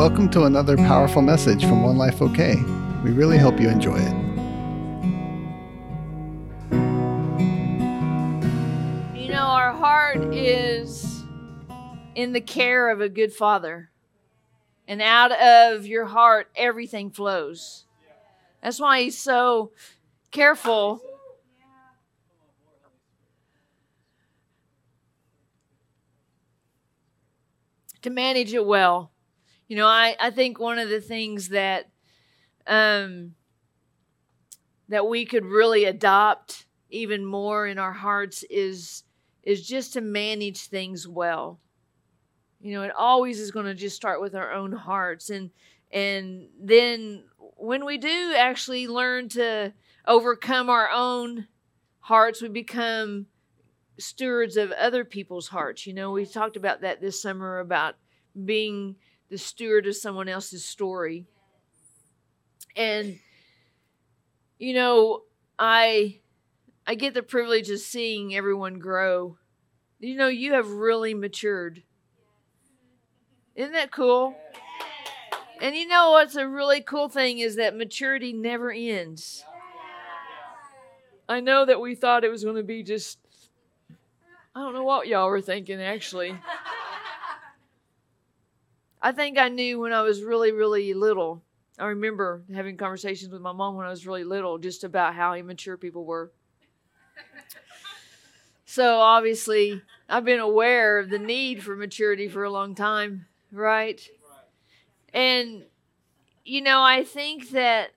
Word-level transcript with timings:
Welcome 0.00 0.30
to 0.30 0.44
another 0.44 0.78
powerful 0.78 1.20
message 1.20 1.60
from 1.60 1.82
One 1.82 1.98
Life 1.98 2.22
OK. 2.22 2.56
We 3.04 3.10
really 3.10 3.36
hope 3.36 3.60
you 3.60 3.68
enjoy 3.68 3.98
it. 3.98 4.14
You 9.14 9.28
know, 9.28 9.44
our 9.44 9.74
heart 9.74 10.32
is 10.34 11.22
in 12.14 12.32
the 12.32 12.40
care 12.40 12.88
of 12.88 13.02
a 13.02 13.10
good 13.10 13.30
father. 13.30 13.90
And 14.88 15.02
out 15.02 15.32
of 15.32 15.84
your 15.84 16.06
heart, 16.06 16.50
everything 16.56 17.10
flows. 17.10 17.84
That's 18.62 18.80
why 18.80 19.02
he's 19.02 19.18
so 19.18 19.72
careful 20.30 21.02
to 28.00 28.08
manage 28.08 28.54
it 28.54 28.64
well. 28.64 29.09
You 29.70 29.76
know, 29.76 29.86
I, 29.86 30.16
I 30.18 30.30
think 30.30 30.58
one 30.58 30.80
of 30.80 30.88
the 30.88 31.00
things 31.00 31.50
that 31.50 31.88
um, 32.66 33.36
that 34.88 35.06
we 35.06 35.24
could 35.24 35.44
really 35.44 35.84
adopt 35.84 36.66
even 36.90 37.24
more 37.24 37.68
in 37.68 37.78
our 37.78 37.92
hearts 37.92 38.42
is 38.50 39.04
is 39.44 39.64
just 39.64 39.92
to 39.92 40.00
manage 40.00 40.62
things 40.62 41.06
well. 41.06 41.60
You 42.60 42.72
know, 42.72 42.82
it 42.82 42.90
always 42.98 43.38
is 43.38 43.52
going 43.52 43.66
to 43.66 43.74
just 43.76 43.94
start 43.94 44.20
with 44.20 44.34
our 44.34 44.52
own 44.52 44.72
hearts 44.72 45.30
and 45.30 45.50
and 45.92 46.48
then 46.60 47.22
when 47.38 47.84
we 47.84 47.96
do 47.96 48.34
actually 48.36 48.88
learn 48.88 49.28
to 49.28 49.72
overcome 50.04 50.68
our 50.68 50.90
own 50.90 51.46
hearts, 52.00 52.42
we 52.42 52.48
become 52.48 53.26
stewards 54.00 54.56
of 54.56 54.72
other 54.72 55.04
people's 55.04 55.46
hearts. 55.46 55.86
You 55.86 55.94
know, 55.94 56.10
we 56.10 56.26
talked 56.26 56.56
about 56.56 56.80
that 56.80 57.00
this 57.00 57.22
summer 57.22 57.60
about 57.60 57.94
being 58.44 58.96
the 59.30 59.38
steward 59.38 59.86
of 59.86 59.96
someone 59.96 60.28
else's 60.28 60.64
story. 60.64 61.26
And 62.76 63.18
you 64.58 64.74
know, 64.74 65.22
I 65.58 66.20
I 66.86 66.94
get 66.94 67.14
the 67.14 67.22
privilege 67.22 67.70
of 67.70 67.78
seeing 67.78 68.34
everyone 68.34 68.78
grow. 68.78 69.38
You 70.00 70.16
know, 70.16 70.28
you 70.28 70.54
have 70.54 70.68
really 70.68 71.14
matured. 71.14 71.82
Isn't 73.54 73.72
that 73.72 73.90
cool? 73.90 74.34
And 75.60 75.76
you 75.76 75.86
know 75.86 76.12
what's 76.12 76.36
a 76.36 76.48
really 76.48 76.80
cool 76.80 77.08
thing 77.08 77.38
is 77.38 77.56
that 77.56 77.76
maturity 77.76 78.32
never 78.32 78.72
ends. 78.72 79.44
I 81.28 81.40
know 81.40 81.66
that 81.66 81.80
we 81.80 81.94
thought 81.94 82.24
it 82.24 82.30
was 82.30 82.42
going 82.42 82.56
to 82.56 82.62
be 82.62 82.82
just 82.82 83.18
I 84.54 84.60
don't 84.60 84.74
know 84.74 84.82
what 84.82 85.06
y'all 85.06 85.28
were 85.28 85.40
thinking 85.40 85.80
actually. 85.80 86.34
I 89.02 89.12
think 89.12 89.38
I 89.38 89.48
knew 89.48 89.80
when 89.80 89.92
I 89.92 90.02
was 90.02 90.22
really, 90.22 90.52
really 90.52 90.92
little. 90.92 91.42
I 91.78 91.86
remember 91.86 92.42
having 92.54 92.76
conversations 92.76 93.32
with 93.32 93.40
my 93.40 93.52
mom 93.52 93.76
when 93.76 93.86
I 93.86 93.90
was 93.90 94.06
really 94.06 94.24
little 94.24 94.58
just 94.58 94.84
about 94.84 95.14
how 95.14 95.34
immature 95.34 95.78
people 95.78 96.04
were. 96.04 96.30
so 98.66 98.98
obviously, 98.98 99.80
I've 100.08 100.26
been 100.26 100.40
aware 100.40 100.98
of 100.98 101.08
the 101.08 101.18
need 101.18 101.62
for 101.62 101.74
maturity 101.74 102.28
for 102.28 102.44
a 102.44 102.50
long 102.50 102.74
time, 102.74 103.26
right? 103.50 104.00
And 105.14 105.64
you 106.44 106.60
know, 106.60 106.82
I 106.82 107.04
think 107.04 107.50
that 107.50 107.92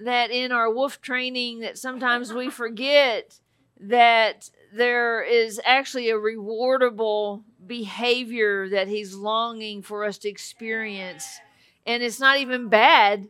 that 0.00 0.30
in 0.30 0.52
our 0.52 0.70
wolf 0.72 1.00
training 1.00 1.60
that 1.60 1.78
sometimes 1.78 2.32
we 2.32 2.50
forget 2.50 3.40
that 3.80 4.50
there 4.72 5.22
is 5.22 5.60
actually 5.64 6.10
a 6.10 6.14
rewardable 6.14 7.42
behavior 7.68 8.68
that 8.70 8.88
he's 8.88 9.14
longing 9.14 9.82
for 9.82 10.04
us 10.04 10.18
to 10.18 10.28
experience. 10.28 11.38
And 11.86 12.02
it's 12.02 12.18
not 12.18 12.38
even 12.38 12.68
bad 12.68 13.28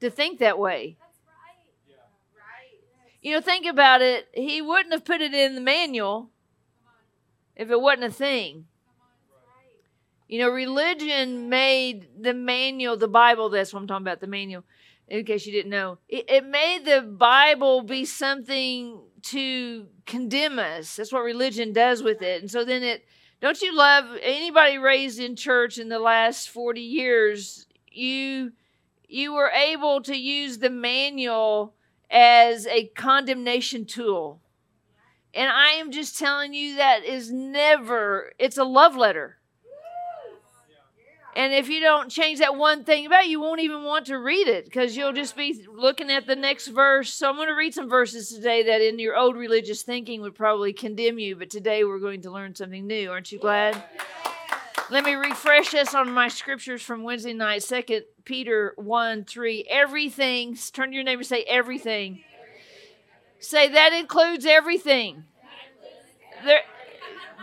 to 0.00 0.10
think 0.10 0.38
that 0.38 0.58
way. 0.58 0.96
You 3.22 3.34
know, 3.34 3.40
think 3.40 3.66
about 3.66 4.00
it. 4.00 4.28
He 4.32 4.62
wouldn't 4.62 4.92
have 4.92 5.04
put 5.04 5.20
it 5.20 5.34
in 5.34 5.54
the 5.54 5.60
manual 5.60 6.30
if 7.54 7.70
it 7.70 7.80
wasn't 7.80 8.04
a 8.04 8.10
thing. 8.10 8.66
You 10.26 10.38
know, 10.38 10.48
religion 10.48 11.48
made 11.48 12.06
the 12.18 12.32
manual, 12.32 12.96
the 12.96 13.08
Bible, 13.08 13.50
that's 13.50 13.74
what 13.74 13.80
I'm 13.80 13.88
talking 13.88 14.06
about, 14.06 14.20
the 14.20 14.28
manual, 14.28 14.64
in 15.08 15.24
case 15.24 15.44
you 15.44 15.52
didn't 15.52 15.70
know. 15.70 15.98
It, 16.08 16.30
it 16.30 16.46
made 16.46 16.84
the 16.84 17.02
Bible 17.02 17.82
be 17.82 18.04
something 18.04 19.00
to 19.22 19.86
condemn 20.06 20.58
us. 20.58 20.96
That's 20.96 21.12
what 21.12 21.24
religion 21.24 21.72
does 21.72 22.02
with 22.02 22.22
it. 22.22 22.40
And 22.40 22.50
so 22.50 22.64
then 22.64 22.82
it, 22.82 23.04
don't 23.40 23.62
you 23.62 23.74
love 23.74 24.04
anybody 24.22 24.76
raised 24.78 25.18
in 25.18 25.34
church 25.34 25.78
in 25.78 25.88
the 25.88 25.98
last 25.98 26.50
40 26.50 26.80
years? 26.80 27.66
You, 27.90 28.52
you 29.08 29.32
were 29.32 29.50
able 29.50 30.02
to 30.02 30.14
use 30.14 30.58
the 30.58 30.70
manual 30.70 31.74
as 32.10 32.66
a 32.66 32.88
condemnation 32.88 33.86
tool. 33.86 34.40
And 35.32 35.50
I 35.50 35.70
am 35.72 35.90
just 35.90 36.18
telling 36.18 36.52
you 36.54 36.76
that 36.76 37.04
is 37.04 37.32
never, 37.32 38.32
it's 38.38 38.58
a 38.58 38.64
love 38.64 38.96
letter. 38.96 39.38
And 41.36 41.54
if 41.54 41.68
you 41.68 41.80
don't 41.80 42.10
change 42.10 42.40
that 42.40 42.56
one 42.56 42.82
thing 42.82 43.06
about 43.06 43.24
it, 43.24 43.30
you 43.30 43.40
won't 43.40 43.60
even 43.60 43.84
want 43.84 44.06
to 44.06 44.18
read 44.18 44.48
it 44.48 44.64
because 44.64 44.96
you'll 44.96 45.12
just 45.12 45.36
be 45.36 45.64
looking 45.72 46.10
at 46.10 46.26
the 46.26 46.34
next 46.34 46.68
verse. 46.68 47.12
So 47.12 47.28
I'm 47.28 47.36
going 47.36 47.48
to 47.48 47.54
read 47.54 47.72
some 47.72 47.88
verses 47.88 48.30
today 48.30 48.64
that 48.64 48.80
in 48.80 48.98
your 48.98 49.16
old 49.16 49.36
religious 49.36 49.82
thinking 49.82 50.22
would 50.22 50.34
probably 50.34 50.72
condemn 50.72 51.20
you, 51.20 51.36
but 51.36 51.48
today 51.48 51.84
we're 51.84 52.00
going 52.00 52.22
to 52.22 52.32
learn 52.32 52.56
something 52.56 52.86
new. 52.86 53.10
Aren't 53.10 53.30
you 53.30 53.38
glad? 53.38 53.80
Let 54.90 55.04
me 55.04 55.14
refresh 55.14 55.72
us 55.74 55.94
on 55.94 56.10
my 56.10 56.26
scriptures 56.26 56.82
from 56.82 57.04
Wednesday 57.04 57.32
night. 57.32 57.62
Second 57.62 58.06
Peter 58.24 58.72
1 58.76 59.24
3. 59.24 59.66
Everything, 59.70 60.58
turn 60.72 60.90
to 60.90 60.94
your 60.96 61.04
neighbor 61.04 61.20
and 61.20 61.26
say 61.28 61.44
everything. 61.44 62.24
Say 63.38 63.68
that 63.68 63.92
includes 63.92 64.44
everything. 64.44 65.24
There, 66.44 66.62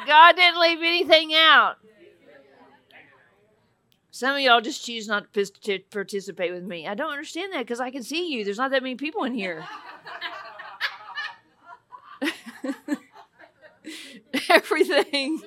God 0.06 0.36
didn't 0.36 0.60
leave 0.60 0.80
anything 0.80 1.34
out. 1.34 1.78
Some 4.18 4.34
of 4.34 4.40
y'all 4.40 4.62
just 4.62 4.84
choose 4.84 5.08
not 5.08 5.32
to 5.32 5.80
participate 5.92 6.52
with 6.52 6.64
me. 6.64 6.88
I 6.88 6.96
don't 6.96 7.12
understand 7.12 7.54
that 7.54 7.60
because 7.60 7.80
I 7.80 7.92
can 7.92 8.02
see 8.02 8.34
you. 8.34 8.44
There's 8.44 8.58
not 8.58 8.72
that 8.72 8.82
many 8.82 8.96
people 8.96 9.26
in 9.26 9.36
here. 9.36 9.64
everything, 14.50 15.44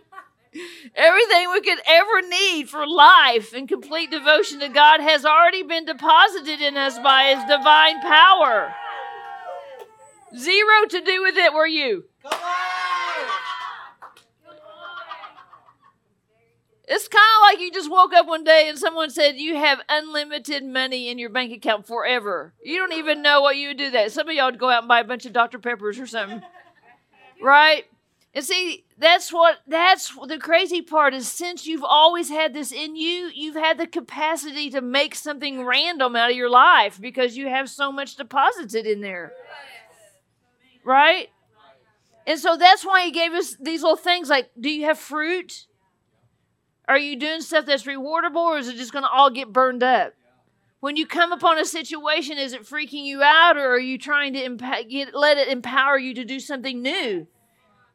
everything 0.95 1.51
we 1.51 1.61
could 1.63 1.81
ever 1.85 2.23
need 2.29 2.69
for 2.69 2.87
life 2.87 3.53
and 3.53 3.69
complete 3.69 4.13
devotion 4.13 4.61
to 4.61 4.69
God 4.69 5.01
has 5.01 5.25
already 5.25 5.65
been 5.65 5.85
deposited 5.85 6.61
in 6.61 6.77
us 6.77 6.97
by 7.01 7.35
His 7.35 7.43
divine 7.49 8.01
power. 8.03 8.73
Zero 10.39 10.87
to 10.91 11.01
do 11.01 11.23
with 11.23 11.37
it 11.37 11.53
were 11.53 11.67
you. 11.67 12.05
It's 16.93 17.07
kind 17.07 17.23
of 17.23 17.43
like 17.43 17.61
you 17.61 17.71
just 17.71 17.89
woke 17.89 18.13
up 18.13 18.27
one 18.27 18.43
day 18.43 18.69
and 18.69 18.77
someone 18.77 19.11
said 19.11 19.37
you 19.37 19.55
have 19.55 19.81
unlimited 19.89 20.65
money 20.65 21.09
in 21.09 21.21
your 21.21 21.31
bank 21.31 21.53
account 21.53 21.87
forever. 21.87 22.53
You 22.65 22.79
don't 22.79 22.95
even 22.95 23.23
know 23.23 23.41
what 23.41 23.57
you 23.57 23.69
would 23.69 23.77
do 23.77 23.93
that. 23.93 24.11
Some 24.11 24.29
of 24.29 24.35
y'all 24.35 24.47
would 24.47 24.59
go 24.59 24.71
out 24.71 24.81
and 24.83 24.89
buy 24.89 24.99
a 24.99 25.05
bunch 25.05 25.25
of 25.25 25.33
Dr. 25.33 25.61
Peppers 25.61 25.99
or 25.99 26.07
something. 26.07 26.43
Right? 27.43 27.87
And 28.35 28.45
see, 28.45 28.85
that's 28.99 29.33
what 29.33 29.61
that's 29.67 30.15
the 30.27 30.37
crazy 30.37 30.83
part 30.83 31.15
is 31.15 31.27
since 31.27 31.67
you've 31.67 31.83
always 31.83 32.29
had 32.29 32.53
this 32.53 32.71
in 32.71 32.97
you, 32.97 33.31
you've 33.35 33.57
had 33.57 33.79
the 33.79 33.87
capacity 33.87 34.69
to 34.69 34.83
make 34.83 35.15
something 35.15 35.65
random 35.65 36.17
out 36.17 36.31
of 36.31 36.37
your 36.37 36.51
life 36.51 37.01
because 37.01 37.35
you 37.35 37.49
have 37.49 37.71
so 37.71 37.91
much 37.91 38.17
deposited 38.17 38.87
in 38.87 39.01
there. 39.01 39.33
Right? 40.85 41.31
And 42.27 42.39
so 42.39 42.59
that's 42.59 42.85
why 42.85 43.07
he 43.07 43.11
gave 43.11 43.33
us 43.33 43.57
these 43.59 43.81
little 43.81 43.97
things 43.97 44.29
like 44.29 44.51
do 44.61 44.69
you 44.69 44.85
have 44.85 44.99
fruit? 44.99 45.67
Are 46.89 46.99
you 46.99 47.17
doing 47.17 47.41
stuff 47.41 47.67
that's 47.67 47.85
rewardable 47.85 48.37
or 48.37 48.59
is 48.59 48.69
it 48.69 48.77
just 48.77 48.93
going 48.93 49.05
to 49.05 49.11
all 49.11 49.31
get 49.31 49.53
burned 49.53 49.83
up? 49.83 50.15
When 50.81 50.97
you 50.97 51.07
come 51.07 51.31
upon 51.31 51.59
a 51.59 51.65
situation, 51.65 52.39
is 52.39 52.53
it 52.53 52.63
freaking 52.63 53.05
you 53.05 53.23
out 53.23 53.57
or 53.57 53.71
are 53.71 53.79
you 53.79 53.99
trying 53.99 54.33
to 54.33 54.41
impa- 54.41 54.89
get, 54.89 55.15
let 55.15 55.37
it 55.37 55.49
empower 55.49 55.99
you 55.99 56.15
to 56.15 56.25
do 56.25 56.41
something 56.41 56.81
new? 56.83 57.27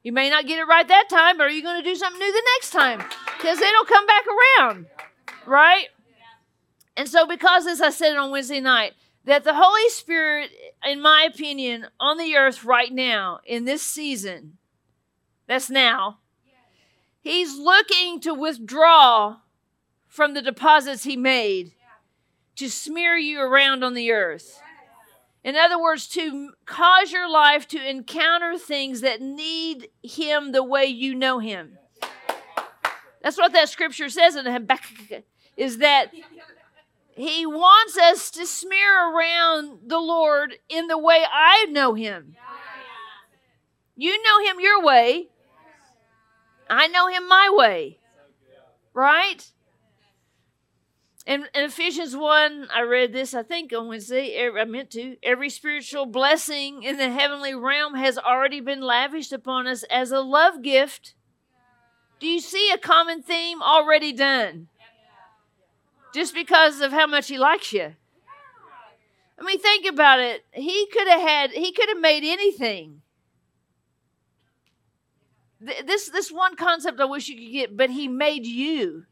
You 0.03 0.11
may 0.11 0.29
not 0.29 0.45
get 0.45 0.59
it 0.59 0.67
right 0.67 0.87
that 0.87 1.09
time, 1.09 1.37
but 1.37 1.47
are 1.47 1.49
you 1.49 1.63
going 1.63 1.83
to 1.83 1.89
do 1.89 1.95
something 1.95 2.19
new 2.19 2.31
the 2.31 2.43
next 2.55 2.69
time? 2.69 3.03
Because 3.37 3.59
it'll 3.59 3.85
come 3.85 4.05
back 4.05 4.23
around, 4.59 4.85
right? 5.47 5.87
And 6.95 7.09
so, 7.09 7.25
because 7.25 7.65
as 7.65 7.81
I 7.81 7.89
said 7.89 8.15
on 8.15 8.29
Wednesday 8.29 8.61
night, 8.61 8.93
that 9.25 9.43
the 9.43 9.55
Holy 9.55 9.89
Spirit, 9.89 10.51
in 10.85 11.01
my 11.01 11.27
opinion, 11.27 11.87
on 11.99 12.17
the 12.17 12.35
earth 12.35 12.63
right 12.63 12.93
now, 12.93 13.39
in 13.45 13.65
this 13.65 13.81
season, 13.81 14.57
that's 15.47 15.69
now, 15.69 16.19
He's 17.25 17.57
looking 17.57 18.19
to 18.19 18.35
withdraw 18.35 19.37
from 20.07 20.35
the 20.35 20.43
deposits 20.43 21.05
he 21.05 21.17
made 21.17 21.71
to 22.55 22.69
smear 22.69 23.17
you 23.17 23.41
around 23.41 23.83
on 23.83 23.95
the 23.95 24.11
earth. 24.11 24.61
In 25.43 25.55
other 25.55 25.81
words, 25.81 26.07
to 26.09 26.51
cause 26.67 27.11
your 27.11 27.27
life 27.27 27.67
to 27.69 27.89
encounter 27.89 28.59
things 28.59 29.01
that 29.01 29.21
need 29.21 29.89
him 30.03 30.51
the 30.51 30.63
way 30.63 30.85
you 30.85 31.15
know 31.15 31.39
him. 31.39 31.79
That's 33.23 33.39
what 33.39 33.53
that 33.53 33.69
scripture 33.69 34.09
says 34.09 34.35
in 34.35 34.45
Habakkuk. 34.45 35.23
is 35.57 35.79
that 35.79 36.11
he 37.15 37.43
wants 37.47 37.97
us 37.97 38.29
to 38.29 38.45
smear 38.45 39.09
around 39.11 39.79
the 39.87 39.97
Lord 39.97 40.57
in 40.69 40.85
the 40.85 40.97
way 40.99 41.23
I 41.33 41.65
know 41.71 41.95
him. 41.95 42.35
You 43.95 44.21
know 44.21 44.47
him 44.47 44.59
your 44.59 44.83
way. 44.83 45.29
I 46.69 46.87
know 46.87 47.07
him 47.07 47.27
my 47.27 47.49
way. 47.51 47.99
Right? 48.93 49.51
In, 51.25 51.47
in, 51.55 51.63
Ephesians 51.65 52.15
1, 52.15 52.67
I 52.73 52.81
read 52.81 53.11
this, 53.11 53.33
I 53.33 53.41
think 53.41 53.73
on 53.73 53.87
Wednesday, 53.87 54.39
er, 54.45 54.59
I 54.59 54.65
meant 54.65 54.91
to. 54.91 55.17
Every 55.23 55.49
spiritual 55.49 56.05
blessing 56.05 56.83
in 56.83 56.97
the 56.97 57.09
heavenly 57.09 57.55
realm 57.55 57.95
has 57.95 58.17
already 58.17 58.59
been 58.59 58.81
lavished 58.81 59.33
upon 59.33 59.65
us 59.65 59.83
as 59.89 60.11
a 60.11 60.19
love 60.19 60.61
gift. 60.61 61.15
Do 62.19 62.27
you 62.27 62.39
see 62.39 62.69
a 62.71 62.77
common 62.77 63.23
theme 63.23 63.61
already 63.61 64.13
done? 64.13 64.67
Just 66.13 66.33
because 66.33 66.79
of 66.79 66.91
how 66.91 67.07
much 67.07 67.27
he 67.27 67.37
likes 67.39 67.73
you. 67.73 67.95
I 69.37 69.43
mean, 69.43 69.59
think 69.59 69.85
about 69.85 70.19
it. 70.19 70.45
He 70.51 70.87
could 70.93 71.07
have 71.07 71.21
had, 71.21 71.51
he 71.51 71.71
could 71.73 71.89
have 71.89 71.99
made 71.99 72.23
anything. 72.23 73.01
This, 75.85 76.09
this 76.09 76.31
one 76.31 76.55
concept 76.55 76.99
I 76.99 77.05
wish 77.05 77.27
you 77.27 77.35
could 77.35 77.51
get, 77.51 77.77
but 77.77 77.89
he 77.89 78.07
made 78.07 78.45
you. 78.45 79.05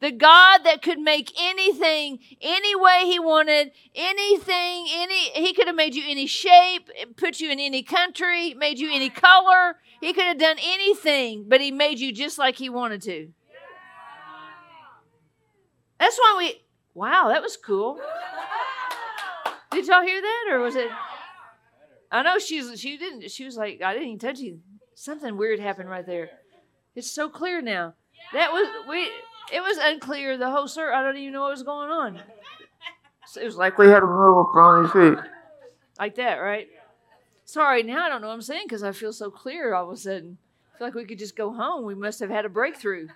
The 0.00 0.10
God 0.10 0.64
that 0.64 0.82
could 0.82 0.98
make 0.98 1.32
anything 1.40 2.18
any 2.40 2.74
way 2.74 3.02
he 3.04 3.20
wanted, 3.20 3.70
anything, 3.94 4.86
any 4.90 5.30
he 5.30 5.52
could 5.52 5.68
have 5.68 5.76
made 5.76 5.94
you 5.94 6.02
any 6.08 6.26
shape, 6.26 6.90
put 7.16 7.38
you 7.38 7.52
in 7.52 7.60
any 7.60 7.84
country, 7.84 8.52
made 8.54 8.80
you 8.80 8.92
any 8.92 9.10
color. 9.10 9.76
He 10.00 10.12
could 10.12 10.24
have 10.24 10.38
done 10.38 10.56
anything, 10.60 11.44
but 11.46 11.60
he 11.60 11.70
made 11.70 12.00
you 12.00 12.12
just 12.12 12.36
like 12.36 12.56
he 12.56 12.68
wanted 12.68 13.00
to. 13.02 13.28
That's 16.00 16.18
why 16.18 16.34
we 16.36 16.62
Wow, 16.94 17.28
that 17.28 17.40
was 17.40 17.56
cool. 17.56 18.00
Did 19.70 19.86
y'all 19.86 20.02
hear 20.02 20.20
that 20.20 20.48
or 20.50 20.58
was 20.58 20.74
it 20.74 20.90
I 22.10 22.22
know 22.22 22.40
she's 22.40 22.80
she 22.80 22.98
didn't 22.98 23.30
she 23.30 23.44
was 23.44 23.56
like 23.56 23.80
I 23.82 23.92
didn't 23.92 24.08
even 24.08 24.18
touch 24.18 24.40
you. 24.40 24.62
Something 25.02 25.36
weird 25.36 25.58
happened 25.58 25.90
right 25.90 26.06
there. 26.06 26.30
It's 26.94 27.10
so 27.10 27.28
clear 27.28 27.60
now. 27.60 27.94
That 28.34 28.52
was 28.52 28.68
we 28.88 29.10
it 29.52 29.60
was 29.60 29.76
unclear 29.82 30.38
the 30.38 30.48
whole 30.48 30.68
service. 30.68 30.94
I 30.94 31.02
don't 31.02 31.16
even 31.16 31.32
know 31.32 31.40
what 31.40 31.50
was 31.50 31.64
going 31.64 31.90
on. 31.90 32.20
It 33.36 33.44
was 33.44 33.56
like 33.56 33.78
we 33.78 33.88
had 33.88 34.04
a 34.04 34.06
move 34.06 34.46
on 34.54 34.84
his 34.84 34.92
feet. 34.92 35.18
Like 35.98 36.14
that, 36.14 36.36
right? 36.36 36.68
Sorry, 37.44 37.82
now 37.82 38.06
I 38.06 38.08
don't 38.10 38.20
know 38.20 38.28
what 38.28 38.34
I'm 38.34 38.42
saying 38.42 38.66
because 38.66 38.84
I 38.84 38.92
feel 38.92 39.12
so 39.12 39.28
clear 39.28 39.74
all 39.74 39.88
of 39.88 39.92
a 39.92 39.96
sudden. 39.96 40.38
I 40.72 40.78
feel 40.78 40.86
like 40.86 40.94
we 40.94 41.04
could 41.04 41.18
just 41.18 41.34
go 41.34 41.52
home. 41.52 41.84
We 41.84 41.96
must 41.96 42.20
have 42.20 42.30
had 42.30 42.44
a 42.44 42.48
breakthrough. 42.48 43.08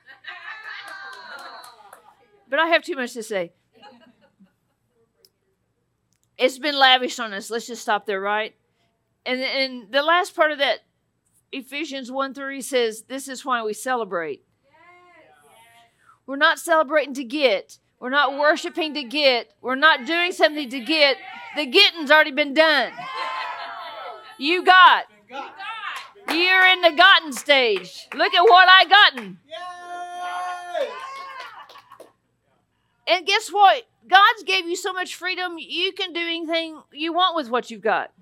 But 2.50 2.58
I 2.58 2.66
have 2.66 2.82
too 2.82 2.96
much 2.96 3.12
to 3.12 3.22
say. 3.22 3.52
It's 6.36 6.58
been 6.58 6.76
lavished 6.76 7.20
on 7.20 7.32
us. 7.32 7.48
Let's 7.48 7.68
just 7.68 7.82
stop 7.82 8.06
there, 8.06 8.20
right? 8.20 8.56
And 9.24 9.40
and 9.40 9.92
the 9.92 10.02
last 10.02 10.34
part 10.34 10.50
of 10.50 10.58
that 10.58 10.80
Ephesians 11.56 12.12
1 12.12 12.34
3 12.34 12.60
says, 12.60 13.04
This 13.08 13.28
is 13.28 13.44
why 13.44 13.62
we 13.62 13.72
celebrate. 13.72 14.44
We're 16.26 16.36
not 16.36 16.58
celebrating 16.58 17.14
to 17.14 17.24
get. 17.24 17.78
We're 17.98 18.10
not 18.10 18.38
worshiping 18.38 18.92
to 18.94 19.02
get. 19.02 19.54
We're 19.62 19.74
not 19.74 20.04
doing 20.06 20.32
something 20.32 20.68
to 20.68 20.80
get. 20.80 21.16
The 21.56 21.64
getting's 21.64 22.10
already 22.10 22.32
been 22.32 22.52
done. 22.52 22.92
You 24.38 24.64
got. 24.64 25.04
You're 26.28 26.66
in 26.66 26.82
the 26.82 26.92
gotten 26.94 27.32
stage. 27.32 28.06
Look 28.14 28.34
at 28.34 28.42
what 28.42 28.68
I 28.68 28.84
gotten. 28.84 29.38
And 33.08 33.26
guess 33.26 33.48
what? 33.48 33.84
God's 34.06 34.42
gave 34.44 34.66
you 34.66 34.76
so 34.76 34.92
much 34.92 35.14
freedom, 35.14 35.56
you 35.58 35.92
can 35.92 36.12
do 36.12 36.20
anything 36.20 36.82
you 36.92 37.12
want 37.14 37.34
with 37.34 37.48
what 37.48 37.70
you've 37.70 37.80
got. 37.80 38.12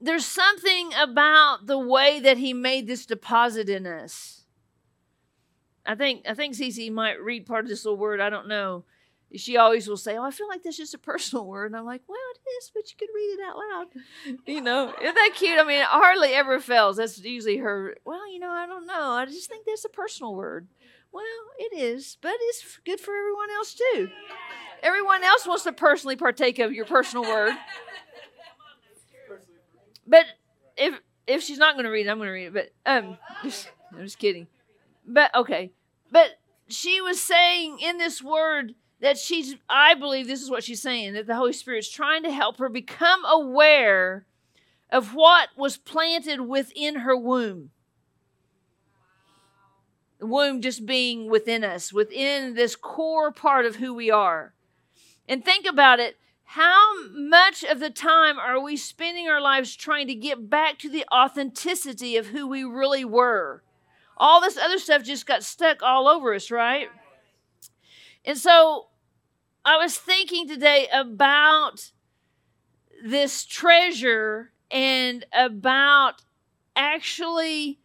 There's 0.00 0.24
something 0.24 0.92
about 0.94 1.66
the 1.66 1.78
way 1.78 2.20
that 2.20 2.38
he 2.38 2.52
made 2.52 2.86
this 2.86 3.06
deposit 3.06 3.68
in 3.68 3.86
us. 3.86 4.44
I 5.84 5.94
think 5.94 6.24
I 6.28 6.34
think 6.34 6.54
Cece 6.54 6.90
might 6.92 7.20
read 7.20 7.46
part 7.46 7.64
of 7.64 7.68
this 7.68 7.84
little 7.84 7.98
word. 7.98 8.20
I 8.20 8.30
don't 8.30 8.48
know. 8.48 8.84
She 9.36 9.56
always 9.56 9.86
will 9.86 9.96
say, 9.96 10.16
"Oh, 10.16 10.24
I 10.24 10.30
feel 10.30 10.48
like 10.48 10.62
that's 10.62 10.76
just 10.76 10.94
a 10.94 10.98
personal 10.98 11.46
word," 11.46 11.66
and 11.66 11.76
I'm 11.76 11.86
like, 11.86 12.02
"Well, 12.08 12.18
it 12.34 12.50
is, 12.58 12.70
but 12.74 12.90
you 12.90 12.96
could 12.98 13.14
read 13.14 13.38
it 13.38 13.40
out 13.40 13.56
loud." 13.56 13.86
you 14.46 14.60
know, 14.60 14.92
isn't 15.00 15.14
that 15.14 15.32
cute? 15.36 15.58
I 15.58 15.64
mean, 15.64 15.80
it 15.80 15.86
hardly 15.86 16.32
ever 16.32 16.58
fails. 16.60 16.96
That's 16.96 17.18
usually 17.22 17.58
her. 17.58 17.96
Well, 18.04 18.30
you 18.30 18.40
know, 18.40 18.50
I 18.50 18.66
don't 18.66 18.86
know. 18.86 19.12
I 19.12 19.26
just 19.26 19.48
think 19.48 19.66
that's 19.66 19.84
a 19.84 19.88
personal 19.88 20.34
word. 20.34 20.66
Well, 21.12 21.24
it 21.58 21.76
is, 21.76 22.18
but 22.20 22.34
it's 22.40 22.78
good 22.84 23.00
for 23.00 23.14
everyone 23.16 23.50
else 23.50 23.74
too. 23.74 24.10
Everyone 24.82 25.22
else 25.24 25.46
wants 25.46 25.64
to 25.64 25.72
personally 25.72 26.16
partake 26.16 26.58
of 26.58 26.72
your 26.72 26.84
personal 26.84 27.24
word. 27.24 27.54
But 30.10 30.26
if 30.76 31.00
if 31.28 31.42
she's 31.42 31.58
not 31.58 31.74
going 31.74 31.84
to 31.84 31.90
read 31.90 32.06
it, 32.06 32.10
I'm 32.10 32.18
going 32.18 32.26
to 32.26 32.32
read 32.32 32.46
it. 32.46 32.54
But 32.54 32.70
um, 32.84 33.16
just, 33.44 33.70
I'm 33.94 34.02
just 34.02 34.18
kidding. 34.18 34.48
But 35.06 35.34
okay. 35.34 35.70
But 36.10 36.40
she 36.68 37.00
was 37.00 37.22
saying 37.22 37.78
in 37.80 37.96
this 37.96 38.20
word 38.20 38.74
that 39.00 39.16
she's. 39.16 39.54
I 39.68 39.94
believe 39.94 40.26
this 40.26 40.42
is 40.42 40.50
what 40.50 40.64
she's 40.64 40.82
saying 40.82 41.14
that 41.14 41.28
the 41.28 41.36
Holy 41.36 41.52
Spirit's 41.52 41.90
trying 41.90 42.24
to 42.24 42.32
help 42.32 42.58
her 42.58 42.68
become 42.68 43.24
aware 43.24 44.26
of 44.90 45.14
what 45.14 45.50
was 45.56 45.76
planted 45.76 46.40
within 46.40 46.96
her 46.96 47.16
womb. 47.16 47.70
The 50.18 50.26
womb 50.26 50.60
just 50.60 50.84
being 50.84 51.30
within 51.30 51.62
us, 51.62 51.92
within 51.92 52.54
this 52.54 52.74
core 52.74 53.30
part 53.30 53.64
of 53.64 53.76
who 53.76 53.94
we 53.94 54.10
are. 54.10 54.52
And 55.28 55.44
think 55.44 55.64
about 55.66 56.00
it 56.00 56.16
how 56.54 57.08
much 57.12 57.62
of 57.62 57.78
the 57.78 57.90
time 57.90 58.36
are 58.36 58.60
we 58.60 58.76
spending 58.76 59.28
our 59.28 59.40
lives 59.40 59.76
trying 59.76 60.08
to 60.08 60.16
get 60.16 60.50
back 60.50 60.80
to 60.80 60.88
the 60.88 61.04
authenticity 61.14 62.16
of 62.16 62.26
who 62.26 62.44
we 62.44 62.64
really 62.64 63.04
were? 63.04 63.62
All 64.16 64.40
this 64.40 64.56
other 64.56 64.78
stuff 64.78 65.04
just 65.04 65.26
got 65.26 65.44
stuck 65.44 65.80
all 65.80 66.08
over 66.08 66.34
us, 66.34 66.50
right? 66.50 66.88
And 68.24 68.36
so 68.36 68.88
I 69.64 69.76
was 69.76 69.96
thinking 69.96 70.48
today 70.48 70.88
about 70.92 71.92
this 73.04 73.44
treasure 73.44 74.50
and 74.72 75.24
about 75.32 76.22
actually 76.74 77.78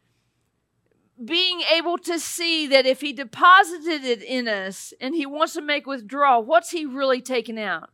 being 1.24 1.62
able 1.72 2.00
to 2.00 2.20
see 2.20 2.66
that 2.66 2.88
if 2.88 3.02
he 3.02 3.14
deposited 3.14 4.04
it 4.04 4.24
in 4.24 4.48
us 4.48 4.92
and 5.00 5.14
he 5.14 5.28
wants 5.28 5.54
to 5.54 5.62
make 5.62 5.86
withdrawal, 5.86 6.44
what's 6.44 6.72
he 6.72 6.84
really 6.84 7.22
taking 7.22 7.60
out? 7.60 7.92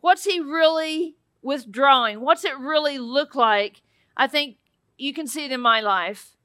What's 0.00 0.24
he 0.24 0.40
really 0.40 1.16
withdrawing? 1.42 2.20
What's 2.20 2.44
it 2.44 2.58
really 2.58 2.98
look 2.98 3.34
like? 3.34 3.82
I 4.16 4.26
think 4.26 4.56
you 4.96 5.12
can 5.12 5.26
see 5.26 5.44
it 5.44 5.52
in 5.52 5.60
my 5.60 5.80
life. 5.80 6.36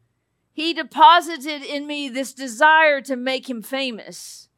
He 0.53 0.73
deposited 0.73 1.63
in 1.63 1.87
me 1.87 2.09
this 2.09 2.33
desire 2.33 3.01
to 3.01 3.15
make 3.15 3.49
him 3.49 3.61
famous, 3.61 4.49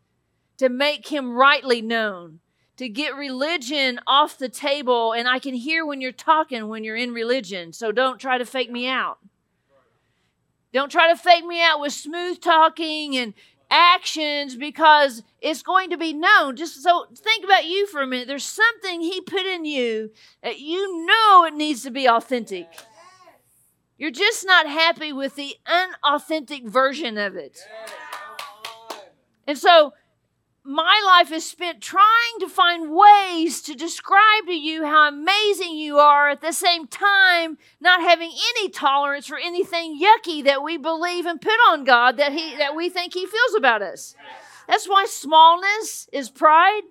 to 0.58 0.68
make 0.68 1.08
him 1.08 1.34
rightly 1.34 1.82
known, 1.82 2.40
to 2.76 2.90
get 2.90 3.16
religion 3.16 4.00
off 4.06 4.38
the 4.38 4.50
table. 4.50 5.14
And 5.14 5.28
I 5.28 5.40
can 5.40 5.54
hear 5.54 5.86
when 5.86 6.02
you're 6.02 6.12
talking 6.12 6.68
when 6.68 6.84
you're 6.84 6.98
in 6.98 7.14
religion. 7.14 7.72
So 7.72 7.94
don't 7.94 8.20
try 8.20 8.38
to 8.38 8.46
fake 8.46 8.70
me 8.70 8.88
out. 8.88 9.20
Don't 10.74 10.92
try 10.92 11.10
to 11.10 11.18
fake 11.18 11.46
me 11.46 11.64
out 11.64 11.80
with 11.80 11.94
smooth 11.94 12.42
talking 12.42 13.16
and 13.16 13.34
actions 13.70 14.56
because 14.56 15.24
it's 15.42 15.62
going 15.62 15.90
to 15.90 15.98
be 15.98 16.14
known. 16.14 16.56
Just 16.56 16.82
so 16.84 17.08
think 17.16 17.44
about 17.44 17.66
you 17.66 17.88
for 17.88 18.02
a 18.02 18.08
minute. 18.08 18.28
There's 18.28 18.44
something 18.44 19.02
He 19.02 19.22
put 19.22 19.46
in 19.46 19.66
you 19.66 20.12
that 20.44 20.60
you 20.60 21.06
know 21.06 21.46
it 21.46 21.54
needs 21.54 21.84
to 21.84 21.92
be 21.92 22.08
authentic. 22.08 22.68
You're 23.98 24.12
just 24.12 24.46
not 24.46 24.68
happy 24.68 25.14
with 25.14 25.36
the 25.36 25.56
unauthentic 25.66 26.68
version 26.68 27.18
of 27.18 27.36
it. 27.36 27.58
And 29.48 29.58
so 29.58 29.94
my 30.66 31.00
life 31.06 31.32
is 31.32 31.48
spent 31.48 31.80
trying 31.80 32.40
to 32.40 32.50
find 32.50 32.90
ways 32.92 33.62
to 33.62 33.76
describe 33.76 34.48
to 34.48 34.54
you 34.54 34.84
how 34.84 35.08
amazing 35.08 35.76
you 35.76 36.00
are 36.00 36.30
at 36.30 36.42
the 36.42 36.52
same 36.52 36.88
time 36.88 37.58
not 37.80 38.02
having 38.02 38.32
any 38.32 38.70
tolerance 38.70 39.28
for 39.28 39.38
anything 39.38 40.02
yucky 40.02 40.44
that 40.44 40.64
we 40.64 40.76
believe 40.78 41.28
and 41.28 41.40
put 41.40 41.54
on 41.70 41.84
God 41.84 42.18
that 42.18 42.34
he 42.34 42.56
that 42.58 42.76
we 42.76 42.90
think 42.90 43.14
he 43.14 43.28
feels 43.28 43.56
about 43.56 43.84
us. 43.84 44.16
That's 44.68 44.88
why 44.88 45.06
smallness 45.06 46.10
is 46.12 46.32
pride. 46.32 46.82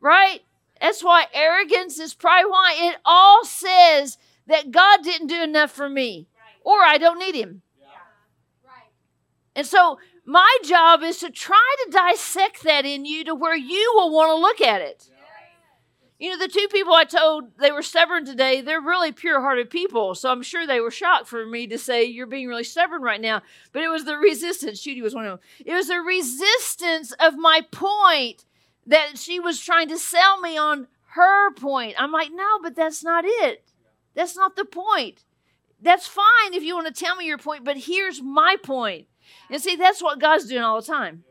Right? 0.00 0.40
That's 0.78 1.02
why 1.02 1.26
arrogance 1.32 1.98
is 1.98 2.12
pride. 2.12 2.44
Why? 2.46 2.74
It 2.76 2.96
all 3.04 3.44
says 3.44 4.18
that 4.46 4.70
God 4.70 5.02
didn't 5.02 5.28
do 5.28 5.42
enough 5.42 5.70
for 5.70 5.88
me 5.88 6.26
or 6.64 6.80
I 6.80 6.98
don't 6.98 7.18
need 7.18 7.34
him. 7.34 7.62
And 9.54 9.66
so 9.66 9.98
my 10.24 10.58
job 10.64 11.02
is 11.02 11.18
to 11.18 11.30
try 11.30 11.74
to 11.84 11.90
dissect 11.90 12.62
that 12.62 12.84
in 12.84 13.04
you 13.04 13.24
to 13.24 13.34
where 13.34 13.56
you 13.56 13.92
will 13.94 14.12
want 14.12 14.30
to 14.30 14.34
look 14.34 14.60
at 14.60 14.80
it. 14.80 15.08
You 16.18 16.30
know, 16.30 16.38
the 16.38 16.46
two 16.46 16.68
people 16.70 16.92
I 16.92 17.02
told 17.02 17.58
they 17.58 17.72
were 17.72 17.82
stubborn 17.82 18.24
today, 18.24 18.60
they're 18.60 18.80
really 18.80 19.10
pure 19.10 19.40
hearted 19.40 19.70
people. 19.70 20.14
So 20.14 20.30
I'm 20.30 20.42
sure 20.42 20.64
they 20.64 20.78
were 20.78 20.92
shocked 20.92 21.26
for 21.26 21.44
me 21.44 21.66
to 21.66 21.76
say, 21.76 22.04
You're 22.04 22.28
being 22.28 22.46
really 22.46 22.62
stubborn 22.62 23.02
right 23.02 23.20
now. 23.20 23.42
But 23.72 23.82
it 23.82 23.88
was 23.88 24.04
the 24.04 24.16
resistance. 24.16 24.80
Judy 24.80 25.02
was 25.02 25.16
one 25.16 25.26
of 25.26 25.32
them. 25.32 25.48
It 25.66 25.74
was 25.74 25.88
the 25.88 25.98
resistance 25.98 27.10
of 27.18 27.36
my 27.36 27.62
point 27.72 28.44
that 28.86 29.18
she 29.18 29.40
was 29.40 29.58
trying 29.58 29.88
to 29.88 29.98
sell 29.98 30.40
me 30.40 30.56
on 30.56 30.86
her 31.14 31.52
point. 31.54 31.96
I'm 31.98 32.12
like, 32.12 32.28
No, 32.32 32.60
but 32.62 32.76
that's 32.76 33.02
not 33.02 33.24
it. 33.26 33.72
That's 34.14 34.36
not 34.36 34.54
the 34.54 34.64
point. 34.64 35.24
That's 35.80 36.06
fine 36.06 36.54
if 36.54 36.62
you 36.62 36.76
want 36.76 36.86
to 36.86 37.04
tell 37.04 37.16
me 37.16 37.26
your 37.26 37.38
point, 37.38 37.64
but 37.64 37.76
here's 37.76 38.22
my 38.22 38.56
point. 38.62 39.08
And 39.52 39.60
see, 39.60 39.76
that's 39.76 40.02
what 40.02 40.18
God's 40.18 40.46
doing 40.46 40.62
all 40.62 40.80
the 40.80 40.86
time. 40.86 41.24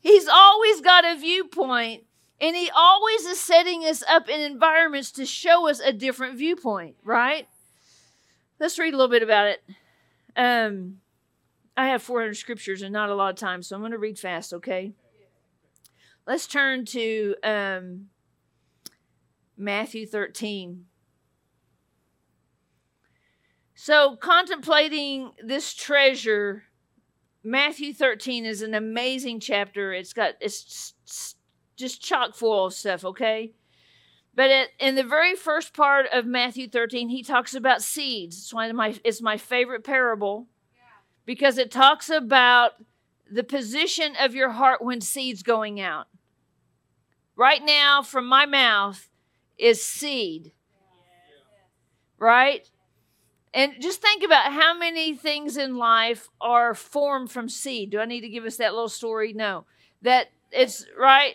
He's 0.00 0.26
always 0.26 0.80
got 0.80 1.04
a 1.04 1.16
viewpoint 1.16 2.02
and 2.40 2.56
he 2.56 2.68
always 2.74 3.24
is 3.24 3.38
setting 3.38 3.84
us 3.84 4.02
up 4.10 4.28
in 4.28 4.40
environments 4.40 5.12
to 5.12 5.24
show 5.24 5.68
us 5.68 5.78
a 5.78 5.92
different 5.92 6.36
viewpoint, 6.36 6.96
right? 7.04 7.46
Let's 8.58 8.76
read 8.80 8.92
a 8.92 8.96
little 8.96 9.08
bit 9.08 9.22
about 9.22 9.46
it. 9.46 9.62
Um, 10.34 10.98
I 11.76 11.86
have 11.86 12.02
400 12.02 12.34
scriptures 12.34 12.82
and 12.82 12.92
not 12.92 13.10
a 13.10 13.14
lot 13.14 13.30
of 13.30 13.36
time, 13.36 13.62
so 13.62 13.76
I'm 13.76 13.82
going 13.82 13.92
to 13.92 13.98
read 13.98 14.18
fast, 14.18 14.52
okay? 14.52 14.92
Let's 16.26 16.48
turn 16.48 16.84
to 16.86 17.36
um, 17.44 18.06
Matthew 19.56 20.06
13. 20.06 20.86
So, 23.84 24.14
contemplating 24.14 25.32
this 25.44 25.74
treasure, 25.74 26.62
Matthew 27.42 27.92
13 27.92 28.46
is 28.46 28.62
an 28.62 28.74
amazing 28.74 29.40
chapter. 29.40 29.92
It's 29.92 30.12
got 30.12 30.34
it's 30.40 30.94
just 31.74 32.00
chock 32.00 32.36
full 32.36 32.66
of 32.66 32.74
stuff, 32.74 33.04
okay? 33.04 33.54
But 34.36 34.50
it, 34.50 34.68
in 34.78 34.94
the 34.94 35.02
very 35.02 35.34
first 35.34 35.74
part 35.74 36.06
of 36.12 36.26
Matthew 36.26 36.68
13, 36.68 37.08
he 37.08 37.24
talks 37.24 37.56
about 37.56 37.82
seeds. 37.82 38.38
It's 38.38 38.54
one 38.54 38.70
of 38.70 38.76
my 38.76 38.94
it's 39.02 39.20
my 39.20 39.36
favorite 39.36 39.82
parable 39.82 40.46
because 41.26 41.58
it 41.58 41.72
talks 41.72 42.08
about 42.08 42.74
the 43.28 43.42
position 43.42 44.14
of 44.20 44.32
your 44.32 44.50
heart 44.50 44.80
when 44.80 45.00
seeds 45.00 45.42
going 45.42 45.80
out. 45.80 46.06
Right 47.34 47.64
now, 47.64 48.00
from 48.00 48.28
my 48.28 48.46
mouth 48.46 49.08
is 49.58 49.84
seed. 49.84 50.52
Right? 52.16 52.70
And 53.54 53.74
just 53.80 54.00
think 54.00 54.22
about 54.22 54.52
how 54.52 54.76
many 54.76 55.14
things 55.14 55.56
in 55.56 55.76
life 55.76 56.28
are 56.40 56.74
formed 56.74 57.30
from 57.30 57.48
seed. 57.48 57.90
Do 57.90 58.00
I 58.00 58.06
need 58.06 58.22
to 58.22 58.28
give 58.28 58.44
us 58.44 58.56
that 58.56 58.72
little 58.72 58.88
story? 58.88 59.32
No. 59.32 59.66
That 60.00 60.28
it's 60.50 60.86
right. 60.98 61.34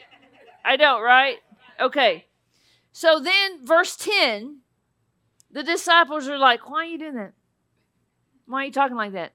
I 0.65 0.77
don't, 0.77 1.01
right? 1.01 1.37
Okay. 1.79 2.25
So 2.91 3.19
then, 3.19 3.63
verse 3.63 3.95
10, 3.95 4.61
the 5.51 5.63
disciples 5.63 6.27
are 6.27 6.37
like, 6.37 6.69
Why 6.69 6.79
are 6.79 6.85
you 6.85 6.97
doing 6.97 7.15
that? 7.15 7.33
Why 8.47 8.63
are 8.63 8.65
you 8.65 8.71
talking 8.71 8.97
like 8.97 9.13
that? 9.13 9.33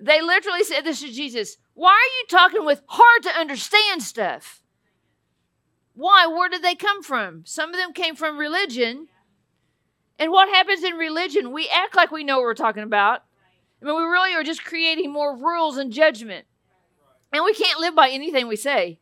They 0.00 0.20
literally 0.20 0.64
said 0.64 0.82
this 0.82 1.00
to 1.00 1.12
Jesus 1.12 1.58
Why 1.74 1.90
are 1.90 2.16
you 2.20 2.26
talking 2.28 2.64
with 2.64 2.82
hard 2.86 3.22
to 3.24 3.30
understand 3.30 4.02
stuff? 4.02 4.62
Why? 5.94 6.26
Where 6.26 6.48
did 6.48 6.62
they 6.62 6.74
come 6.74 7.02
from? 7.02 7.42
Some 7.46 7.70
of 7.70 7.76
them 7.76 7.92
came 7.92 8.16
from 8.16 8.38
religion. 8.38 9.08
And 10.18 10.30
what 10.30 10.48
happens 10.48 10.82
in 10.82 10.94
religion? 10.94 11.52
We 11.52 11.68
act 11.68 11.94
like 11.94 12.10
we 12.10 12.24
know 12.24 12.36
what 12.36 12.44
we're 12.44 12.54
talking 12.54 12.82
about. 12.82 13.22
I 13.82 13.84
mean, 13.84 13.96
we 13.96 14.02
really 14.02 14.34
are 14.34 14.42
just 14.42 14.64
creating 14.64 15.12
more 15.12 15.36
rules 15.36 15.76
and 15.76 15.92
judgment. 15.92 16.46
And 17.32 17.44
we 17.44 17.52
can't 17.52 17.80
live 17.80 17.94
by 17.94 18.08
anything 18.08 18.48
we 18.48 18.56
say. 18.56 18.98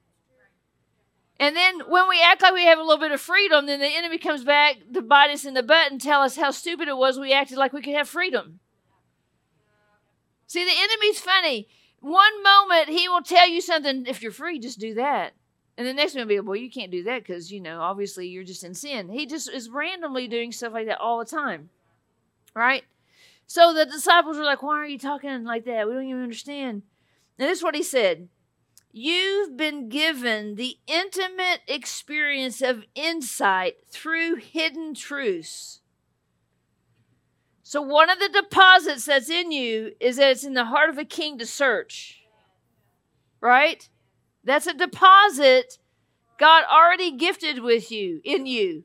And 1.39 1.55
then 1.57 1.81
when 1.89 2.09
we 2.09 2.23
act 2.23 2.43
like 2.43 2.55
we 2.55 2.65
have 2.65 2.79
a 2.79 2.83
little 2.83 2.99
bit 2.99 3.13
of 3.13 3.21
freedom, 3.21 3.67
then 3.67 3.81
the 3.81 3.87
enemy 3.87 4.19
comes 4.19 4.45
back 4.45 4.77
to 4.93 5.03
bite 5.03 5.31
us 5.31 5.45
in 5.45 5.55
the 5.55 5.63
butt 5.63 5.91
and 5.91 6.01
tell 6.01 6.23
us 6.23 6.37
how 6.37 6.51
stupid 6.51 6.89
it 6.89 6.97
was 6.97 7.19
we 7.19 7.33
acted 7.33 7.59
like 7.59 7.73
we 7.73 7.83
could 7.83 7.95
have 7.95 8.09
freedom. 8.09 8.61
See, 10.47 10.65
the 10.65 10.71
enemy's 10.71 11.21
funny. 11.21 11.69
One 12.01 12.43
moment 12.43 12.89
he 12.89 13.09
will 13.09 13.23
tell 13.23 13.49
you 13.49 13.61
something, 13.61 14.07
if 14.07 14.23
you're 14.23 14.31
free, 14.31 14.59
just 14.59 14.79
do 14.79 14.95
that. 14.95 15.33
And 15.77 15.87
the 15.87 15.93
next 15.93 16.15
one 16.15 16.23
will 16.23 16.29
be, 16.29 16.41
well, 16.41 16.57
you 16.57 16.71
can't 16.71 16.93
do 16.93 17.03
that 17.05 17.23
because, 17.23 17.51
you 17.51 17.61
know, 17.61 17.81
obviously 17.81 18.29
you're 18.29 18.45
just 18.45 18.63
in 18.63 18.75
sin. 18.75 19.09
He 19.09 19.27
just 19.27 19.51
is 19.51 19.69
randomly 19.69 20.29
doing 20.29 20.53
stuff 20.53 20.73
like 20.73 20.87
that 20.87 21.01
all 21.01 21.19
the 21.19 21.25
time. 21.25 21.71
Right? 22.55 22.85
So 23.47 23.75
the 23.75 23.85
disciples 23.85 24.37
were 24.37 24.45
like, 24.45 24.63
why 24.63 24.77
are 24.77 24.87
you 24.87 24.99
talking 24.99 25.45
like 25.45 25.65
that? 25.65 25.87
We 25.87 25.95
don't 25.95 26.09
even 26.09 26.23
understand. 26.23 26.83
And 27.39 27.49
this 27.49 27.59
is 27.59 27.65
what 27.65 27.75
he 27.75 27.83
said 27.83 28.29
You've 28.97 29.57
been 29.57 29.89
given 29.89 30.55
the 30.55 30.77
intimate 30.87 31.63
experience 31.67 32.63
of 32.63 32.85
insight 32.95 33.79
through 33.89 34.37
hidden 34.37 34.95
truths. 34.95 35.81
So, 37.65 37.83
one 37.83 38.09
of 38.09 38.21
the 38.21 38.29
deposits 38.29 39.07
that's 39.07 39.29
in 39.29 39.51
you 39.51 39.95
is 39.99 40.19
that 40.19 40.31
it's 40.31 40.45
in 40.45 40.55
the 40.55 40.67
heart 40.67 40.91
of 40.91 40.99
a 40.99 41.05
king 41.05 41.39
to 41.39 41.47
search. 41.47 42.21
Right? 43.41 43.89
That's 44.45 44.67
a 44.67 44.75
deposit 44.75 45.79
God 46.39 46.65
already 46.71 47.13
gifted 47.13 47.61
with 47.63 47.91
you, 47.91 48.21
in 48.25 48.47
you. 48.47 48.85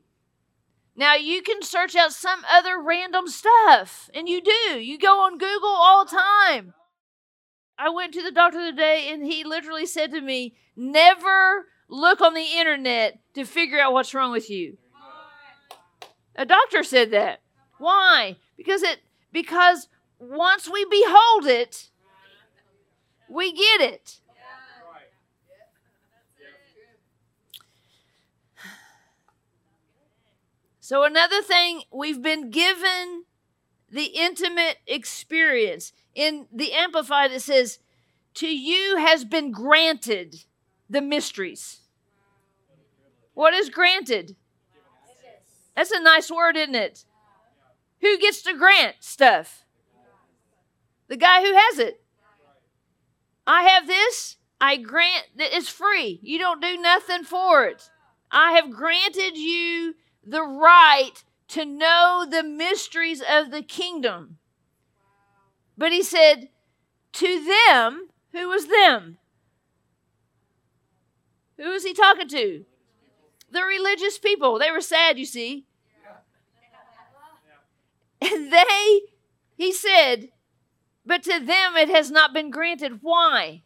Now, 0.96 1.14
you 1.14 1.42
can 1.42 1.62
search 1.62 1.96
out 1.96 2.12
some 2.12 2.42
other 2.50 2.80
random 2.80 3.26
stuff, 3.28 4.10
and 4.14 4.28
you 4.28 4.42
do. 4.42 4.80
You 4.80 4.98
go 4.98 5.20
on 5.20 5.38
Google 5.38 5.68
all 5.68 6.04
the 6.04 6.10
time. 6.10 6.74
I 7.78 7.88
went 7.88 8.12
to 8.14 8.22
the 8.22 8.30
doctor 8.30 8.58
today 8.70 9.08
and 9.10 9.24
he 9.24 9.42
literally 9.42 9.86
said 9.86 10.10
to 10.10 10.20
me, 10.20 10.54
Never 10.76 11.66
look 11.88 12.20
on 12.20 12.34
the 12.34 12.44
internet 12.58 13.18
to 13.34 13.46
figure 13.46 13.80
out 13.80 13.94
what's 13.94 14.12
wrong 14.12 14.32
with 14.32 14.50
you. 14.50 14.76
A 16.36 16.44
doctor 16.44 16.82
said 16.82 17.10
that. 17.12 17.40
Why? 17.78 18.36
Because 18.58 18.82
it 18.82 19.00
because 19.32 19.88
once 20.18 20.68
we 20.68 20.84
behold 20.84 21.46
it, 21.46 21.88
we 23.30 23.52
get 23.52 23.80
it. 23.80 24.19
So 30.90 31.04
another 31.04 31.40
thing, 31.40 31.82
we've 31.92 32.20
been 32.20 32.50
given 32.50 33.22
the 33.92 34.06
intimate 34.06 34.78
experience 34.88 35.92
in 36.16 36.48
the 36.52 36.72
Amplified, 36.72 37.30
it 37.30 37.42
says, 37.42 37.78
To 38.34 38.48
you 38.48 38.96
has 38.96 39.24
been 39.24 39.52
granted 39.52 40.46
the 40.88 41.00
mysteries. 41.00 41.82
What 43.34 43.54
is 43.54 43.70
granted? 43.70 44.34
That's 45.76 45.92
a 45.92 46.02
nice 46.02 46.28
word, 46.28 46.56
isn't 46.56 46.74
it? 46.74 47.04
Who 48.00 48.18
gets 48.18 48.42
to 48.42 48.58
grant 48.58 48.96
stuff? 48.98 49.64
The 51.06 51.16
guy 51.16 51.40
who 51.40 51.54
has 51.54 51.78
it. 51.78 52.02
I 53.46 53.62
have 53.62 53.86
this, 53.86 54.38
I 54.60 54.76
grant 54.76 55.28
that 55.36 55.56
it's 55.56 55.68
free. 55.68 56.18
You 56.20 56.40
don't 56.40 56.60
do 56.60 56.76
nothing 56.78 57.22
for 57.22 57.66
it. 57.66 57.88
I 58.32 58.54
have 58.54 58.72
granted 58.72 59.36
you 59.36 59.94
the 60.24 60.42
right 60.42 61.24
to 61.48 61.64
know 61.64 62.26
the 62.28 62.42
mysteries 62.42 63.22
of 63.28 63.50
the 63.50 63.62
kingdom. 63.62 64.38
But 65.76 65.92
he 65.92 66.02
said, 66.02 66.48
To 67.14 67.44
them, 67.44 68.08
who 68.32 68.48
was 68.48 68.66
them? 68.66 69.18
Who 71.56 71.70
was 71.70 71.84
he 71.84 71.92
talking 71.92 72.28
to? 72.28 72.64
The 73.50 73.62
religious 73.62 74.18
people. 74.18 74.58
They 74.58 74.70
were 74.70 74.80
sad, 74.80 75.18
you 75.18 75.24
see. 75.24 75.66
And 78.22 78.52
they, 78.52 79.00
he 79.56 79.72
said, 79.72 80.28
but 81.04 81.22
to 81.24 81.40
them 81.40 81.76
it 81.76 81.88
has 81.88 82.10
not 82.10 82.32
been 82.32 82.50
granted. 82.50 83.00
Why? 83.02 83.62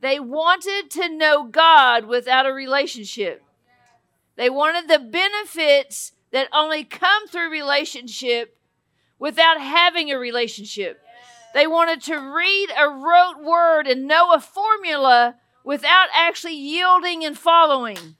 They 0.00 0.20
wanted 0.20 0.90
to 0.90 1.08
know 1.08 1.44
God 1.44 2.04
without 2.04 2.46
a 2.46 2.52
relationship. 2.52 3.43
They 4.36 4.50
wanted 4.50 4.88
the 4.88 4.98
benefits 4.98 6.12
that 6.32 6.48
only 6.52 6.84
come 6.84 7.28
through 7.28 7.50
relationship 7.50 8.58
without 9.18 9.60
having 9.60 10.10
a 10.10 10.18
relationship. 10.18 11.00
They 11.54 11.66
wanted 11.68 12.02
to 12.02 12.16
read 12.16 12.68
a 12.76 12.88
rote 12.88 13.44
word 13.44 13.86
and 13.86 14.08
know 14.08 14.32
a 14.32 14.40
formula 14.40 15.36
without 15.64 16.08
actually 16.12 16.56
yielding 16.56 17.24
and 17.24 17.38
following. 17.38 18.16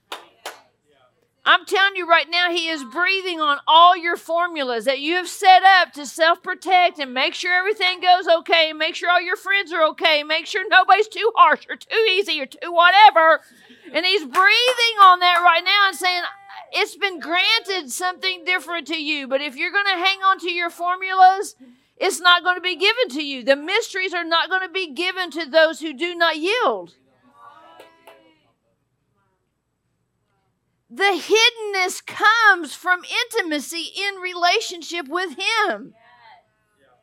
I'm 1.47 1.63
telling 1.65 1.95
you 1.95 2.09
right 2.09 2.27
now, 2.27 2.49
He 2.49 2.69
is 2.69 2.83
breathing 2.83 3.39
on 3.39 3.59
all 3.67 3.95
your 3.95 4.17
formulas 4.17 4.85
that 4.85 4.99
you 4.99 5.13
have 5.15 5.27
set 5.27 5.61
up 5.61 5.93
to 5.93 6.05
self 6.07 6.41
protect 6.41 6.97
and 6.97 7.13
make 7.13 7.35
sure 7.35 7.53
everything 7.53 8.01
goes 8.01 8.27
okay, 8.27 8.73
make 8.73 8.95
sure 8.95 9.11
all 9.11 9.21
your 9.21 9.35
friends 9.35 9.71
are 9.71 9.83
okay, 9.89 10.23
make 10.23 10.47
sure 10.47 10.67
nobody's 10.67 11.07
too 11.07 11.31
harsh 11.35 11.67
or 11.69 11.75
too 11.75 12.05
easy 12.09 12.41
or 12.41 12.47
too 12.47 12.71
whatever. 12.71 13.41
And 13.93 14.05
He's 14.05 14.23
breathing 14.23 14.97
on 15.03 15.19
that 15.19 15.41
right 15.43 15.63
now 15.63 15.87
and 15.89 15.95
saying, 15.95 16.23
It's 16.73 16.95
been 16.95 17.19
granted 17.19 17.91
something 17.91 18.43
different 18.43 18.87
to 18.87 19.01
you, 19.01 19.27
but 19.27 19.41
if 19.41 19.55
you're 19.55 19.71
going 19.71 19.85
to 19.85 20.03
hang 20.03 20.23
on 20.23 20.39
to 20.39 20.51
your 20.51 20.71
formulas, 20.71 21.55
it's 21.97 22.19
not 22.19 22.43
going 22.43 22.55
to 22.55 22.61
be 22.61 22.75
given 22.75 23.09
to 23.09 23.23
you. 23.23 23.43
The 23.43 23.55
mysteries 23.55 24.15
are 24.15 24.25
not 24.25 24.49
going 24.49 24.61
to 24.61 24.73
be 24.73 24.91
given 24.91 25.29
to 25.31 25.45
those 25.45 25.79
who 25.79 25.93
do 25.93 26.15
not 26.15 26.37
yield. 26.37 26.95
The 30.95 31.21
hiddenness 31.21 32.05
comes 32.05 32.73
from 32.73 33.01
intimacy 33.03 33.91
in 33.97 34.15
relationship 34.15 35.07
with 35.09 35.37
Him. 35.37 35.93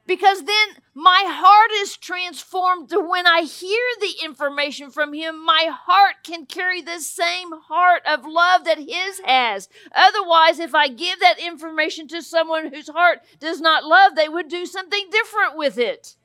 Because 0.06 0.44
then 0.44 0.68
my 0.94 1.24
heart 1.26 1.70
is 1.74 1.96
transformed 1.96 2.88
to 2.88 3.00
when 3.00 3.26
I 3.26 3.42
hear 3.42 3.82
the 4.00 4.14
information 4.24 4.90
from 4.90 5.12
Him, 5.12 5.44
my 5.44 5.68
heart 5.70 6.16
can 6.24 6.46
carry 6.46 6.80
the 6.80 7.00
same 7.00 7.52
heart 7.68 8.02
of 8.06 8.24
love 8.24 8.64
that 8.64 8.78
His 8.78 9.20
has. 9.24 9.68
Otherwise, 9.94 10.58
if 10.58 10.74
I 10.74 10.88
give 10.88 11.20
that 11.20 11.38
information 11.38 12.08
to 12.08 12.22
someone 12.22 12.72
whose 12.72 12.88
heart 12.88 13.18
does 13.38 13.60
not 13.60 13.84
love, 13.84 14.16
they 14.16 14.28
would 14.28 14.48
do 14.48 14.64
something 14.64 15.06
different 15.10 15.56
with 15.56 15.76
it. 15.78 16.16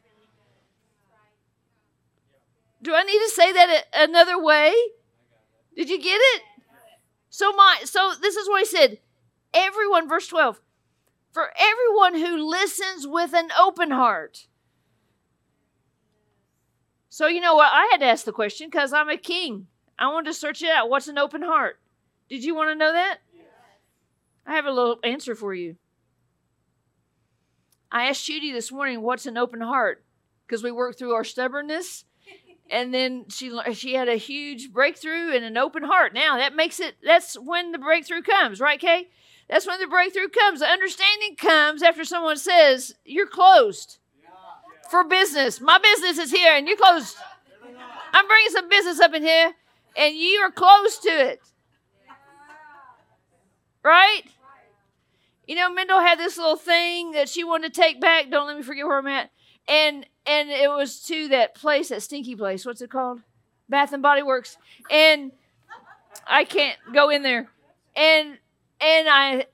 Do 2.82 2.96
I 2.96 3.04
need 3.04 3.20
to 3.20 3.30
say 3.30 3.52
that 3.52 3.88
another 3.94 4.42
way? 4.42 4.74
Did 5.76 5.90
you 5.90 6.02
get 6.02 6.18
it? 6.18 6.42
So 7.38 7.52
my 7.52 7.82
so 7.84 8.14
this 8.20 8.36
is 8.36 8.50
what 8.50 8.62
he 8.62 8.66
said. 8.66 8.98
Everyone, 9.54 10.10
verse 10.10 10.26
12, 10.26 10.60
for 11.32 11.52
everyone 11.56 12.16
who 12.16 12.50
listens 12.50 13.06
with 13.06 13.32
an 13.36 13.50
open 13.56 13.92
heart. 13.92 14.48
So 17.10 17.28
you 17.28 17.40
know 17.40 17.54
what? 17.54 17.72
I 17.72 17.90
had 17.92 18.00
to 18.00 18.08
ask 18.08 18.26
the 18.26 18.32
question 18.32 18.70
because 18.72 18.92
I'm 18.92 19.08
a 19.08 19.18
king. 19.18 19.68
I 20.00 20.08
wanted 20.08 20.32
to 20.32 20.34
search 20.34 20.64
it 20.64 20.72
out. 20.72 20.90
What's 20.90 21.10
an 21.10 21.20
open 21.20 21.44
heart? 21.44 21.80
Did 22.28 22.44
you 22.44 22.56
want 22.56 22.72
to 22.72 22.76
know 22.76 22.92
that? 22.92 23.20
I 24.48 24.56
have 24.56 24.66
a 24.66 24.72
little 24.72 24.98
answer 25.04 25.36
for 25.36 25.54
you. 25.54 25.76
I 27.92 28.08
asked 28.08 28.26
Judy 28.26 28.52
this 28.52 28.72
morning, 28.72 29.04
what's 29.04 29.28
an 29.28 29.38
open 29.38 29.62
heart? 29.62 30.04
Because 30.48 30.64
we 30.64 30.72
worked 30.72 30.98
through 30.98 31.14
our 31.14 31.24
stubbornness 31.24 32.06
and 32.72 32.94
then 32.94 33.26
she 33.30 33.52
she 33.74 33.94
had 33.94 34.08
a 34.08 34.16
huge 34.16 34.72
breakthrough 34.72 35.34
and 35.34 35.44
an 35.44 35.58
open 35.58 35.84
heart. 35.84 36.14
Now 36.14 36.38
that 36.38 36.56
makes 36.56 36.80
it 36.80 36.96
that's 37.04 37.36
when 37.36 37.72
the 37.72 37.78
breakthrough 37.78 38.22
comes, 38.22 38.60
right, 38.60 38.80
Kay? 38.80 39.08
That's 39.50 39.66
when 39.66 39.80
the 39.80 39.88
breakthrough 39.88 40.30
comes. 40.30 40.60
The 40.60 40.68
understanding 40.68 41.36
comes 41.38 41.82
after 41.82 42.04
someone 42.04 42.38
says 42.38 42.96
you're 43.06 43.28
closed 43.28 44.00
for 44.90 45.04
business. 45.04 45.62
My 45.62 45.80
business 45.80 46.18
is 46.18 46.32
here, 46.32 46.54
and 46.54 46.68
you're 46.68 46.78
closed. 46.78 47.16
I'm 48.14 48.28
bringing 48.28 48.52
some 48.52 48.70
business 48.70 49.00
up 49.00 49.14
in 49.14 49.24
here, 49.24 49.54
and 49.96 50.16
you 50.16 50.40
are 50.40 50.52
close 50.52 50.98
to 51.00 51.10
it, 51.10 51.42
right? 53.84 54.24
You 55.46 55.56
know, 55.56 55.72
Mendel 55.72 56.02
had 56.02 56.20
this 56.20 56.38
little 56.38 56.58
thing 56.58 57.12
that 57.12 57.30
she 57.30 57.44
wanted 57.44 57.74
to 57.74 57.82
take 57.82 58.02
back. 58.02 58.30
Don't 58.30 58.48
let 58.48 58.58
me 58.58 58.64
forget 58.64 58.86
where 58.86 58.98
I'm 58.98 59.08
at 59.08 59.30
and 59.68 60.06
and 60.28 60.50
it 60.50 60.70
was 60.70 61.00
to 61.04 61.30
that 61.30 61.56
place, 61.56 61.90
that 61.90 62.04
stinky 62.04 62.36
place. 62.36 62.66
What's 62.66 62.82
it 62.82 62.92
called? 62.92 63.22
Bath 63.70 63.94
and 63.94 64.04
Body 64.04 64.24
Works. 64.24 64.58
And 64.92 65.32
I 66.28 66.44
can't 66.44 66.78
go 66.94 67.10
in 67.10 67.24
there. 67.24 67.50
And 67.96 68.38
and 68.80 69.08
I 69.10 69.48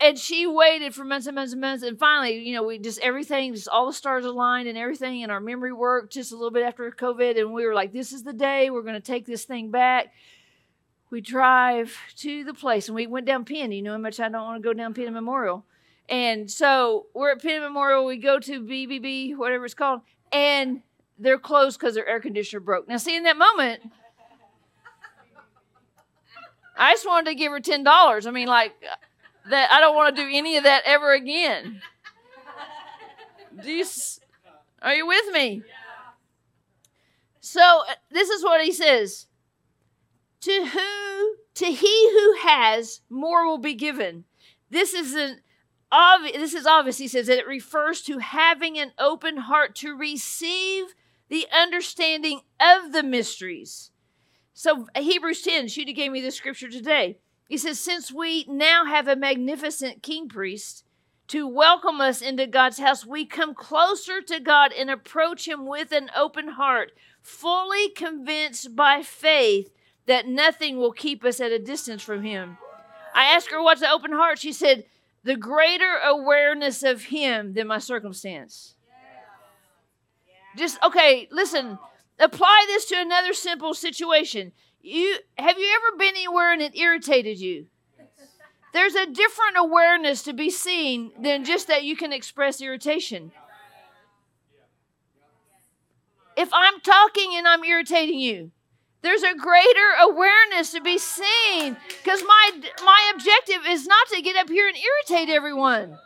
and 0.00 0.18
she 0.18 0.46
waited 0.46 0.94
for 0.94 1.04
months 1.04 1.26
and 1.26 1.34
months 1.34 1.52
and 1.52 1.60
months 1.60 1.82
and 1.84 1.98
finally 1.98 2.38
you 2.38 2.54
know 2.54 2.62
we 2.62 2.78
just 2.78 2.98
everything 3.00 3.54
just 3.54 3.68
all 3.68 3.86
the 3.86 3.92
stars 3.92 4.24
aligned 4.24 4.66
and 4.66 4.76
everything 4.76 5.22
and 5.22 5.30
our 5.30 5.40
memory 5.40 5.72
worked 5.72 6.12
just 6.12 6.32
a 6.32 6.34
little 6.34 6.50
bit 6.50 6.64
after 6.64 6.90
covid 6.90 7.38
and 7.38 7.52
we 7.52 7.64
were 7.64 7.74
like 7.74 7.92
this 7.92 8.12
is 8.12 8.22
the 8.22 8.32
day 8.32 8.70
we're 8.70 8.82
going 8.82 8.94
to 8.94 9.00
take 9.00 9.26
this 9.26 9.44
thing 9.44 9.70
back 9.70 10.12
we 11.10 11.20
drive 11.20 11.96
to 12.16 12.42
the 12.42 12.54
place 12.54 12.88
and 12.88 12.96
we 12.96 13.06
went 13.06 13.26
down 13.26 13.44
penn 13.44 13.70
you 13.70 13.82
know 13.82 13.92
how 13.92 13.98
much 13.98 14.18
i 14.18 14.28
don't 14.28 14.44
want 14.44 14.60
to 14.60 14.66
go 14.66 14.72
down 14.72 14.92
penn 14.92 15.12
memorial 15.12 15.64
and 16.08 16.50
so 16.50 17.06
we're 17.14 17.32
at 17.32 17.42
Penn 17.42 17.60
Memorial. 17.60 18.04
We 18.04 18.16
go 18.16 18.38
to 18.38 18.60
BBB, 18.60 19.36
whatever 19.36 19.64
it's 19.64 19.74
called, 19.74 20.02
and 20.32 20.82
they're 21.18 21.38
closed 21.38 21.78
because 21.78 21.94
their 21.94 22.06
air 22.06 22.20
conditioner 22.20 22.60
broke. 22.60 22.88
Now, 22.88 22.96
see, 22.96 23.16
in 23.16 23.22
that 23.24 23.36
moment, 23.36 23.82
I 26.76 26.92
just 26.92 27.06
wanted 27.06 27.30
to 27.30 27.34
give 27.34 27.52
her 27.52 27.60
ten 27.60 27.82
dollars. 27.84 28.26
I 28.26 28.30
mean, 28.30 28.48
like 28.48 28.72
that. 29.50 29.70
I 29.70 29.80
don't 29.80 29.94
want 29.94 30.16
to 30.16 30.22
do 30.22 30.28
any 30.32 30.56
of 30.56 30.64
that 30.64 30.82
ever 30.86 31.12
again. 31.12 31.80
Do 33.62 33.70
you, 33.70 33.84
are 34.80 34.94
you 34.94 35.06
with 35.06 35.32
me? 35.32 35.62
So 37.40 37.60
uh, 37.60 37.94
this 38.10 38.28
is 38.30 38.42
what 38.42 38.64
he 38.64 38.72
says: 38.72 39.26
To 40.40 40.66
who, 40.66 41.36
to 41.54 41.66
he 41.66 42.10
who 42.12 42.36
has, 42.40 43.02
more 43.10 43.46
will 43.46 43.58
be 43.58 43.74
given. 43.74 44.24
This 44.70 44.94
isn't 44.94 45.40
obvi- 45.92 46.32
this 46.32 46.54
is 46.54 46.66
obvious. 46.66 46.98
He 46.98 47.08
says 47.08 47.26
that 47.26 47.38
it 47.38 47.46
refers 47.46 48.02
to 48.02 48.18
having 48.18 48.78
an 48.78 48.92
open 48.98 49.36
heart 49.36 49.74
to 49.76 49.94
receive 49.94 50.86
the 51.28 51.46
understanding 51.52 52.40
of 52.60 52.92
the 52.92 53.02
mysteries. 53.02 53.90
So 54.54 54.86
Hebrews 54.96 55.42
10, 55.42 55.68
Judy 55.68 55.92
gave 55.92 56.12
me 56.12 56.20
the 56.20 56.30
scripture 56.30 56.68
today. 56.68 57.18
He 57.48 57.56
says, 57.56 57.78
Since 57.78 58.12
we 58.12 58.44
now 58.48 58.84
have 58.84 59.08
a 59.08 59.16
magnificent 59.16 60.02
king 60.02 60.28
priest 60.28 60.84
to 61.28 61.46
welcome 61.46 62.00
us 62.00 62.20
into 62.20 62.46
God's 62.46 62.78
house, 62.78 63.06
we 63.06 63.24
come 63.24 63.54
closer 63.54 64.20
to 64.20 64.40
God 64.40 64.72
and 64.72 64.90
approach 64.90 65.48
him 65.48 65.66
with 65.66 65.92
an 65.92 66.10
open 66.16 66.48
heart, 66.48 66.92
fully 67.20 67.88
convinced 67.90 68.76
by 68.76 69.02
faith 69.02 69.70
that 70.06 70.26
nothing 70.26 70.76
will 70.76 70.92
keep 70.92 71.24
us 71.24 71.40
at 71.40 71.52
a 71.52 71.58
distance 71.58 72.02
from 72.02 72.22
him. 72.22 72.58
I 73.14 73.24
asked 73.24 73.50
her, 73.50 73.62
What's 73.62 73.82
an 73.82 73.88
open 73.92 74.12
heart? 74.12 74.38
She 74.38 74.52
said, 74.52 74.84
the 75.24 75.36
greater 75.36 75.98
awareness 76.04 76.82
of 76.82 77.04
Him 77.04 77.54
than 77.54 77.66
my 77.66 77.78
circumstance. 77.78 78.74
Just 80.56 80.82
okay, 80.82 81.28
listen. 81.30 81.78
Apply 82.18 82.64
this 82.68 82.84
to 82.86 83.00
another 83.00 83.32
simple 83.32 83.74
situation. 83.74 84.52
You 84.80 85.16
have 85.38 85.58
you 85.58 85.76
ever 85.76 85.96
been 85.96 86.14
anywhere 86.14 86.52
and 86.52 86.62
it 86.62 86.76
irritated 86.76 87.38
you? 87.38 87.66
There's 88.72 88.94
a 88.94 89.06
different 89.06 89.56
awareness 89.56 90.22
to 90.24 90.32
be 90.32 90.50
seen 90.50 91.12
than 91.20 91.44
just 91.44 91.68
that 91.68 91.84
you 91.84 91.94
can 91.94 92.12
express 92.12 92.60
irritation. 92.60 93.32
If 96.36 96.48
I'm 96.52 96.80
talking 96.80 97.32
and 97.34 97.46
I'm 97.46 97.64
irritating 97.64 98.18
you, 98.18 98.50
there's 99.02 99.22
a 99.22 99.34
greater 99.34 99.90
awareness 100.00 100.72
to 100.72 100.80
be 100.80 100.96
seen 100.96 101.76
because 102.02 102.22
my 102.22 102.50
my 102.84 103.12
objective 103.14 103.66
is 103.68 103.86
not 103.86 104.08
to 104.08 104.22
get 104.22 104.36
up 104.36 104.48
here 104.48 104.68
and 104.68 104.76
irritate 104.76 105.28
everyone. 105.28 105.98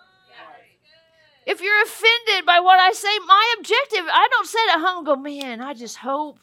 If 1.46 1.60
you're 1.60 1.82
offended 1.82 2.44
by 2.44 2.58
what 2.58 2.80
I 2.80 2.90
say, 2.92 3.18
my 3.26 3.54
objective, 3.58 4.04
I 4.12 4.28
don't 4.32 4.48
sit 4.48 4.68
at 4.72 4.80
home 4.80 4.98
and 4.98 5.06
go, 5.06 5.16
man, 5.16 5.60
I 5.60 5.74
just 5.74 5.98
hope. 5.98 6.40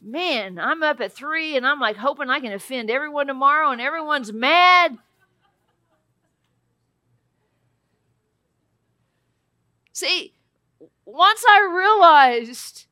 Man, 0.00 0.58
I'm 0.58 0.82
up 0.82 1.02
at 1.02 1.12
three 1.12 1.54
and 1.54 1.66
I'm 1.66 1.78
like 1.78 1.96
hoping 1.96 2.30
I 2.30 2.40
can 2.40 2.52
offend 2.52 2.90
everyone 2.90 3.26
tomorrow 3.26 3.70
and 3.70 3.80
everyone's 3.80 4.32
mad. 4.32 4.96
See, 9.92 10.32
once 11.04 11.44
I 11.46 11.70
realized 11.70 12.86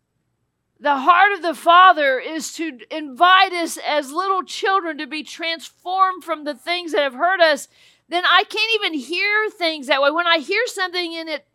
the 0.80 0.96
heart 0.96 1.32
of 1.32 1.42
the 1.42 1.54
Father 1.54 2.18
is 2.18 2.52
to 2.54 2.78
invite 2.90 3.52
us 3.52 3.78
as 3.86 4.12
little 4.12 4.44
children 4.44 4.98
to 4.98 5.06
be 5.06 5.22
transformed 5.22 6.22
from 6.22 6.44
the 6.44 6.54
things 6.54 6.92
that 6.92 7.02
have 7.02 7.14
hurt 7.14 7.40
us, 7.40 7.68
then 8.08 8.24
I 8.24 8.44
can't 8.44 8.74
even 8.74 8.94
hear 8.94 9.50
things 9.50 9.88
that 9.88 10.00
way. 10.00 10.10
When 10.10 10.26
I 10.26 10.38
hear 10.38 10.66
something 10.66 11.16
and 11.16 11.28
it 11.28 11.46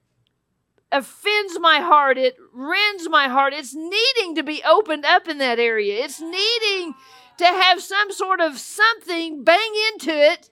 offends 0.91 1.57
my 1.59 1.79
heart, 1.79 2.17
it 2.17 2.35
rends 2.53 3.09
my 3.09 3.27
heart, 3.27 3.53
it's 3.53 3.73
needing 3.73 4.35
to 4.35 4.43
be 4.43 4.61
opened 4.63 5.05
up 5.05 5.27
in 5.27 5.37
that 5.39 5.57
area. 5.57 6.03
It's 6.03 6.19
needing 6.19 6.93
to 7.37 7.45
have 7.45 7.81
some 7.81 8.11
sort 8.11 8.41
of 8.41 8.59
something 8.59 9.43
bang 9.43 9.73
into 9.91 10.11
it 10.11 10.49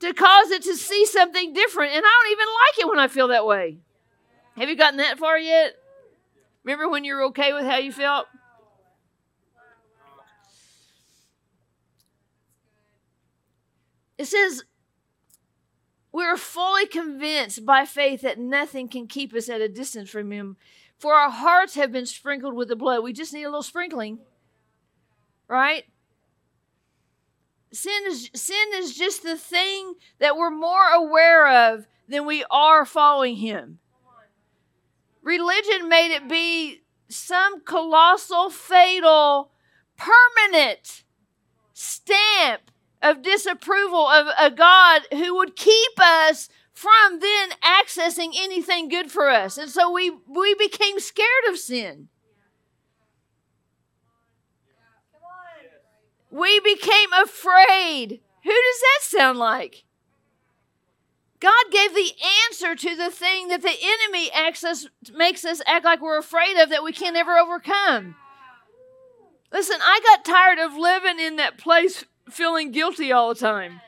to 0.00 0.14
cause 0.14 0.50
it 0.50 0.62
to 0.62 0.76
see 0.76 1.04
something 1.04 1.52
different. 1.52 1.92
And 1.92 2.04
I 2.04 2.08
don't 2.08 2.32
even 2.32 2.46
like 2.46 2.78
it 2.78 2.88
when 2.88 2.98
I 2.98 3.08
feel 3.08 3.28
that 3.28 3.46
way. 3.46 3.78
Have 4.56 4.68
you 4.68 4.76
gotten 4.76 4.98
that 4.98 5.18
far 5.18 5.38
yet? 5.38 5.74
Remember 6.64 6.88
when 6.88 7.04
you 7.04 7.14
were 7.14 7.24
okay 7.24 7.52
with 7.52 7.66
how 7.66 7.76
you 7.76 7.92
felt? 7.92 8.26
It 14.16 14.26
says, 14.26 14.64
We're 16.10 16.38
fully 16.38 16.86
convinced 16.86 17.66
by 17.66 17.84
faith 17.84 18.22
that 18.22 18.38
nothing 18.38 18.88
can 18.88 19.06
keep 19.06 19.34
us 19.34 19.50
at 19.50 19.60
a 19.60 19.68
distance 19.68 20.08
from 20.08 20.30
Him, 20.30 20.56
for 20.96 21.14
our 21.14 21.30
hearts 21.30 21.74
have 21.74 21.92
been 21.92 22.06
sprinkled 22.06 22.54
with 22.54 22.68
the 22.68 22.76
blood. 22.76 23.02
We 23.02 23.12
just 23.12 23.34
need 23.34 23.42
a 23.42 23.48
little 23.48 23.62
sprinkling, 23.62 24.20
right? 25.48 25.84
Sin 27.72 28.04
is, 28.06 28.30
sin 28.34 28.68
is 28.76 28.96
just 28.96 29.22
the 29.22 29.36
thing 29.36 29.94
that 30.20 30.36
we're 30.36 30.50
more 30.50 30.86
aware 30.94 31.72
of 31.72 31.86
than 32.08 32.24
we 32.24 32.44
are 32.50 32.86
following 32.86 33.36
Him. 33.36 33.80
Religion 35.24 35.88
made 35.88 36.14
it 36.14 36.28
be 36.28 36.82
some 37.08 37.62
colossal, 37.64 38.50
fatal, 38.50 39.50
permanent 39.96 41.02
stamp 41.72 42.70
of 43.00 43.22
disapproval 43.22 44.06
of 44.06 44.26
a 44.38 44.50
God 44.50 45.02
who 45.12 45.34
would 45.36 45.56
keep 45.56 45.92
us 45.98 46.48
from 46.72 47.20
then 47.20 47.50
accessing 47.62 48.32
anything 48.36 48.88
good 48.88 49.10
for 49.10 49.30
us. 49.30 49.56
And 49.56 49.70
so 49.70 49.90
we, 49.90 50.10
we 50.28 50.54
became 50.54 51.00
scared 51.00 51.28
of 51.48 51.58
sin. 51.58 52.08
We 56.30 56.58
became 56.60 57.12
afraid 57.12 58.20
Who 58.42 58.50
does 58.50 58.80
that 58.80 58.98
sound 59.02 59.38
like? 59.38 59.84
God 61.44 61.70
gave 61.70 61.94
the 61.94 62.10
answer 62.46 62.74
to 62.74 62.96
the 62.96 63.10
thing 63.10 63.48
that 63.48 63.60
the 63.60 63.68
enemy 63.68 64.30
acts 64.32 64.64
us, 64.64 64.88
makes 65.12 65.44
us 65.44 65.60
act 65.66 65.84
like 65.84 66.00
we're 66.00 66.16
afraid 66.16 66.56
of 66.56 66.70
that 66.70 66.82
we 66.82 66.90
can't 66.90 67.18
ever 67.18 67.36
overcome. 67.36 68.16
Listen, 69.52 69.76
I 69.82 70.00
got 70.02 70.24
tired 70.24 70.58
of 70.58 70.74
living 70.74 71.20
in 71.20 71.36
that 71.36 71.58
place 71.58 72.06
feeling 72.30 72.70
guilty 72.70 73.12
all 73.12 73.28
the 73.28 73.38
time. 73.38 73.82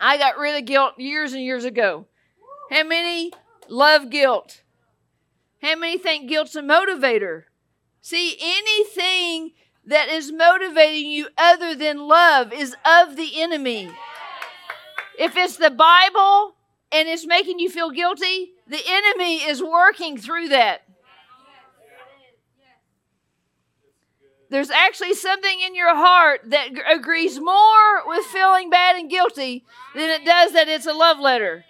I 0.00 0.16
got 0.16 0.38
rid 0.38 0.56
of 0.56 0.64
guilt 0.64 0.94
years 0.96 1.34
and 1.34 1.42
years 1.42 1.66
ago. 1.66 2.06
How 2.70 2.84
many 2.84 3.30
love 3.68 4.08
guilt? 4.08 4.62
How 5.60 5.76
many 5.76 5.98
think 5.98 6.26
guilt's 6.26 6.56
a 6.56 6.62
motivator? 6.62 7.42
See, 8.00 8.34
anything 8.40 9.52
that 9.84 10.08
is 10.08 10.32
motivating 10.32 11.10
you 11.10 11.28
other 11.36 11.74
than 11.74 12.08
love 12.08 12.50
is 12.50 12.74
of 12.86 13.16
the 13.16 13.42
enemy. 13.42 13.90
If 15.18 15.36
it's 15.36 15.56
the 15.56 15.70
Bible 15.70 16.54
and 16.92 17.08
it's 17.08 17.26
making 17.26 17.58
you 17.58 17.68
feel 17.68 17.90
guilty, 17.90 18.52
the 18.68 18.80
enemy 18.86 19.42
is 19.42 19.62
working 19.62 20.16
through 20.16 20.48
that. 20.48 20.82
There's 24.50 24.70
actually 24.70 25.14
something 25.14 25.60
in 25.60 25.74
your 25.74 25.94
heart 25.94 26.40
that 26.46 26.68
agrees 26.90 27.38
more 27.38 28.06
with 28.06 28.24
feeling 28.26 28.70
bad 28.70 28.96
and 28.96 29.10
guilty 29.10 29.64
than 29.94 30.08
it 30.08 30.24
does 30.24 30.52
that 30.52 30.68
it's 30.68 30.86
a 30.86 30.94
love 30.94 31.18
letter. 31.18 31.64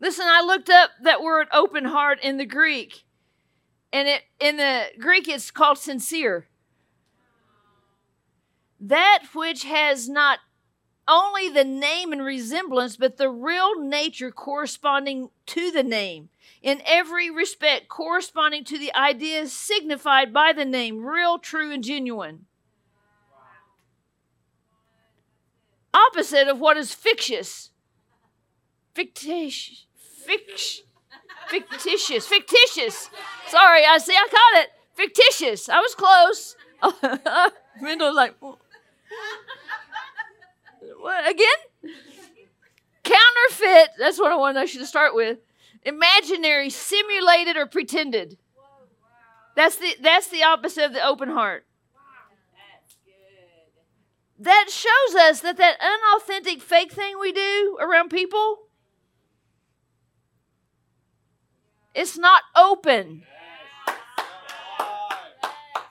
Listen, 0.00 0.26
I 0.26 0.40
looked 0.42 0.70
up 0.70 0.90
that 1.02 1.22
word 1.22 1.48
open 1.52 1.86
heart 1.86 2.20
in 2.22 2.36
the 2.36 2.46
Greek. 2.46 3.02
And 3.92 4.08
it 4.08 4.22
in 4.40 4.56
the 4.56 4.84
Greek 4.98 5.28
it's 5.28 5.50
called 5.50 5.78
sincere. 5.78 6.48
That 8.88 9.24
which 9.34 9.64
has 9.64 10.08
not 10.08 10.38
only 11.08 11.48
the 11.48 11.64
name 11.64 12.12
and 12.12 12.24
resemblance, 12.24 12.96
but 12.96 13.16
the 13.16 13.28
real 13.28 13.80
nature 13.80 14.30
corresponding 14.30 15.30
to 15.46 15.72
the 15.72 15.82
name. 15.82 16.28
In 16.62 16.82
every 16.84 17.28
respect, 17.28 17.88
corresponding 17.88 18.62
to 18.64 18.78
the 18.78 18.94
ideas 18.94 19.52
signified 19.52 20.32
by 20.32 20.52
the 20.52 20.64
name, 20.64 21.04
real, 21.04 21.38
true, 21.38 21.72
and 21.72 21.82
genuine. 21.82 22.46
Opposite 25.92 26.46
of 26.46 26.60
what 26.60 26.76
is 26.76 26.94
fictitious. 26.94 27.70
Fictitious 28.94 29.86
Fict- 30.26 30.82
fictitious. 31.48 32.26
Fictitious. 32.26 33.10
Sorry, 33.48 33.84
I 33.84 33.98
see. 33.98 34.14
I 34.14 34.26
caught 34.30 34.62
it. 34.62 34.70
Fictitious. 34.94 35.68
I 35.68 35.80
was 35.80 35.94
close. 35.94 36.56
Mendel 37.80 38.14
like, 38.14 38.34
what 41.00 41.30
again? 41.30 41.94
Counterfeit. 43.02 43.90
That's 43.98 44.18
what 44.18 44.32
I 44.32 44.36
wanted 44.36 44.60
I 44.60 44.66
to 44.66 44.86
start 44.86 45.14
with. 45.14 45.38
Imaginary, 45.82 46.70
simulated, 46.70 47.56
or 47.56 47.66
pretended. 47.66 48.38
That's 49.54 49.76
the 49.76 49.96
that's 50.00 50.28
the 50.28 50.42
opposite 50.42 50.84
of 50.84 50.92
the 50.92 51.06
open 51.06 51.30
heart. 51.30 51.66
That 54.38 54.66
shows 54.68 55.14
us 55.14 55.40
that 55.40 55.56
that 55.56 55.78
unauthentic 55.80 56.60
fake 56.60 56.92
thing 56.92 57.18
we 57.18 57.32
do 57.32 57.78
around 57.80 58.10
people 58.10 58.66
It's 61.96 62.18
not 62.18 62.42
open. 62.54 63.22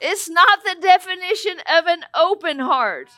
It's 0.01 0.29
not 0.29 0.63
the 0.63 0.75
definition 0.81 1.59
of 1.71 1.85
an 1.85 2.03
open 2.13 2.59
heart. 2.59 3.09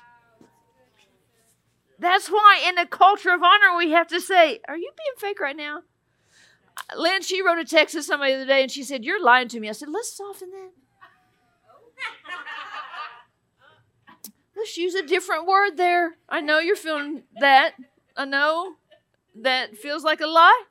That's 2.00 2.30
why 2.30 2.63
in 2.68 2.78
a 2.78 2.86
culture 2.86 3.32
of 3.32 3.42
honor 3.42 3.76
we 3.76 3.92
have 3.92 4.08
to 4.08 4.22
say, 4.22 4.60
Are 4.68 4.78
you 4.78 4.92
being 4.96 5.16
fake 5.18 5.40
right 5.40 5.56
now? 5.56 5.82
Uh, 6.78 7.00
Lynn, 7.00 7.24
she 7.24 7.42
wrote 7.42 7.58
a 7.58 7.66
text 7.66 7.96
to 7.96 8.04
somebody 8.04 8.34
the 8.34 8.38
other 8.42 8.48
day 8.48 8.62
and 8.62 8.72
she 8.72 8.84
said, 8.84 9.04
You're 9.04 9.24
lying 9.24 9.48
to 9.50 9.60
me. 9.60 9.70
I 9.70 9.72
said, 9.72 9.90
Let's 9.90 10.16
soften 10.16 10.52
that. 10.52 10.72
Let's 14.56 14.78
use 14.78 14.94
a 14.96 15.06
different 15.06 15.48
word 15.48 15.78
there. 15.78 16.18
I 16.30 16.42
know 16.42 16.60
you're 16.60 16.76
feeling 16.76 17.24
that. 17.40 17.74
I 18.16 18.26
know 18.26 18.76
that 19.36 19.78
feels 19.78 20.04
like 20.04 20.22
a 20.22 20.28
lie. 20.28 20.63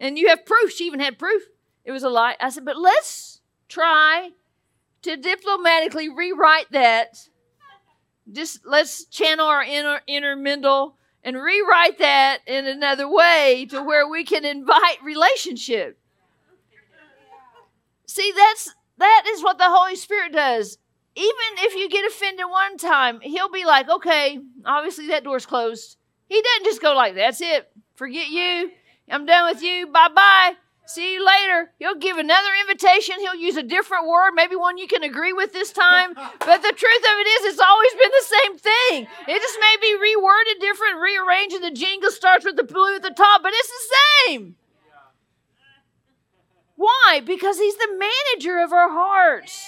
And 0.00 0.18
you 0.18 0.28
have 0.28 0.44
proof. 0.46 0.72
She 0.72 0.86
even 0.86 1.00
had 1.00 1.18
proof. 1.18 1.42
It 1.84 1.92
was 1.92 2.02
a 2.02 2.08
lie. 2.08 2.36
I 2.40 2.48
said, 2.48 2.64
but 2.64 2.78
let's 2.78 3.40
try 3.68 4.30
to 5.04 5.16
diplomatically 5.16 6.08
rewrite 6.08 6.70
that. 6.72 7.28
Just 8.30 8.60
let's 8.64 9.04
channel 9.04 9.46
our 9.46 9.62
inner, 9.62 10.00
inner 10.06 10.34
Mendel 10.34 10.96
and 11.22 11.36
rewrite 11.36 11.98
that 11.98 12.38
in 12.46 12.66
another 12.66 13.08
way 13.08 13.66
to 13.70 13.82
where 13.82 14.08
we 14.08 14.24
can 14.24 14.44
invite 14.44 15.02
relationship. 15.02 15.98
See, 18.06 18.32
that's 18.36 18.74
that 18.98 19.24
is 19.28 19.42
what 19.42 19.58
the 19.58 19.64
Holy 19.66 19.96
Spirit 19.96 20.32
does. 20.32 20.78
Even 21.16 21.58
if 21.58 21.74
you 21.74 21.88
get 21.88 22.06
offended 22.06 22.46
one 22.48 22.76
time, 22.76 23.20
he'll 23.20 23.50
be 23.50 23.64
like, 23.64 23.88
okay, 23.88 24.38
obviously 24.64 25.08
that 25.08 25.24
door's 25.24 25.46
closed. 25.46 25.96
He 26.28 26.40
doesn't 26.40 26.64
just 26.64 26.82
go 26.82 26.94
like, 26.94 27.14
that's 27.14 27.40
it. 27.40 27.70
Forget 27.94 28.28
you. 28.28 28.70
I'm 29.08 29.26
done 29.26 29.52
with 29.52 29.62
you. 29.62 29.86
Bye 29.88 30.08
bye. 30.14 30.54
See 30.86 31.14
you 31.14 31.24
later. 31.24 31.70
He'll 31.78 31.94
give 31.94 32.18
another 32.18 32.50
invitation. 32.60 33.16
He'll 33.18 33.34
use 33.34 33.56
a 33.56 33.62
different 33.62 34.06
word, 34.06 34.32
maybe 34.34 34.54
one 34.54 34.76
you 34.76 34.86
can 34.86 35.02
agree 35.02 35.32
with 35.32 35.52
this 35.52 35.72
time. 35.72 36.14
But 36.44 36.60
the 36.60 36.72
truth 36.72 37.04
of 37.04 37.18
it 37.20 37.26
is, 37.26 37.52
it's 37.52 37.60
always 37.60 37.92
been 37.92 38.10
the 38.10 38.26
same 38.42 38.58
thing. 38.58 39.06
It 39.26 39.40
just 39.40 39.58
may 39.60 39.76
be 39.80 39.96
reworded 39.96 40.60
different, 40.60 41.00
rearranged, 41.00 41.54
and 41.54 41.64
the 41.64 41.70
jingle 41.70 42.10
starts 42.10 42.44
with 42.44 42.56
the 42.56 42.64
blue 42.64 42.96
at 42.96 43.02
the 43.02 43.10
top, 43.10 43.42
but 43.42 43.52
it's 43.54 43.68
the 43.68 43.96
same. 44.26 44.56
Why? 46.76 47.22
Because 47.24 47.58
He's 47.58 47.76
the 47.76 47.96
manager 47.98 48.58
of 48.62 48.72
our 48.72 48.90
hearts. 48.90 49.66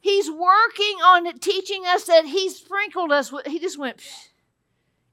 He's 0.00 0.30
working 0.30 0.98
on 1.04 1.26
it, 1.26 1.42
teaching 1.42 1.84
us 1.84 2.04
that 2.04 2.26
He 2.26 2.48
sprinkled 2.48 3.10
us 3.10 3.32
with, 3.32 3.46
He 3.46 3.58
just 3.58 3.78
went, 3.78 4.00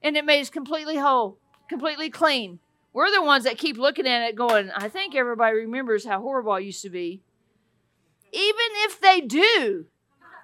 and 0.04 0.16
it 0.16 0.24
made 0.24 0.42
us 0.42 0.50
completely 0.52 0.98
whole, 0.98 1.40
completely 1.68 2.12
clean. 2.12 2.60
We're 2.97 3.12
the 3.12 3.21
ones 3.21 3.43
that 3.43 3.60
keep 3.60 3.77
looking 3.77 4.07
at 4.07 4.27
it 4.27 4.36
going, 4.36 4.71
I 4.75 4.89
think 4.89 5.13
everybody 5.13 5.57
remembers 5.57 6.03
how 6.03 6.19
horrible 6.19 6.53
I 6.53 6.57
used 6.57 6.81
to 6.81 6.89
be. 6.89 7.21
Even 8.31 8.65
if 8.86 8.99
they 8.99 9.21
do, 9.21 9.86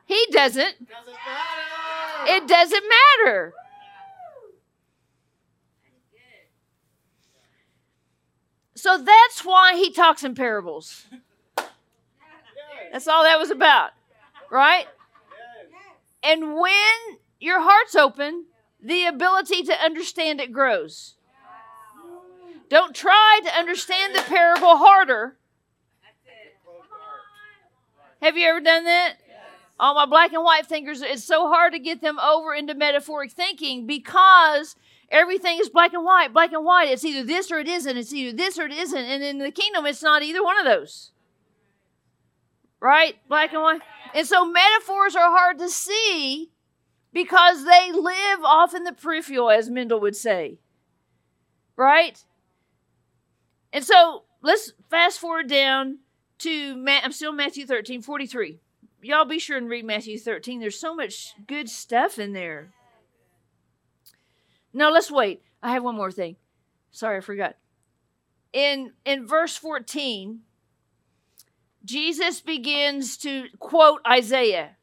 he 0.06 0.24
doesn't. 0.30 0.76
It 2.28 2.48
doesn't 2.48 2.84
matter. 3.26 3.56
So 8.76 9.00
that's 9.00 9.44
why 9.44 9.76
he 9.76 9.92
talks 9.92 10.24
in 10.24 10.36
parables. 10.36 11.08
That's 12.92 13.08
all 13.08 13.24
that 13.24 13.40
was 13.40 13.50
about, 13.50 13.94
right? 14.52 14.86
And 16.22 16.54
when 16.54 17.18
your 17.40 17.62
heart's 17.64 17.96
open, 17.96 18.46
the 18.80 19.08
ability 19.08 19.64
to 19.64 19.74
understand 19.74 20.40
it 20.40 20.52
grows. 20.52 21.16
Don't 22.70 22.96
try 22.96 23.40
to 23.44 23.58
understand 23.58 24.16
the 24.16 24.22
parable 24.22 24.78
harder. 24.78 25.38
Have 28.22 28.38
you 28.38 28.48
ever 28.48 28.62
done 28.62 28.86
that? 28.86 29.16
All 29.80 29.96
my 29.96 30.06
black 30.06 30.32
and 30.32 30.44
white 30.44 30.66
thinkers, 30.66 31.02
it's 31.02 31.24
so 31.24 31.50
hard 31.50 31.74
to 31.74 31.80
get 31.80 32.02
them 32.02 32.18
over 32.20 32.54
into 32.54 32.74
metaphoric 32.74 33.32
thinking 33.32 33.86
because 33.86 34.76
everything 35.10 35.60
is 35.60 35.70
black 35.70 35.94
and 35.94 36.06
white, 36.06 36.32
black 36.32 36.54
and 36.54 36.64
white. 36.64 36.90
It's 36.90 37.04
either 37.04 37.24
this 37.26 37.52
or 37.52 37.60
it 37.60 37.68
isn't. 37.68 37.98
It's 37.98 38.14
either 38.14 38.36
this 38.36 38.58
or 38.58 38.66
it 38.66 38.72
isn't. 38.72 38.98
And 38.98 39.24
in 39.24 39.40
the 39.40 39.52
kingdom, 39.52 39.86
it's 39.86 40.04
not 40.04 40.24
either 40.24 40.44
one 40.44 40.58
of 40.58 40.66
those. 40.66 41.12
Right? 42.80 43.16
Black 43.28 43.52
and 43.52 43.62
white. 43.62 43.82
And 44.14 44.28
so 44.28 44.46
metaphors 44.46 45.16
are 45.16 45.30
hard 45.30 45.60
to 45.60 45.70
see 45.70 46.52
because 47.12 47.66
they 47.66 47.92
live 47.92 48.44
off 48.44 48.74
in 48.74 48.84
the 48.84 48.94
peripheral, 48.94 49.50
as 49.50 49.70
Mendel 49.70 50.00
would 50.00 50.16
say. 50.16 50.60
Right? 51.76 52.24
And 53.74 53.84
so 53.84 54.24
let's 54.44 54.72
fast 54.90 55.20
forward 55.20 55.50
down 55.50 55.98
to, 56.40 56.86
I'm 56.88 57.12
still 57.12 57.34
Matthew 57.34 57.66
13, 57.66 58.04
43. 58.04 58.60
Y'all 59.02 59.26
be 59.26 59.40
sure 59.40 59.58
and 59.58 59.68
read 59.68 59.84
Matthew 59.84 60.18
13. 60.18 60.60
There's 60.60 60.80
so 60.80 60.96
much 60.96 61.34
good 61.48 61.68
stuff 61.68 62.20
in 62.20 62.34
there. 62.34 62.72
Now 64.72 64.92
let's 64.92 65.12
wait. 65.12 65.42
I 65.62 65.72
have 65.72 65.84
one 65.84 65.96
more 65.96 66.12
thing. 66.12 66.38
Sorry, 66.92 67.18
I 67.18 67.22
forgot. 67.22 67.56
In 68.54 68.94
in 69.04 69.28
verse 69.28 69.58
14, 69.58 70.42
Jesus 71.84 72.40
begins 72.40 73.18
to 73.18 73.48
quote 73.60 74.02
Isaiah. 74.08 74.78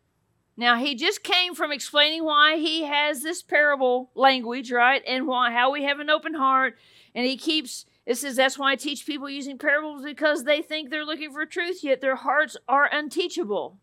Now 0.56 0.76
he 0.76 0.94
just 0.94 1.22
came 1.22 1.54
from 1.54 1.72
explaining 1.72 2.24
why 2.24 2.56
he 2.56 2.84
has 2.84 3.22
this 3.22 3.42
parable 3.42 4.10
language, 4.14 4.70
right? 4.70 5.02
And 5.06 5.26
why 5.26 5.52
how 5.52 5.70
we 5.72 5.84
have 5.84 6.00
an 6.00 6.10
open 6.10 6.34
heart, 6.34 6.76
and 7.14 7.24
he 7.24 7.36
keeps 7.36 7.86
It 8.10 8.18
says 8.18 8.34
that's 8.34 8.58
why 8.58 8.72
I 8.72 8.74
teach 8.74 9.06
people 9.06 9.30
using 9.30 9.56
parables 9.56 10.02
because 10.02 10.42
they 10.42 10.62
think 10.62 10.90
they're 10.90 11.04
looking 11.04 11.30
for 11.30 11.46
truth, 11.46 11.84
yet 11.84 12.00
their 12.00 12.16
hearts 12.16 12.56
are 12.66 12.90
unteachable. 12.90 13.78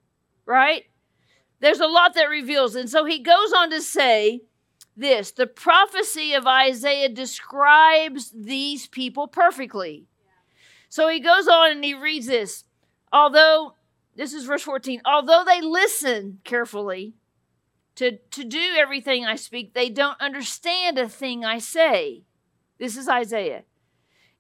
Right? 0.46 0.84
There's 1.62 1.80
a 1.80 1.88
lot 1.88 2.14
that 2.16 2.26
reveals. 2.26 2.76
And 2.76 2.90
so 2.90 3.06
he 3.06 3.20
goes 3.20 3.54
on 3.54 3.70
to 3.70 3.82
say 3.82 4.42
this 4.98 5.32
the 5.32 5.48
prophecy 5.48 6.34
of 6.34 6.46
Isaiah 6.46 7.08
describes 7.08 8.34
these 8.36 8.88
people 8.88 9.30
perfectly. 9.30 10.08
So 10.90 11.08
he 11.08 11.22
goes 11.22 11.48
on 11.48 11.72
and 11.72 11.86
he 11.86 11.94
reads 11.94 12.26
this. 12.26 12.66
Although, 13.14 13.76
this 14.18 14.34
is 14.34 14.44
verse 14.44 14.64
14, 14.64 15.04
although 15.06 15.46
they 15.46 15.62
listen 15.62 16.40
carefully 16.44 17.14
to, 17.96 18.18
to 18.32 18.44
do 18.44 18.74
everything 18.78 19.26
I 19.26 19.38
speak, 19.38 19.74
they 19.74 19.90
don't 19.90 20.20
understand 20.20 20.98
a 20.98 21.08
thing 21.08 21.46
I 21.46 21.60
say. 21.60 22.24
This 22.78 22.98
is 22.98 23.08
Isaiah. 23.08 23.64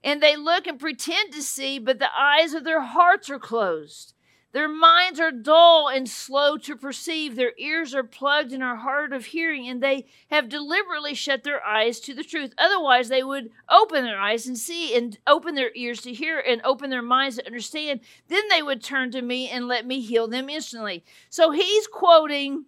And 0.04 0.22
they 0.22 0.36
look 0.36 0.68
and 0.68 0.80
pretend 0.80 1.34
to 1.34 1.42
see, 1.42 1.80
but 1.80 2.00
the 2.00 2.10
eyes 2.18 2.54
of 2.54 2.64
their 2.64 2.82
hearts 2.82 3.30
are 3.30 3.40
closed. 3.40 4.14
Their 4.54 4.70
minds 4.70 5.20
are 5.20 5.32
dull 5.32 5.88
and 5.88 6.10
slow 6.10 6.58
to 6.58 6.76
perceive. 6.76 7.36
Their 7.36 7.52
ears 7.58 7.94
are 7.94 8.04
plugged 8.04 8.54
and 8.54 8.64
are 8.64 8.78
hard 8.78 9.12
of 9.12 9.26
hearing, 9.26 9.68
and 9.68 9.84
they 9.84 10.06
have 10.32 10.50
deliberately 10.50 11.14
shut 11.14 11.44
their 11.44 11.64
eyes 11.64 12.00
to 12.00 12.14
the 12.14 12.24
truth. 12.24 12.54
Otherwise, 12.58 13.10
they 13.10 13.22
would 13.22 13.52
open 13.70 14.04
their 14.04 14.20
eyes 14.20 14.48
and 14.48 14.58
see, 14.58 14.96
and 14.96 15.20
open 15.28 15.56
their 15.56 15.72
ears 15.76 16.02
to 16.02 16.14
hear, 16.14 16.40
and 16.40 16.62
open 16.64 16.90
their 16.90 17.02
minds 17.02 17.36
to 17.36 17.46
understand. 17.46 18.00
Then 18.30 18.44
they 18.50 18.64
would 18.64 18.82
turn 18.82 19.12
to 19.12 19.22
me 19.22 19.50
and 19.50 19.68
let 19.68 19.86
me 19.86 20.00
heal 20.00 20.28
them 20.28 20.50
instantly. 20.50 21.04
So 21.30 21.52
he's 21.52 21.86
quoting 21.86 22.66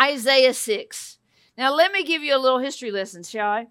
Isaiah 0.00 0.54
6. 0.54 1.18
Now, 1.56 1.72
let 1.72 1.92
me 1.92 2.02
give 2.02 2.22
you 2.22 2.34
a 2.34 2.38
little 2.38 2.58
history 2.58 2.90
lesson, 2.90 3.22
shall 3.22 3.50
I? 3.50 3.66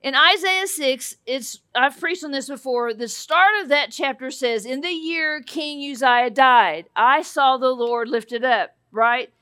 In 0.00 0.14
Isaiah 0.14 0.66
6, 0.66 1.16
it's 1.26 1.60
I've 1.74 1.98
preached 1.98 2.22
on 2.22 2.30
this 2.30 2.48
before. 2.48 2.94
The 2.94 3.08
start 3.08 3.62
of 3.62 3.68
that 3.68 3.90
chapter 3.90 4.30
says, 4.30 4.64
In 4.64 4.80
the 4.80 4.92
year 4.92 5.42
King 5.42 5.90
Uzziah 5.90 6.30
died, 6.30 6.86
I 6.94 7.22
saw 7.22 7.56
the 7.56 7.70
Lord 7.70 8.08
lifted 8.08 8.44
up, 8.44 8.76
right? 8.92 9.32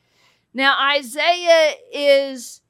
Now 0.55 0.77
Isaiah 0.95 1.75
is 1.93 2.63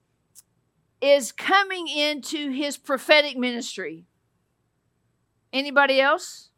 is 1.01 1.31
coming 1.31 1.87
into 1.87 2.51
his 2.51 2.77
prophetic 2.77 3.37
ministry. 3.37 4.07
Anybody 5.53 6.01
else? 6.01 6.49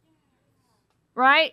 Right? 1.15 1.53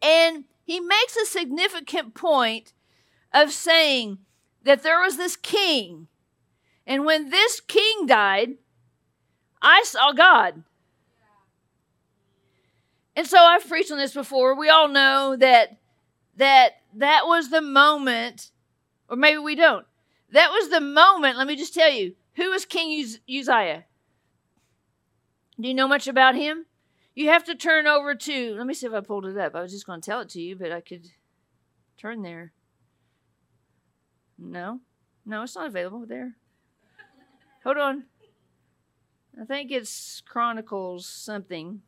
And 0.00 0.44
he 0.64 0.80
makes 0.80 1.16
a 1.16 1.26
significant 1.26 2.14
point 2.14 2.72
of 3.34 3.52
saying 3.52 4.18
that 4.62 4.82
there 4.82 5.00
was 5.00 5.16
this 5.16 5.36
king 5.36 6.08
and 6.86 7.04
when 7.04 7.30
this 7.30 7.60
king 7.60 8.06
died, 8.06 8.54
I 9.60 9.82
saw 9.84 10.12
God. 10.12 10.64
And 13.14 13.26
so 13.26 13.38
I've 13.38 13.68
preached 13.68 13.92
on 13.92 13.98
this 13.98 14.14
before. 14.14 14.58
We 14.58 14.68
all 14.68 14.88
know 14.88 15.36
that 15.36 15.78
that 16.36 16.72
that 16.94 17.26
was 17.26 17.50
the 17.50 17.60
moment, 17.60 18.50
or 19.08 19.16
maybe 19.16 19.38
we 19.38 19.54
don't. 19.54 19.86
That 20.30 20.50
was 20.50 20.70
the 20.70 20.80
moment. 20.80 21.36
Let 21.36 21.46
me 21.46 21.56
just 21.56 21.74
tell 21.74 21.90
you, 21.90 22.14
who 22.34 22.50
was 22.50 22.64
King 22.64 23.04
Uzziah? 23.28 23.84
Do 25.60 25.68
you 25.68 25.74
know 25.74 25.88
much 25.88 26.08
about 26.08 26.34
him? 26.34 26.64
You 27.14 27.28
have 27.28 27.44
to 27.44 27.54
turn 27.54 27.86
over 27.86 28.14
to. 28.14 28.54
Let 28.54 28.66
me 28.66 28.72
see 28.72 28.86
if 28.86 28.94
I 28.94 29.00
pulled 29.00 29.26
it 29.26 29.36
up. 29.36 29.54
I 29.54 29.60
was 29.60 29.72
just 29.72 29.86
going 29.86 30.00
to 30.00 30.10
tell 30.10 30.20
it 30.20 30.30
to 30.30 30.40
you, 30.40 30.56
but 30.56 30.72
I 30.72 30.80
could 30.80 31.08
turn 31.98 32.22
there. 32.22 32.52
No, 34.38 34.80
no, 35.26 35.42
it's 35.42 35.54
not 35.54 35.66
available 35.66 36.06
there. 36.06 36.36
Hold 37.64 37.76
on. 37.78 38.04
I 39.40 39.44
think 39.44 39.70
it's 39.70 40.22
Chronicles 40.26 41.06
something. 41.06 41.82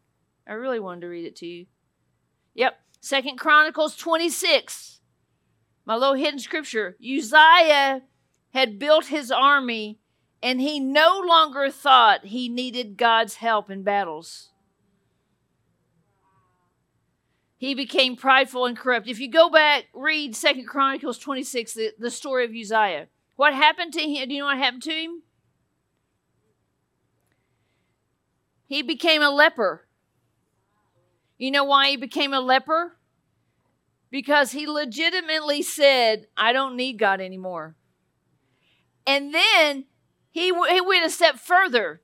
I 0.47 0.53
really 0.53 0.81
wanted 0.81 1.03
to 1.03 1.09
read 1.09 1.27
it 1.27 1.37
to 1.37 1.47
you. 1.47 1.67
Yep, 2.55 2.79
Second 3.01 3.39
Chronicles 3.39 3.97
26. 3.97 5.01
My 5.85 5.97
little 5.97 6.15
hidden 6.15 6.39
scripture. 6.39 6.97
Uzziah 7.01 8.03
had 8.53 8.79
built 8.79 9.07
his 9.07 9.31
army 9.31 9.99
and 10.43 10.61
he 10.61 10.79
no 10.79 11.23
longer 11.27 11.71
thought 11.71 12.27
he 12.27 12.49
needed 12.49 12.97
God's 12.97 13.37
help 13.37 13.71
in 13.71 13.83
battles. 13.83 14.51
He 17.57 17.75
became 17.75 18.15
prideful 18.15 18.67
and 18.67 18.77
corrupt. 18.77 19.09
If 19.09 19.19
you 19.19 19.31
go 19.31 19.49
back, 19.49 19.87
read 19.95 20.37
Second 20.37 20.67
Chronicles 20.67 21.19
26, 21.19 21.75
the, 21.75 21.93
the 21.99 22.11
story 22.11 22.45
of 22.45 22.51
Uzziah. 22.51 23.09
What 23.37 23.55
happened 23.55 23.93
to 23.95 24.03
him? 24.03 24.29
Do 24.29 24.35
you 24.35 24.41
know 24.41 24.47
what 24.47 24.59
happened 24.59 24.83
to 24.83 24.93
him? 24.93 25.23
He 28.75 28.83
became 28.83 29.23
a 29.23 29.31
leper. 29.31 29.87
You 31.39 31.53
know 31.53 31.63
why 31.63 31.91
he 31.91 31.97
became 31.97 32.35
a 32.35 32.41
leper? 32.41 32.97
Because 34.11 34.51
he 34.51 34.67
legitimately 34.67 35.63
said, 35.63 36.27
I 36.37 36.53
don't 36.53 36.75
need 36.75 36.99
God 36.99 37.21
anymore. 37.21 37.77
And 39.07 39.33
then 39.33 39.85
he, 40.33 40.47
he 40.47 40.81
went 40.81 41.07
a 41.07 41.11
step 41.11 41.37
further. 41.39 42.01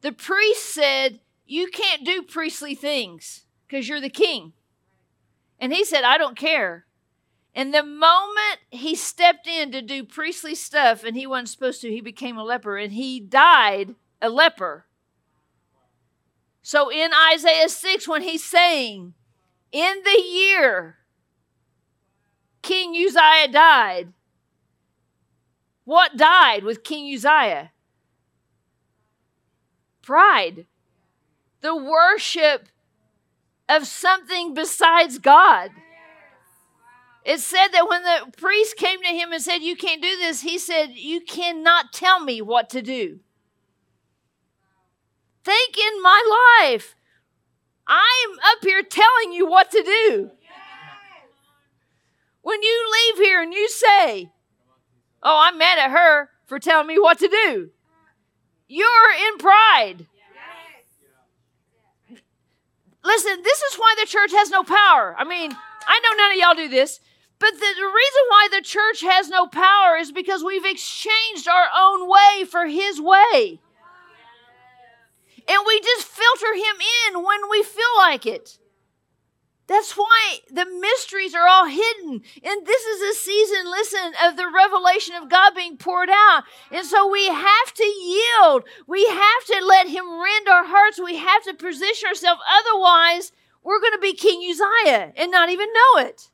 The 0.00 0.12
priest 0.12 0.72
said, 0.72 1.20
You 1.44 1.66
can't 1.66 2.06
do 2.06 2.22
priestly 2.22 2.74
things 2.74 3.44
because 3.68 3.86
you're 3.86 4.00
the 4.00 4.08
king. 4.08 4.54
And 5.58 5.74
he 5.74 5.84
said, 5.84 6.04
I 6.04 6.16
don't 6.16 6.38
care. 6.38 6.86
And 7.54 7.74
the 7.74 7.84
moment 7.84 8.60
he 8.70 8.94
stepped 8.94 9.46
in 9.46 9.70
to 9.72 9.82
do 9.82 10.04
priestly 10.04 10.54
stuff 10.54 11.04
and 11.04 11.18
he 11.18 11.26
wasn't 11.26 11.50
supposed 11.50 11.82
to, 11.82 11.90
he 11.90 12.00
became 12.00 12.38
a 12.38 12.44
leper 12.44 12.78
and 12.78 12.94
he 12.94 13.20
died 13.20 13.94
a 14.22 14.30
leper. 14.30 14.86
So 16.62 16.90
in 16.90 17.10
Isaiah 17.32 17.68
6, 17.68 18.06
when 18.08 18.22
he's 18.22 18.44
saying, 18.44 19.14
in 19.72 19.94
the 20.04 20.22
year 20.22 20.96
King 22.62 22.94
Uzziah 22.94 23.52
died, 23.52 24.12
what 25.84 26.16
died 26.16 26.62
with 26.62 26.84
King 26.84 27.12
Uzziah? 27.12 27.72
Pride. 30.02 30.66
The 31.60 31.74
worship 31.74 32.68
of 33.68 33.86
something 33.86 34.54
besides 34.54 35.18
God. 35.18 35.70
It 37.24 37.38
said 37.38 37.68
that 37.68 37.88
when 37.88 38.02
the 38.02 38.32
priest 38.36 38.76
came 38.76 39.00
to 39.00 39.08
him 39.08 39.32
and 39.32 39.42
said, 39.42 39.58
You 39.58 39.76
can't 39.76 40.02
do 40.02 40.16
this, 40.16 40.40
he 40.40 40.58
said, 40.58 40.90
You 40.94 41.20
cannot 41.20 41.92
tell 41.92 42.20
me 42.20 42.42
what 42.42 42.68
to 42.70 42.82
do. 42.82 43.20
Think 45.44 45.76
in 45.76 46.02
my 46.02 46.60
life. 46.62 46.94
I'm 47.86 48.30
up 48.52 48.62
here 48.62 48.82
telling 48.82 49.32
you 49.32 49.46
what 49.46 49.70
to 49.72 49.82
do. 49.82 50.30
When 52.42 52.62
you 52.62 52.92
leave 52.92 53.24
here 53.24 53.42
and 53.42 53.52
you 53.52 53.68
say, 53.68 54.30
Oh, 55.22 55.38
I'm 55.40 55.58
mad 55.58 55.78
at 55.78 55.90
her 55.90 56.30
for 56.46 56.58
telling 56.58 56.88
me 56.88 56.98
what 56.98 57.18
to 57.20 57.28
do, 57.28 57.70
you're 58.66 59.12
in 59.28 59.38
pride. 59.38 60.06
Listen, 63.04 63.42
this 63.42 63.60
is 63.62 63.76
why 63.76 63.94
the 64.00 64.06
church 64.06 64.30
has 64.32 64.50
no 64.50 64.62
power. 64.62 65.14
I 65.18 65.24
mean, 65.24 65.52
I 65.86 66.00
know 66.00 66.16
none 66.16 66.32
of 66.32 66.38
y'all 66.38 66.54
do 66.54 66.68
this, 66.68 67.00
but 67.38 67.52
the, 67.52 67.58
the 67.58 67.86
reason 67.86 68.22
why 68.28 68.48
the 68.52 68.62
church 68.62 69.00
has 69.02 69.28
no 69.28 69.46
power 69.46 69.96
is 69.96 70.12
because 70.12 70.44
we've 70.44 70.64
exchanged 70.64 71.48
our 71.48 71.66
own 71.76 72.08
way 72.08 72.44
for 72.48 72.66
his 72.66 73.00
way. 73.00 73.60
Him 76.54 76.76
in 77.08 77.22
when 77.22 77.50
we 77.50 77.62
feel 77.62 77.84
like 77.98 78.26
it. 78.26 78.58
That's 79.68 79.96
why 79.96 80.38
the 80.50 80.66
mysteries 80.66 81.34
are 81.34 81.46
all 81.46 81.66
hidden. 81.66 82.20
And 82.42 82.66
this 82.66 82.82
is 82.82 83.00
a 83.00 83.18
season, 83.18 83.70
listen, 83.70 84.12
of 84.24 84.36
the 84.36 84.50
revelation 84.52 85.14
of 85.14 85.30
God 85.30 85.54
being 85.54 85.76
poured 85.76 86.10
out. 86.10 86.42
And 86.70 86.84
so 86.84 87.08
we 87.08 87.28
have 87.28 87.74
to 87.74 87.84
yield. 87.84 88.64
We 88.86 89.06
have 89.06 89.44
to 89.46 89.64
let 89.64 89.88
Him 89.88 90.04
rend 90.20 90.48
our 90.48 90.64
hearts. 90.64 91.00
We 91.00 91.16
have 91.16 91.44
to 91.44 91.54
position 91.54 92.08
ourselves. 92.08 92.42
Otherwise, 92.50 93.32
we're 93.62 93.80
going 93.80 93.92
to 93.92 93.98
be 93.98 94.14
King 94.14 94.42
Uzziah 94.50 95.12
and 95.16 95.30
not 95.30 95.48
even 95.48 95.68
know 95.72 96.02
it. 96.02 96.28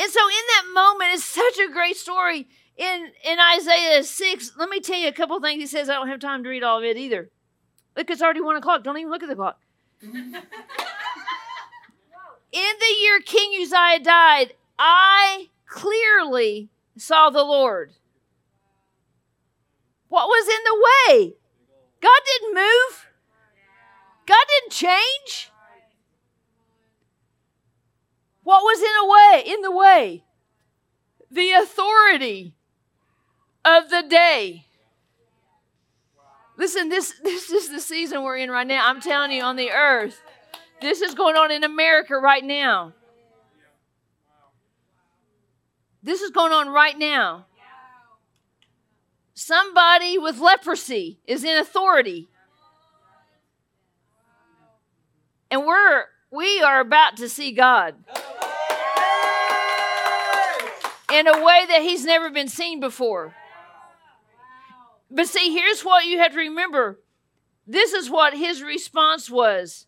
And 0.00 0.10
so, 0.12 0.20
in 0.20 0.44
that 0.54 0.72
moment, 0.72 1.10
it's 1.14 1.24
such 1.24 1.58
a 1.58 1.72
great 1.72 1.96
story 1.96 2.46
in 2.78 3.10
in 3.24 3.38
Isaiah 3.56 4.02
6, 4.02 4.52
let 4.56 4.70
me 4.70 4.80
tell 4.80 4.98
you 4.98 5.08
a 5.08 5.12
couple 5.12 5.38
things 5.40 5.60
he 5.60 5.66
says. 5.66 5.90
I 5.90 5.94
don't 5.94 6.08
have 6.08 6.20
time 6.20 6.44
to 6.44 6.48
read 6.48 6.62
all 6.62 6.78
of 6.78 6.84
it 6.84 6.96
either. 6.96 7.28
Look, 7.98 8.10
it's 8.10 8.22
already 8.22 8.40
one 8.40 8.54
o'clock. 8.54 8.84
Don't 8.84 8.96
even 8.96 9.10
look 9.10 9.24
at 9.24 9.28
the 9.28 9.34
clock. 9.34 9.58
in 10.02 10.12
the 12.52 12.94
year 13.02 13.18
King 13.20 13.60
Uzziah 13.60 13.98
died, 13.98 14.52
I 14.78 15.48
clearly 15.66 16.68
saw 16.96 17.28
the 17.28 17.42
Lord. 17.42 17.94
What 20.06 20.28
was 20.28 20.46
in 20.46 20.62
the 20.64 20.76
way? 20.86 21.34
God 22.00 22.20
didn't 22.24 22.54
move. 22.54 23.08
God 24.26 24.44
didn't 24.48 24.72
change. 24.72 25.50
What 28.44 28.62
was 28.62 28.78
in 28.78 28.86
a 28.86 29.08
way? 29.08 29.42
In 29.44 29.62
the 29.62 29.72
way? 29.72 30.22
The 31.32 31.50
authority 31.50 32.54
of 33.64 33.90
the 33.90 34.04
day. 34.08 34.67
Listen, 36.58 36.88
this 36.88 37.14
this 37.22 37.50
is 37.50 37.70
the 37.70 37.80
season 37.80 38.24
we're 38.24 38.36
in 38.36 38.50
right 38.50 38.66
now. 38.66 38.88
I'm 38.88 39.00
telling 39.00 39.30
you, 39.30 39.42
on 39.42 39.54
the 39.54 39.70
earth, 39.70 40.20
this 40.80 41.00
is 41.00 41.14
going 41.14 41.36
on 41.36 41.52
in 41.52 41.62
America 41.62 42.16
right 42.16 42.44
now. 42.44 42.92
This 46.02 46.20
is 46.20 46.30
going 46.30 46.52
on 46.52 46.68
right 46.68 46.98
now. 46.98 47.46
Somebody 49.34 50.18
with 50.18 50.40
leprosy 50.40 51.20
is 51.26 51.44
in 51.44 51.58
authority. 51.58 52.28
And 55.50 55.64
we're 55.64 56.06
we 56.32 56.60
are 56.60 56.80
about 56.80 57.16
to 57.18 57.28
see 57.28 57.52
God 57.52 57.94
in 61.12 61.28
a 61.28 61.44
way 61.44 61.66
that 61.68 61.82
he's 61.82 62.04
never 62.04 62.30
been 62.30 62.48
seen 62.48 62.80
before. 62.80 63.32
But 65.10 65.28
see, 65.28 65.52
here's 65.52 65.84
what 65.84 66.06
you 66.06 66.18
have 66.18 66.32
to 66.32 66.38
remember. 66.38 67.00
This 67.66 67.92
is 67.92 68.10
what 68.10 68.34
his 68.34 68.62
response 68.62 69.30
was. 69.30 69.86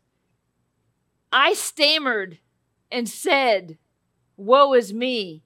I 1.32 1.54
stammered 1.54 2.38
and 2.90 3.08
said, 3.08 3.78
Woe 4.36 4.74
is 4.74 4.92
me! 4.92 5.42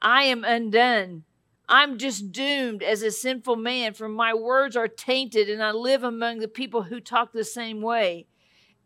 I 0.00 0.24
am 0.24 0.44
undone. 0.44 1.24
I'm 1.68 1.96
just 1.96 2.32
doomed 2.32 2.82
as 2.82 3.02
a 3.02 3.10
sinful 3.10 3.56
man, 3.56 3.94
for 3.94 4.08
my 4.08 4.34
words 4.34 4.76
are 4.76 4.88
tainted, 4.88 5.48
and 5.48 5.62
I 5.62 5.70
live 5.70 6.02
among 6.02 6.40
the 6.40 6.48
people 6.48 6.82
who 6.82 7.00
talk 7.00 7.32
the 7.32 7.44
same 7.44 7.80
way. 7.80 8.26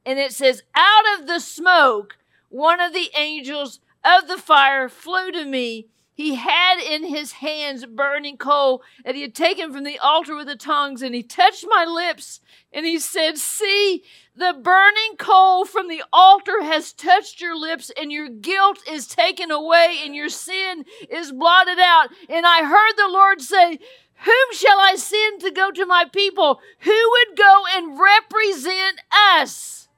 And 0.05 0.19
it 0.19 0.33
says, 0.33 0.63
Out 0.75 1.19
of 1.19 1.27
the 1.27 1.41
smoke, 1.41 2.19
one 2.49 2.81
of 2.81 2.93
the 2.93 3.11
angels 3.17 3.81
of 4.05 4.29
the 4.29 4.39
fire 4.39 4.89
flew 4.89 5.33
to 5.33 5.45
me 5.45 5.89
he 6.17 6.37
had 6.37 6.79
in 6.79 7.05
his 7.05 7.33
hands 7.33 7.85
burning 7.85 8.39
coal 8.39 8.83
that 9.05 9.15
he 9.15 9.21
had 9.21 9.35
taken 9.35 9.71
from 9.71 9.85
the 9.85 9.99
altar 9.99 10.35
with 10.35 10.47
the 10.47 10.57
tongues, 10.57 11.03
and 11.03 11.15
he 11.15 11.23
touched 11.23 11.67
my 11.69 11.85
lips, 11.85 12.41
and 12.73 12.87
he 12.87 12.99
said, 12.99 13.37
See, 13.37 14.03
the 14.35 14.59
burning 14.59 15.19
coal 15.19 15.67
from 15.67 15.89
the 15.89 16.03
altar 16.15 16.63
has 16.63 16.95
touched 16.95 17.43
your 17.43 17.55
lips, 17.55 17.91
and 18.01 18.11
your 18.11 18.31
guilt 18.31 18.79
is 18.91 19.07
taken 19.07 19.51
away, 19.51 19.99
and 20.03 20.15
your 20.15 20.31
sin 20.31 20.87
is 21.11 21.33
blotted 21.33 21.79
out. 21.79 22.09
And 22.31 22.47
I 22.47 22.65
heard 22.65 22.95
the 22.97 23.13
Lord 23.13 23.43
say, 23.43 23.79
Whom 24.25 24.53
shall 24.55 24.81
I 24.81 24.95
send 24.97 25.43
to 25.43 25.51
go 25.51 25.71
to 25.71 25.85
my 25.85 26.07
people? 26.11 26.61
Who 26.81 27.11
would 27.11 27.37
go 27.37 27.63
and 27.75 28.01
represent 28.01 29.03
us? 29.35 29.89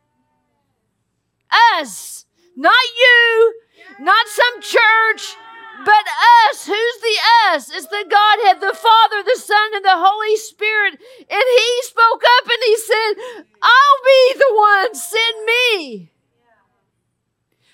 Us, 1.78 2.26
not 2.56 2.74
you, 2.98 3.54
not 4.00 4.26
some 4.26 4.62
church 4.62 5.36
but 5.84 6.04
us, 6.50 6.66
who's 6.66 7.00
the 7.00 7.18
us? 7.50 7.70
It's 7.70 7.86
the 7.86 8.04
Godhead, 8.08 8.60
the 8.60 8.76
Father, 8.76 9.22
the 9.22 9.40
Son, 9.40 9.70
and 9.74 9.84
the 9.84 9.96
Holy 9.96 10.36
Spirit. 10.36 10.98
And 11.20 11.44
He 11.56 11.82
spoke 11.82 12.22
up 12.38 12.44
and 12.44 12.62
He 12.64 12.76
said, 12.76 13.44
I'll 13.62 14.02
be 14.04 14.38
the 14.38 14.54
one, 14.54 14.94
send 14.94 15.44
me. 15.44 16.12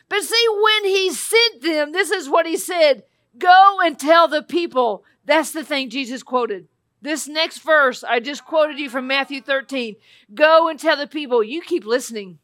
But 0.08 0.22
see, 0.22 0.46
when 0.62 0.84
He 0.84 1.12
sent 1.12 1.62
them, 1.62 1.92
this 1.92 2.10
is 2.10 2.28
what 2.28 2.46
He 2.46 2.56
said 2.56 3.04
go 3.38 3.78
and 3.84 3.98
tell 3.98 4.28
the 4.28 4.42
people. 4.42 5.04
That's 5.24 5.52
the 5.52 5.64
thing 5.64 5.90
Jesus 5.90 6.22
quoted. 6.22 6.68
This 7.04 7.28
next 7.28 7.58
verse, 7.58 8.02
I 8.02 8.20
just 8.20 8.44
quoted 8.44 8.78
you 8.78 8.88
from 8.88 9.06
Matthew 9.06 9.42
13. 9.42 9.96
Go 10.32 10.68
and 10.68 10.80
tell 10.80 10.96
the 10.96 11.06
people, 11.06 11.42
you 11.42 11.60
keep 11.60 11.84
listening, 11.84 12.38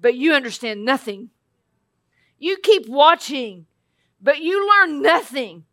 but 0.00 0.14
you 0.14 0.34
understand 0.34 0.84
nothing. 0.84 1.30
You 2.38 2.58
keep 2.58 2.88
watching, 2.88 3.66
but 4.24 4.40
you 4.40 4.68
learn 4.68 5.02
nothing. 5.02 5.64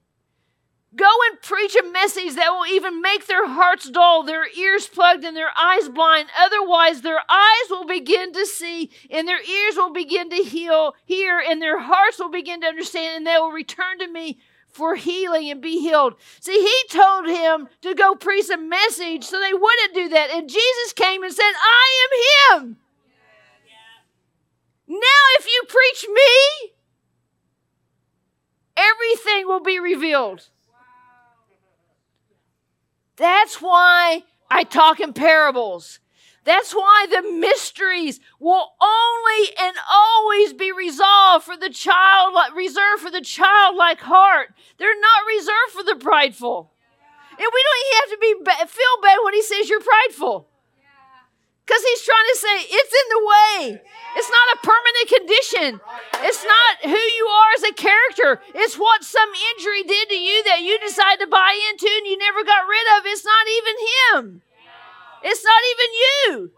Go 0.93 1.07
and 1.29 1.41
preach 1.41 1.73
a 1.73 1.89
message 1.89 2.35
that 2.35 2.51
will 2.51 2.67
even 2.67 3.01
make 3.01 3.25
their 3.25 3.47
hearts 3.47 3.89
dull, 3.89 4.23
their 4.23 4.45
ears 4.57 4.87
plugged, 4.87 5.23
and 5.23 5.37
their 5.37 5.51
eyes 5.57 5.87
blind. 5.87 6.27
Otherwise, 6.37 7.01
their 7.01 7.21
eyes 7.29 7.69
will 7.69 7.85
begin 7.85 8.33
to 8.33 8.45
see, 8.45 8.91
and 9.09 9.25
their 9.25 9.41
ears 9.41 9.77
will 9.77 9.93
begin 9.93 10.29
to 10.29 10.43
heal, 10.43 10.93
hear, 11.05 11.39
and 11.39 11.61
their 11.61 11.79
hearts 11.79 12.19
will 12.19 12.29
begin 12.29 12.59
to 12.59 12.67
understand, 12.67 13.15
and 13.15 13.25
they 13.25 13.37
will 13.39 13.51
return 13.51 13.99
to 13.99 14.07
me 14.11 14.39
for 14.67 14.95
healing 14.95 15.49
and 15.49 15.61
be 15.61 15.79
healed. 15.79 16.15
See, 16.41 16.59
he 16.59 16.97
told 16.97 17.25
him 17.27 17.69
to 17.83 17.95
go 17.95 18.15
preach 18.15 18.49
a 18.49 18.57
message 18.57 19.23
so 19.23 19.39
they 19.39 19.53
wouldn't 19.53 19.93
do 19.93 20.09
that. 20.09 20.29
And 20.31 20.49
Jesus 20.49 20.93
came 20.93 21.23
and 21.23 21.33
said, 21.33 21.51
I 21.63 22.07
am 22.51 22.63
him. 22.63 22.77
Now, 24.87 25.21
if 25.39 25.45
you 25.45 25.63
preach 25.69 26.05
me, 26.13 26.70
everything 28.77 29.47
will 29.47 29.61
be 29.61 29.79
revealed. 29.79 30.47
That's 33.17 33.61
why 33.61 34.23
I 34.49 34.63
talk 34.63 34.99
in 34.99 35.13
parables. 35.13 35.99
That's 36.43 36.73
why 36.73 37.05
the 37.09 37.31
mysteries 37.31 38.19
will 38.39 38.71
only 38.81 39.49
and 39.61 39.75
always 39.91 40.53
be 40.53 40.71
resolved 40.71 41.45
for 41.45 41.55
the 41.55 41.69
child, 41.69 42.35
reserved 42.55 43.01
for 43.01 43.11
the 43.11 43.21
childlike 43.21 43.99
heart. 43.99 44.49
They're 44.77 44.99
not 44.99 45.27
reserved 45.27 45.71
for 45.73 45.83
the 45.83 46.03
prideful. 46.03 46.71
And 47.31 47.47
we 47.53 47.63
don't 47.63 47.81
even 47.85 47.97
have 47.97 48.09
to 48.09 48.17
be 48.19 48.71
feel 48.71 49.01
bad 49.03 49.17
when 49.23 49.33
he 49.33 49.43
says 49.43 49.69
you're 49.69 49.81
prideful. 49.81 50.50
Because 51.65 51.83
he's 51.83 52.01
trying 52.01 52.27
to 52.33 52.37
say 52.37 52.55
it's 52.67 52.93
in 52.93 53.07
the 53.09 53.25
way. 53.25 53.81
It's 54.17 54.29
not 54.29 54.55
a 54.55 54.65
permanent 54.65 55.07
condition. 55.07 55.79
It's 56.25 56.43
not 56.43 56.91
who 56.91 56.97
you 56.97 57.25
are 57.27 57.49
as 57.55 57.63
a 57.63 57.73
character. 57.73 58.41
It's 58.55 58.75
what 58.77 59.03
some 59.03 59.29
injury 59.55 59.83
did 59.83 60.09
to 60.09 60.15
you 60.15 60.43
that 60.45 60.61
you 60.61 60.79
decided 60.79 61.21
to 61.21 61.27
buy 61.27 61.57
into 61.69 61.87
and 61.87 62.07
you 62.07 62.17
never 62.17 62.43
got 62.43 62.67
rid 62.67 62.97
of. 62.97 63.05
It's 63.05 63.25
not 63.25 63.47
even 63.47 63.75
him. 64.25 64.41
It's 65.23 65.43
not 65.45 65.61
even 65.71 65.89
you. 65.95 66.51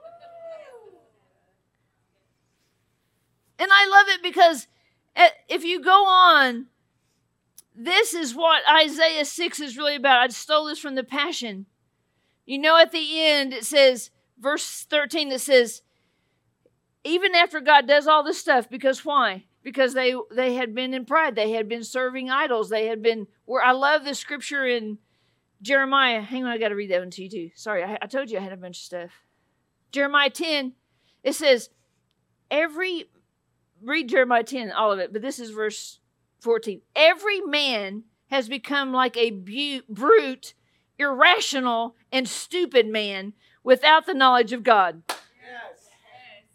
And 3.60 3.70
I 3.72 3.88
love 3.88 4.08
it 4.10 4.24
because 4.24 4.68
eh, 5.16 5.30
if 5.48 5.64
you 5.64 5.82
go 5.82 6.06
on, 6.06 6.68
this 7.76 8.14
is 8.14 8.36
what 8.36 8.62
Isaiah 8.70 9.26
6 9.26 9.60
is 9.60 9.78
really 9.78 9.96
about. 9.96 10.22
I 10.22 10.28
stole 10.30 10.66
this 10.66 10.80
from 10.80 10.96
the 10.96 11.04
Passion. 11.04 11.66
You 12.46 12.60
know, 12.60 12.78
at 12.78 12.92
the 12.92 13.22
end, 13.22 13.54
it 13.54 13.66
says, 13.66 14.12
verse 14.44 14.86
13 14.90 15.30
that 15.30 15.40
says, 15.40 15.82
even 17.04 17.34
after 17.34 17.60
God 17.60 17.88
does 17.88 18.06
all 18.06 18.24
this 18.24 18.38
stuff, 18.38 18.70
because 18.70 19.04
why? 19.04 19.46
Because 19.64 19.94
they 19.94 20.14
they 20.30 20.56
had 20.56 20.76
been 20.76 20.94
in 20.94 21.06
pride, 21.06 21.36
they 21.36 21.52
had 21.52 21.70
been 21.70 21.84
serving 21.84 22.30
idols, 22.30 22.70
they 22.70 22.88
had 22.88 23.02
been. 23.02 23.28
Where 23.46 23.64
I 23.64 23.72
love 23.72 24.04
the 24.04 24.14
scripture 24.14 24.66
in 24.66 25.00
Jeremiah. 25.62 26.22
Hang 26.22 26.44
on, 26.44 26.52
I 26.52 26.58
got 26.58 26.70
to 26.70 26.76
read 26.76 26.92
that 26.92 27.00
one 27.00 27.12
to 27.12 27.24
you 27.24 27.30
too. 27.30 27.52
Sorry, 27.56 27.84
I, 27.84 27.98
I 28.02 28.08
told 28.08 28.30
you 28.30 28.38
I 28.38 28.42
had 28.42 28.54
a 28.54 28.58
bunch 28.58 28.78
of 28.78 28.84
stuff. 28.84 29.12
Jeremiah 29.92 30.30
10, 30.30 30.74
it 31.24 31.34
says, 31.34 31.70
every 32.50 33.06
read 33.82 34.10
Jeremiah 34.10 34.44
10, 34.44 34.72
all 34.72 34.92
of 34.92 35.00
it, 35.00 35.14
but 35.14 35.22
this 35.22 35.40
is 35.40 35.52
verse 35.52 36.00
14. 36.42 36.82
Every 36.96 37.42
man 37.42 38.04
has 38.28 38.50
become 38.50 38.92
like 38.92 39.16
a 39.16 39.32
bu- 39.32 39.84
brute, 39.88 40.54
irrational, 40.98 41.96
and 42.12 42.28
stupid 42.28 42.88
man 42.88 43.34
without 43.64 44.06
the 44.06 44.14
knowledge 44.14 44.54
of 44.54 44.64
God. 44.64 45.04
Yes. 45.08 45.90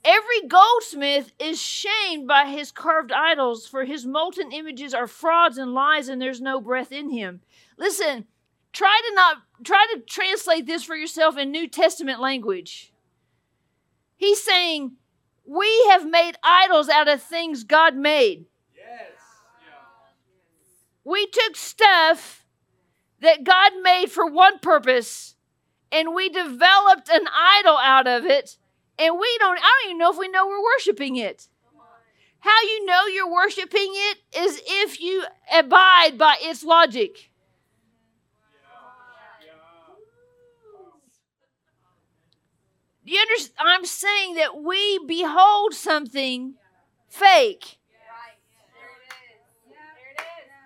Every 0.04 0.48
goldsmith 0.48 1.32
is 1.38 1.60
shamed 1.60 2.28
by 2.28 2.46
his 2.46 2.70
carved 2.70 3.12
idols, 3.12 3.66
for 3.66 3.84
his 3.84 4.06
molten 4.06 4.52
images 4.52 4.94
are 4.94 5.06
frauds 5.06 5.58
and 5.58 5.74
lies, 5.74 6.08
and 6.08 6.20
there's 6.20 6.40
no 6.40 6.60
breath 6.60 6.92
in 6.92 7.10
him. 7.10 7.40
Listen, 7.76 8.26
try 8.72 9.00
to 9.08 9.14
not 9.14 9.38
try 9.64 9.86
to 9.94 10.00
translate 10.00 10.66
this 10.66 10.84
for 10.84 10.94
yourself 10.94 11.36
in 11.36 11.50
New 11.50 11.68
Testament 11.68 12.20
language. 12.20 12.92
He's 14.16 14.42
saying, 14.42 14.92
We 15.44 15.86
have 15.90 16.08
made 16.08 16.36
idols 16.42 16.88
out 16.88 17.08
of 17.08 17.22
things 17.22 17.64
God 17.64 17.96
made. 17.96 18.46
Yes. 18.76 19.12
We 21.04 21.26
took 21.26 21.56
stuff 21.56 22.44
that 23.20 23.44
God 23.44 23.72
made 23.82 24.10
for 24.10 24.30
one 24.30 24.58
purpose 24.58 25.34
and 25.90 26.14
we 26.14 26.28
developed 26.28 27.08
an 27.08 27.26
idol 27.58 27.78
out 27.78 28.06
of 28.06 28.24
it, 28.24 28.56
and 28.98 29.18
we 29.18 29.36
don't, 29.38 29.58
I 29.58 29.60
don't 29.60 29.90
even 29.90 29.98
know 29.98 30.10
if 30.10 30.18
we 30.18 30.28
know 30.28 30.46
we're 30.46 30.62
worshiping 30.62 31.16
it. 31.16 31.48
How 32.40 32.62
you 32.62 32.86
know 32.86 33.06
you're 33.06 33.32
worshiping 33.32 33.90
it 33.92 34.18
is 34.36 34.62
if 34.64 35.00
you 35.00 35.24
abide 35.52 36.16
by 36.16 36.36
its 36.40 36.62
logic. 36.62 37.30
you 43.08 43.20
understand? 43.20 43.54
I'm 43.58 43.84
saying 43.84 44.34
that 44.34 44.62
we 44.62 45.00
behold 45.06 45.74
something 45.74 46.54
fake. 47.08 47.78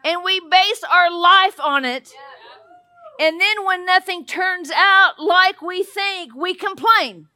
And 0.05 0.25
we 0.25 0.41
base 0.41 0.83
our 0.91 1.17
life 1.17 1.61
on 1.61 1.85
it. 1.85 2.13
And 3.21 3.41
then 3.41 3.65
when 3.65 3.85
nothing 3.85 4.25
turns 4.25 4.71
out 4.71 5.15
like 5.19 5.63
we 5.63 5.83
think, 5.83 6.35
we 6.35 6.55
complain. 6.55 7.29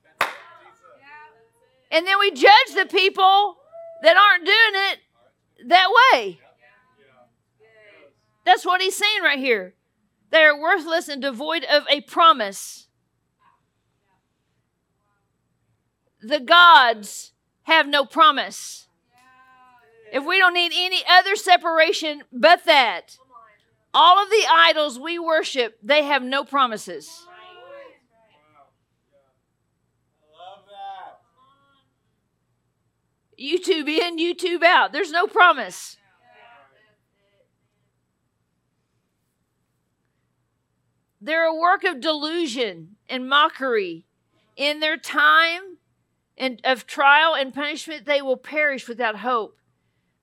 And 1.90 2.06
then 2.06 2.18
we 2.18 2.30
judge 2.32 2.74
the 2.74 2.86
people 2.86 3.56
that 4.02 4.16
aren't 4.16 4.44
doing 4.44 4.82
it 4.90 4.98
that 5.68 5.88
way. 6.12 6.40
That's 8.44 8.64
what 8.64 8.80
he's 8.80 8.96
saying 8.96 9.22
right 9.22 9.38
here. 9.38 9.74
They 10.30 10.42
are 10.42 10.60
worthless 10.60 11.08
and 11.08 11.22
devoid 11.22 11.64
of 11.64 11.84
a 11.88 12.00
promise. 12.02 12.86
the 16.26 16.40
gods 16.40 17.32
have 17.62 17.86
no 17.86 18.04
promise. 18.04 18.88
If 20.12 20.24
we 20.24 20.38
don't 20.38 20.54
need 20.54 20.72
any 20.74 21.02
other 21.08 21.36
separation 21.36 22.22
but 22.32 22.64
that, 22.64 23.18
all 23.96 24.22
of 24.22 24.28
the 24.28 24.44
idols 24.50 24.98
we 24.98 25.18
worship, 25.18 25.78
they 25.82 26.04
have 26.04 26.22
no 26.22 26.44
promises. 26.44 27.08
YouTube 33.40 33.88
in, 33.88 34.18
YouTube 34.18 34.62
out. 34.62 34.92
There's 34.92 35.10
no 35.10 35.26
promise. 35.26 35.96
They're 41.18 41.46
a 41.46 41.54
work 41.54 41.82
of 41.84 42.00
delusion 42.00 42.96
and 43.08 43.26
mockery. 43.26 44.04
In 44.56 44.80
their 44.80 44.98
time 44.98 45.78
and 46.36 46.60
of 46.64 46.86
trial 46.86 47.34
and 47.34 47.54
punishment, 47.54 48.04
they 48.04 48.20
will 48.20 48.36
perish 48.36 48.88
without 48.88 49.16
hope. 49.16 49.56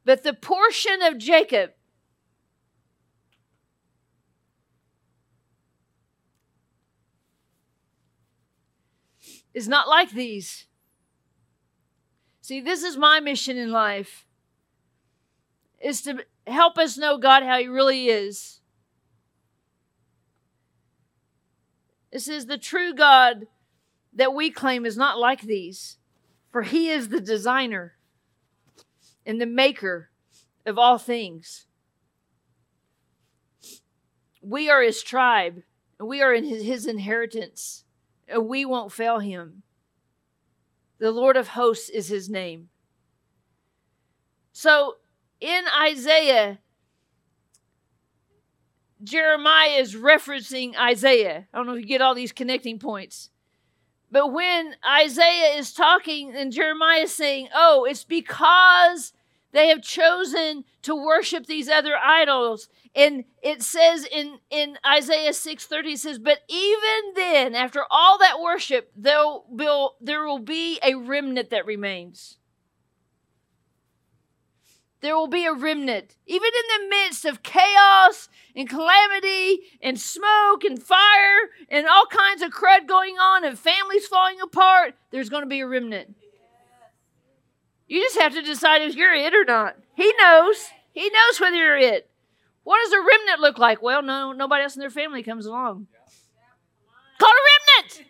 But 0.06 0.22
the 0.22 0.34
portion 0.34 1.02
of 1.02 1.18
Jacob 1.18 1.72
is 9.54 9.68
not 9.68 9.88
like 9.88 10.12
these. 10.12 10.66
See, 12.42 12.60
this 12.60 12.84
is 12.84 12.98
my 12.98 13.20
mission 13.20 13.58
in 13.58 13.72
life 13.72 14.26
is 15.80 16.02
to 16.02 16.26
help 16.48 16.78
us 16.78 16.98
know 16.98 17.18
God 17.18 17.44
how 17.44 17.60
he 17.60 17.68
really 17.68 18.08
is. 18.08 18.62
This 22.12 22.28
is 22.28 22.46
the 22.46 22.58
true 22.58 22.94
God 22.94 23.48
that 24.14 24.34
we 24.34 24.50
claim 24.50 24.86
is 24.86 24.96
not 24.96 25.18
like 25.18 25.42
these, 25.42 25.98
for 26.52 26.62
he 26.62 26.90
is 26.90 27.10
the 27.10 27.20
designer 27.20 27.94
and 29.26 29.42
the 29.42 29.46
maker 29.46 30.10
of 30.66 30.78
all 30.78 30.98
things. 30.98 31.66
We 34.42 34.70
are 34.70 34.82
his 34.82 35.02
tribe, 35.02 35.64
and 35.98 36.08
we 36.08 36.22
are 36.22 36.34
in 36.34 36.44
his, 36.44 36.64
his 36.64 36.86
inheritance, 36.86 37.86
Uh, 38.34 38.42
we 38.42 38.66
won't 38.66 38.92
fail 38.92 39.20
him. 39.20 39.64
The 41.00 41.12
Lord 41.12 41.38
of 41.38 41.50
hosts 41.50 41.90
is 41.90 42.08
his 42.08 42.30
name. 42.30 42.70
So 44.54 44.98
in 45.42 45.64
Isaiah, 45.82 46.60
Jeremiah 49.04 49.80
is 49.80 49.96
referencing 49.96 50.78
Isaiah. 50.78 51.48
I 51.54 51.58
don't 51.58 51.68
know 51.68 51.74
if 51.74 51.82
you 51.82 51.88
get 51.88 52.02
all 52.02 52.16
these 52.16 52.32
connecting 52.32 52.80
points. 52.80 53.30
But 54.10 54.32
when 54.32 54.76
Isaiah 54.88 55.58
is 55.58 55.74
talking 55.74 56.34
and 56.36 56.52
Jeremiah 56.52 57.02
is 57.02 57.14
saying, 57.14 57.50
oh, 57.54 57.84
it's 57.84 58.04
because 58.04 59.12
they 59.54 59.70
have 59.70 59.82
chosen 59.82 60.66
to 60.82 60.96
worship 60.96 61.46
these 61.46 61.70
other 61.70 61.96
idols. 61.96 62.68
And 62.94 63.24
it 63.42 63.64
says 63.64 64.06
in, 64.06 64.40
in 64.50 64.78
Isaiah 64.86 65.32
6:30, 65.32 65.94
it 65.94 66.00
says, 66.00 66.20
But 66.20 66.40
even 66.50 67.14
then, 67.16 67.56
after 67.56 67.84
all 67.90 68.18
that 68.18 68.42
worship, 68.42 68.92
there'll 68.96 69.46
be, 69.56 69.88
there 70.02 70.26
will 70.26 70.40
be 70.40 70.80
a 70.84 70.96
remnant 70.96 71.52
that 71.52 71.66
remains 71.66 72.38
there 75.04 75.18
will 75.18 75.28
be 75.28 75.46
a 75.46 75.54
remnant. 75.54 76.16
Even 76.26 76.48
in 76.48 76.82
the 76.82 76.90
midst 76.90 77.26
of 77.26 77.44
chaos 77.44 78.30
and 78.56 78.70
calamity 78.70 79.60
and 79.82 80.00
smoke 80.00 80.64
and 80.64 80.82
fire 80.82 81.50
and 81.70 81.86
all 81.88 82.06
kinds 82.06 82.42
of 82.42 82.52
crud 82.52 82.88
going 82.88 83.16
on 83.16 83.44
and 83.44 83.60
families 83.60 84.08
falling 84.08 84.40
apart, 84.42 84.96
there's 85.12 85.30
going 85.30 85.44
to 85.44 85.50
be 85.50 85.60
a 85.60 85.68
remnant. 85.68 86.16
You 87.88 88.02
just 88.02 88.20
have 88.20 88.34
to 88.34 88.42
decide 88.42 88.82
if 88.82 88.96
you're 88.96 89.14
it 89.14 89.34
or 89.34 89.46
not. 89.46 89.78
He 89.96 90.12
knows. 90.18 90.70
He 90.92 91.10
knows 91.10 91.40
whether 91.40 91.56
you're 91.56 91.78
it. 91.78 92.10
What 92.64 92.80
does 92.84 92.94
a 92.94 93.00
remnant 93.00 93.42
look 93.42 93.58
like? 93.58 93.82
Well, 93.82 94.02
no, 94.02 94.32
nobody 94.32 94.64
else 94.64 94.76
in 94.76 94.80
their 94.80 94.90
family 94.90 95.22
comes 95.22 95.46
along. 95.46 95.88
Called 97.20 97.34
a 97.34 97.82
remnant. 97.82 98.10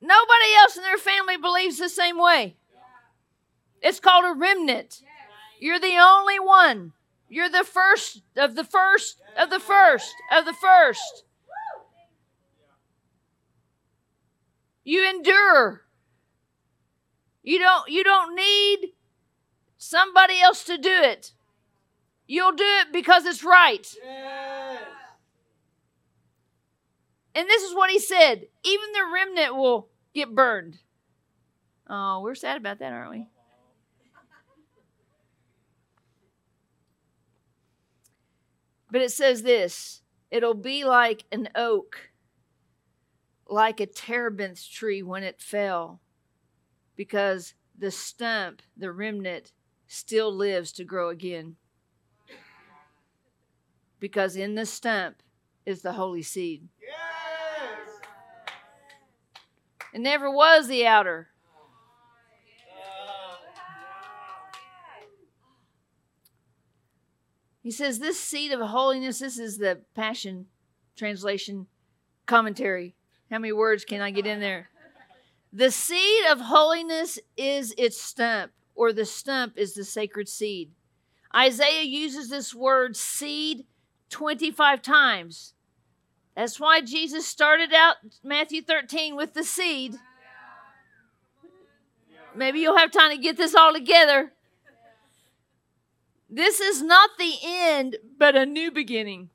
Nobody 0.00 0.54
else 0.58 0.76
in 0.76 0.82
their 0.82 0.98
family 0.98 1.36
believes 1.36 1.78
the 1.78 1.90
same 1.90 2.18
way. 2.18 2.56
It's 3.82 4.00
called 4.00 4.24
a 4.24 4.38
remnant. 4.38 5.02
You're 5.58 5.78
the 5.78 5.96
only 5.98 6.38
one. 6.38 6.92
You're 7.28 7.50
the 7.50 7.64
first 7.64 8.22
of 8.36 8.56
the 8.56 8.64
first 8.64 9.20
of 9.38 9.50
the 9.50 9.60
first 9.60 10.14
of 10.32 10.46
the 10.46 10.54
first. 10.54 11.24
You 14.82 15.08
endure. 15.08 15.82
You 17.42 17.58
don't 17.58 17.88
you 17.88 18.04
don't 18.04 18.34
need 18.34 18.92
somebody 19.78 20.40
else 20.40 20.64
to 20.64 20.76
do 20.76 20.90
it. 20.90 21.32
You'll 22.26 22.52
do 22.52 22.64
it 22.80 22.92
because 22.92 23.24
it's 23.24 23.42
right. 23.42 23.86
And 27.34 27.48
this 27.48 27.62
is 27.62 27.74
what 27.74 27.90
he 27.90 27.98
said 27.98 28.46
even 28.62 28.92
the 28.92 29.10
remnant 29.12 29.56
will 29.56 29.88
get 30.14 30.34
burned. 30.34 30.78
Oh, 31.88 32.20
we're 32.22 32.34
sad 32.34 32.56
about 32.56 32.78
that, 32.78 32.92
aren't 32.92 33.10
we? 33.10 33.26
But 38.90 39.02
it 39.02 39.12
says 39.12 39.42
this 39.42 40.02
it'll 40.30 40.54
be 40.54 40.84
like 40.84 41.24
an 41.32 41.48
oak, 41.54 42.10
like 43.48 43.80
a 43.80 43.86
terebinth 43.86 44.68
tree 44.70 45.02
when 45.02 45.22
it 45.22 45.40
fell, 45.40 46.00
because 47.00 47.54
the 47.78 47.90
stump, 47.90 48.60
the 48.76 48.92
remnant, 48.92 49.52
still 49.86 50.30
lives 50.30 50.70
to 50.70 50.84
grow 50.84 51.08
again. 51.08 51.56
Because 53.98 54.36
in 54.36 54.54
the 54.54 54.66
stump 54.66 55.22
is 55.64 55.80
the 55.80 55.92
holy 55.92 56.20
seed. 56.20 56.68
Yes! 56.78 57.88
It 59.94 60.02
never 60.02 60.30
was 60.30 60.68
the 60.68 60.86
outer. 60.86 61.28
He 67.62 67.70
says, 67.70 67.98
This 67.98 68.20
seed 68.20 68.52
of 68.52 68.60
holiness, 68.60 69.20
this 69.20 69.38
is 69.38 69.56
the 69.56 69.80
Passion 69.94 70.48
Translation 70.96 71.66
commentary. 72.26 72.94
How 73.30 73.38
many 73.38 73.52
words 73.52 73.86
can 73.86 74.02
I 74.02 74.10
get 74.10 74.26
in 74.26 74.40
there? 74.40 74.69
The 75.52 75.70
seed 75.70 76.26
of 76.30 76.40
holiness 76.40 77.18
is 77.36 77.74
its 77.76 78.00
stump, 78.00 78.52
or 78.74 78.92
the 78.92 79.04
stump 79.04 79.54
is 79.56 79.74
the 79.74 79.84
sacred 79.84 80.28
seed. 80.28 80.70
Isaiah 81.34 81.82
uses 81.82 82.28
this 82.28 82.54
word 82.54 82.96
seed 82.96 83.66
25 84.10 84.82
times. 84.82 85.54
That's 86.36 86.60
why 86.60 86.80
Jesus 86.80 87.26
started 87.26 87.72
out 87.72 87.96
Matthew 88.22 88.62
13 88.62 89.16
with 89.16 89.34
the 89.34 89.44
seed. 89.44 89.96
Maybe 92.34 92.60
you'll 92.60 92.78
have 92.78 92.92
time 92.92 93.10
to 93.10 93.18
get 93.18 93.36
this 93.36 93.54
all 93.54 93.72
together. 93.72 94.32
This 96.28 96.60
is 96.60 96.80
not 96.80 97.10
the 97.18 97.34
end, 97.44 97.96
but 98.16 98.36
a 98.36 98.46
new 98.46 98.70
beginning. 98.70 99.30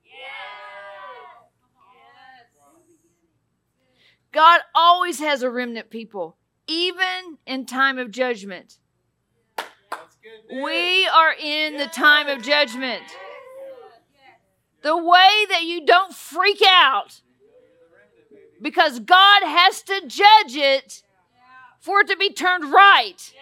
God 4.35 4.59
always 4.75 5.19
has 5.19 5.43
a 5.43 5.49
remnant 5.49 5.89
people, 5.89 6.35
even 6.67 7.37
in 7.47 7.65
time 7.65 7.97
of 7.97 8.11
judgment. 8.11 8.79
We 10.51 11.07
are 11.07 11.33
in 11.41 11.77
the 11.77 11.85
time 11.85 12.27
of 12.27 12.43
judgment. 12.43 13.03
The 14.83 14.97
way 14.97 15.45
that 15.49 15.63
you 15.63 15.85
don't 15.85 16.13
freak 16.13 16.61
out 16.67 17.21
because 18.61 18.99
God 18.99 19.43
has 19.43 19.81
to 19.83 20.01
judge 20.05 20.55
it 20.55 21.01
for 21.79 22.01
it 22.01 22.07
to 22.09 22.17
be 22.17 22.33
turned 22.33 22.73
right. 22.73 23.33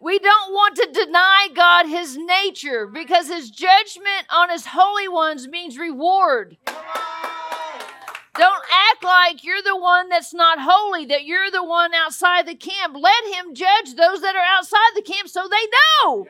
We 0.00 0.18
don't 0.18 0.52
want 0.54 0.76
to 0.76 0.88
deny 0.90 1.48
God 1.54 1.86
his 1.86 2.16
nature 2.16 2.86
because 2.86 3.28
his 3.28 3.50
judgment 3.50 4.26
on 4.30 4.48
his 4.48 4.68
holy 4.68 5.06
ones 5.06 5.46
means 5.46 5.76
reward. 5.76 6.56
Don't 8.34 8.64
act 8.90 9.04
like 9.04 9.44
you're 9.44 9.62
the 9.62 9.76
one 9.76 10.08
that's 10.08 10.32
not 10.32 10.58
holy, 10.60 11.04
that 11.06 11.24
you're 11.24 11.50
the 11.50 11.64
one 11.64 11.92
outside 11.92 12.46
the 12.46 12.54
camp. 12.54 12.96
Let 12.98 13.24
him 13.34 13.54
judge 13.54 13.94
those 13.94 14.22
that 14.22 14.34
are 14.34 14.56
outside 14.56 14.92
the 14.94 15.02
camp 15.02 15.28
so 15.28 15.48
they 15.48 15.66
know. 16.04 16.26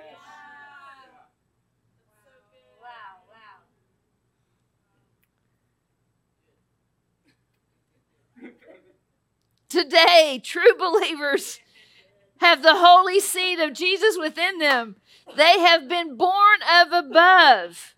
Today, 9.69 10.39
true 10.45 10.75
believers 10.79 11.61
have 12.39 12.63
the 12.63 12.75
holy 12.75 13.21
seed 13.21 13.59
of 13.59 13.73
Jesus 13.73 14.19
within 14.19 14.59
them. 14.59 14.97
They 15.35 15.61
have 15.61 15.89
been 15.89 16.17
born 16.17 16.59
of 16.83 16.93
above. 16.93 17.95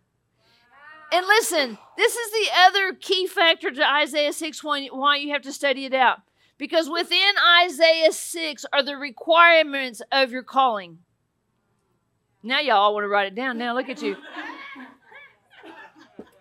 And 1.15 1.29
listen, 1.29 1.79
this 1.97 2.17
is 2.17 2.31
the 2.33 2.49
other 2.59 2.93
key 2.93 3.29
factor 3.29 3.71
to 3.71 3.89
Isaiah 3.89 4.33
6 4.33 4.65
why 4.65 5.17
you 5.17 5.31
have 5.33 5.43
to 5.43 5.53
study 5.53 5.85
it 5.85 5.95
out. 5.95 6.19
Because 6.59 6.91
within 6.91 7.35
Isaiah 7.62 8.11
6 8.11 8.67
are 8.73 8.83
the 8.83 8.97
requirements 8.97 10.03
of 10.11 10.33
your 10.33 10.43
calling. 10.43 10.99
Now, 12.43 12.59
y'all 12.59 12.93
want 12.95 13.05
to 13.05 13.09
write 13.09 13.29
it 13.29 13.37
down. 13.37 13.59
Now, 13.59 13.77
look 13.77 13.89
at 13.89 14.03
you. 14.03 14.17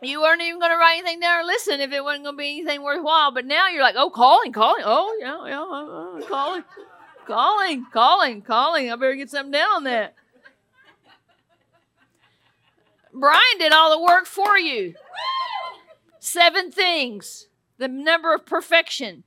You 0.02 0.22
weren't 0.22 0.42
even 0.42 0.60
going 0.60 0.72
to 0.72 0.78
write 0.78 0.98
anything 0.98 1.20
down 1.20 1.42
or 1.42 1.46
listen 1.46 1.80
if 1.80 1.92
it 1.92 2.04
wasn't 2.04 2.24
going 2.24 2.36
to 2.36 2.40
be 2.40 2.60
anything 2.60 2.82
worthwhile. 2.82 3.32
But 3.32 3.46
now 3.46 3.70
you're 3.70 3.84
like, 3.84 3.96
oh, 3.96 4.10
calling, 4.10 4.54
calling. 4.54 4.82
Oh, 4.84 5.16
yeah, 5.20 5.50
yeah, 5.50 5.62
uh, 5.62 6.18
uh, 6.18 6.28
calling, 6.28 6.64
calling, 7.28 7.86
calling, 7.94 8.42
calling. 8.42 8.92
I 8.92 8.96
better 8.96 9.14
get 9.14 9.30
something 9.30 9.52
down 9.52 9.70
on 9.70 9.84
that. 9.84 10.16
Brian 13.14 13.58
did 13.60 13.72
all 13.72 13.92
the 13.92 14.04
work 14.04 14.26
for 14.26 14.58
you. 14.58 14.96
Seven 16.20 16.72
things, 16.72 17.48
the 17.78 17.88
number 17.88 18.34
of 18.34 18.46
perfection. 18.46 19.24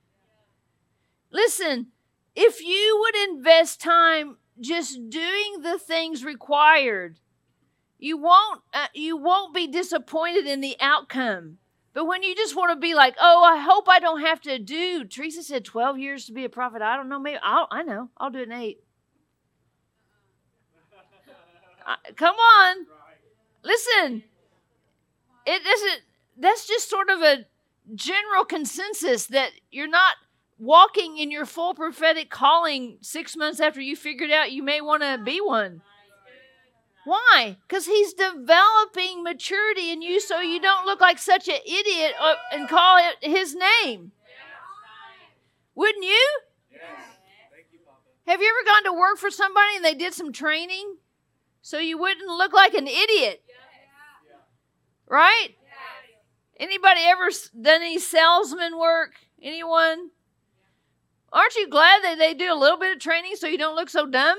Listen, 1.30 1.88
if 2.34 2.62
you 2.62 2.98
would 3.00 3.30
invest 3.30 3.80
time 3.80 4.38
just 4.60 5.08
doing 5.08 5.60
the 5.62 5.78
things 5.78 6.24
required, 6.24 7.18
you 7.98 8.16
won't 8.16 8.62
uh, 8.74 8.86
you 8.94 9.16
won't 9.16 9.54
be 9.54 9.66
disappointed 9.66 10.46
in 10.46 10.60
the 10.60 10.76
outcome. 10.80 11.58
But 11.94 12.06
when 12.06 12.22
you 12.22 12.34
just 12.34 12.54
want 12.54 12.72
to 12.72 12.76
be 12.80 12.94
like, 12.94 13.16
oh, 13.18 13.42
I 13.42 13.56
hope 13.56 13.88
I 13.88 14.00
don't 14.00 14.20
have 14.20 14.42
to 14.42 14.58
do. 14.58 15.04
Teresa 15.04 15.42
said 15.42 15.64
12 15.64 15.98
years 15.98 16.26
to 16.26 16.32
be 16.32 16.44
a 16.44 16.50
prophet. 16.50 16.82
I 16.82 16.94
don't 16.94 17.08
know. 17.08 17.18
Maybe 17.18 17.38
I'll, 17.42 17.68
I 17.70 17.82
know. 17.82 18.10
I'll 18.18 18.28
do 18.28 18.40
it 18.40 18.48
in 18.48 18.52
eight. 18.52 18.84
uh, 21.86 21.96
come 22.16 22.36
on. 22.36 22.86
Listen, 23.66 24.22
it 25.44 25.64
doesn't, 25.64 26.02
that's 26.38 26.68
just 26.68 26.88
sort 26.88 27.10
of 27.10 27.20
a 27.20 27.46
general 27.96 28.44
consensus 28.44 29.26
that 29.26 29.50
you're 29.72 29.88
not 29.88 30.14
walking 30.56 31.18
in 31.18 31.32
your 31.32 31.44
full 31.44 31.74
prophetic 31.74 32.30
calling 32.30 32.98
six 33.00 33.36
months 33.36 33.58
after 33.58 33.80
you 33.80 33.96
figured 33.96 34.30
out 34.30 34.52
you 34.52 34.62
may 34.62 34.80
want 34.80 35.02
to 35.02 35.18
be 35.18 35.40
one. 35.40 35.82
Why? 37.04 37.56
Because 37.66 37.86
he's 37.86 38.14
developing 38.14 39.24
maturity 39.24 39.90
in 39.90 40.00
you 40.00 40.20
so 40.20 40.40
you 40.40 40.60
don't 40.60 40.86
look 40.86 41.00
like 41.00 41.18
such 41.18 41.48
an 41.48 41.58
idiot 41.66 42.12
uh, 42.20 42.34
and 42.52 42.68
call 42.68 42.98
it 42.98 43.28
his 43.28 43.56
name. 43.56 44.12
Wouldn't 45.74 46.04
you? 46.04 46.28
Have 48.28 48.40
you 48.40 48.48
ever 48.48 48.64
gone 48.64 48.84
to 48.84 48.98
work 48.98 49.18
for 49.18 49.30
somebody 49.30 49.76
and 49.76 49.84
they 49.84 49.94
did 49.94 50.14
some 50.14 50.32
training 50.32 50.98
so 51.62 51.78
you 51.78 51.98
wouldn't 51.98 52.28
look 52.28 52.52
like 52.52 52.74
an 52.74 52.86
idiot? 52.86 53.42
Right? 55.08 55.48
Anybody 56.58 57.00
ever 57.04 57.28
done 57.60 57.82
any 57.82 57.98
salesman 57.98 58.78
work? 58.78 59.14
Anyone? 59.42 60.10
Aren't 61.32 61.54
you 61.54 61.68
glad 61.68 62.02
that 62.02 62.18
they 62.18 62.34
do 62.34 62.52
a 62.52 62.56
little 62.56 62.78
bit 62.78 62.92
of 62.96 62.98
training 62.98 63.36
so 63.36 63.46
you 63.46 63.58
don't 63.58 63.76
look 63.76 63.90
so 63.90 64.06
dumb? 64.06 64.38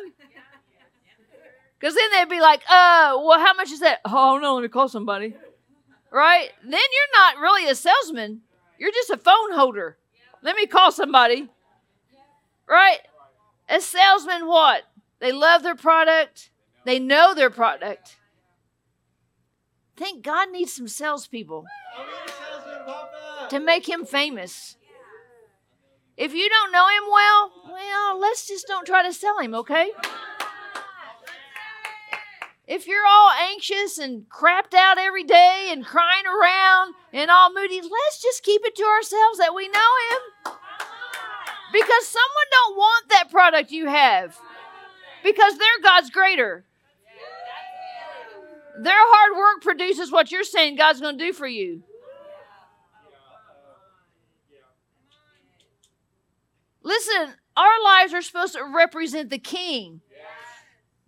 Because 1.79 1.93
then 1.93 2.09
they'd 2.11 2.29
be 2.29 2.41
like, 2.41 2.61
uh, 2.61 3.17
well, 3.21 3.39
how 3.39 3.53
much 3.53 3.71
is 3.71 3.81
that? 3.81 4.01
Oh, 4.03 4.39
no, 4.41 4.55
let 4.55 4.63
me 4.63 4.67
call 4.67 4.87
somebody. 4.87 5.35
Right? 6.09 6.49
Then 6.63 6.71
you're 6.71 7.21
not 7.21 7.37
really 7.37 7.69
a 7.69 7.75
salesman. 7.75 8.41
You're 8.79 8.91
just 8.91 9.11
a 9.11 9.17
phone 9.17 9.53
holder. 9.53 9.97
Let 10.41 10.55
me 10.55 10.65
call 10.65 10.91
somebody. 10.91 11.49
Right? 12.67 12.99
A 13.69 13.79
salesman, 13.79 14.47
what? 14.47 14.83
They 15.19 15.31
love 15.31 15.63
their 15.63 15.75
product, 15.75 16.49
they 16.85 16.99
know 16.99 17.33
their 17.33 17.49
product. 17.49 18.16
Think 19.97 20.23
God 20.23 20.51
needs 20.51 20.73
some 20.73 20.87
salespeople 20.87 21.65
to 23.49 23.59
make 23.59 23.89
him 23.89 24.05
famous. 24.05 24.77
If 26.15 26.33
you 26.33 26.47
don't 26.49 26.71
know 26.71 26.87
him 26.87 27.03
well, 27.11 27.51
well, 27.71 28.19
let's 28.19 28.47
just 28.47 28.67
don't 28.67 28.85
try 28.85 29.03
to 29.03 29.11
sell 29.11 29.39
him, 29.39 29.55
okay? 29.55 29.91
If 32.67 32.85
you're 32.85 33.05
all 33.07 33.31
anxious 33.31 33.97
and 33.97 34.29
crapped 34.29 34.75
out 34.75 34.99
every 34.99 35.23
day 35.23 35.69
and 35.71 35.85
crying 35.85 36.25
around 36.27 36.93
and 37.13 37.31
all 37.31 37.51
moody, 37.51 37.81
let's 37.81 38.21
just 38.21 38.43
keep 38.43 38.61
it 38.65 38.75
to 38.75 38.83
ourselves 38.83 39.39
that 39.39 39.55
we 39.55 39.67
know 39.67 39.79
him. 40.11 40.53
Because 41.71 42.07
someone 42.07 42.49
don't 42.51 42.77
want 42.77 43.09
that 43.09 43.31
product 43.31 43.71
you 43.71 43.87
have. 43.87 44.37
Because 45.23 45.57
their 45.57 45.81
God's 45.81 46.09
greater. 46.09 46.65
Their 48.79 48.93
hard 48.95 49.37
work 49.37 49.63
produces 49.63 50.11
what 50.11 50.31
you're 50.31 50.43
saying 50.43 50.75
God's 50.75 51.01
going 51.01 51.17
to 51.17 51.25
do 51.25 51.33
for 51.33 51.47
you. 51.47 51.83
Listen, 56.83 57.33
our 57.57 57.83
lives 57.83 58.13
are 58.13 58.21
supposed 58.21 58.53
to 58.53 58.63
represent 58.63 59.29
the 59.29 59.39
King. 59.39 60.01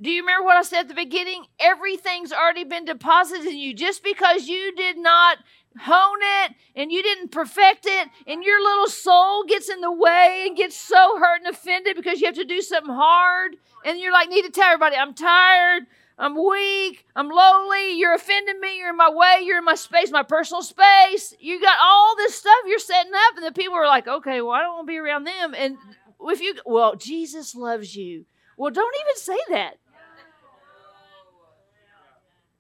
Do 0.01 0.09
you 0.09 0.22
remember 0.22 0.45
what 0.45 0.57
I 0.57 0.61
said 0.63 0.82
at 0.82 0.88
the 0.88 0.93
beginning? 0.93 1.45
Everything's 1.59 2.32
already 2.32 2.63
been 2.63 2.86
deposited 2.86 3.45
in 3.45 3.57
you. 3.57 3.74
Just 3.74 4.01
because 4.03 4.47
you 4.47 4.74
did 4.76 4.97
not 4.97 5.39
hone 5.78 6.20
it 6.43 6.55
and 6.76 6.91
you 6.91 7.03
didn't 7.03 7.32
perfect 7.32 7.86
it, 7.86 8.07
and 8.26 8.43
your 8.43 8.61
little 8.61 8.88
soul 8.88 9.43
gets 9.43 9.70
in 9.70 9.82
the 9.82 9.91
way 9.91 10.45
and 10.47 10.57
gets 10.57 10.76
so 10.76 11.17
hurt 11.20 11.41
and 11.45 11.53
offended 11.53 11.95
because 11.95 12.22
you 12.22 12.28
have 12.28 12.36
to 12.36 12.45
do 12.45 12.61
something 12.61 12.93
hard, 12.93 13.57
and 13.86 13.99
you're 13.99 14.13
like, 14.13 14.30
need 14.30 14.43
to 14.43 14.51
tell 14.51 14.67
everybody, 14.67 14.95
I'm 14.95 15.13
tired. 15.13 15.84
I'm 16.20 16.36
weak. 16.36 17.05
I'm 17.15 17.30
lowly. 17.30 17.97
You're 17.97 18.13
offending 18.13 18.59
me. 18.59 18.78
You're 18.78 18.89
in 18.89 18.97
my 18.97 19.09
way. 19.09 19.39
You're 19.41 19.59
in 19.59 19.63
my 19.63 19.76
space, 19.76 20.11
my 20.11 20.24
personal 20.24 20.61
space. 20.61 21.34
You 21.39 21.61
got 21.61 21.78
all 21.82 22.15
this 22.17 22.36
stuff 22.36 22.57
you're 22.67 22.78
setting 22.78 23.13
up, 23.13 23.38
and 23.38 23.45
the 23.45 23.53
people 23.53 23.76
are 23.76 23.88
like, 23.88 24.05
okay, 24.05 24.41
well, 24.41 24.51
I 24.51 24.61
don't 24.61 24.76
want 24.76 24.88
to 24.88 24.91
be 24.91 24.97
around 24.97 25.24
them. 25.24 25.55
And 25.57 25.78
if 26.22 26.41
you, 26.41 26.55
well, 26.65 26.95
Jesus 26.95 27.55
loves 27.55 27.95
you. 27.95 28.26
Well, 28.57 28.70
don't 28.70 28.95
even 29.01 29.15
say 29.15 29.38
that. 29.51 29.78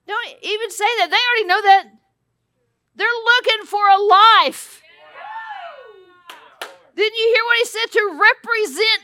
Don't 0.07 0.27
even 0.41 0.71
say 0.71 0.85
that. 0.99 1.09
They 1.11 1.17
already 1.17 1.47
know 1.47 1.61
that. 1.61 1.83
They're 2.95 3.07
looking 3.07 3.65
for 3.65 3.87
a 3.89 4.01
life. 4.01 4.81
Didn't 6.95 7.15
you 7.15 7.33
hear 7.35 7.43
what 7.43 7.57
he 7.57 7.65
said? 7.65 7.91
To 7.91 8.19
represent 8.19 9.01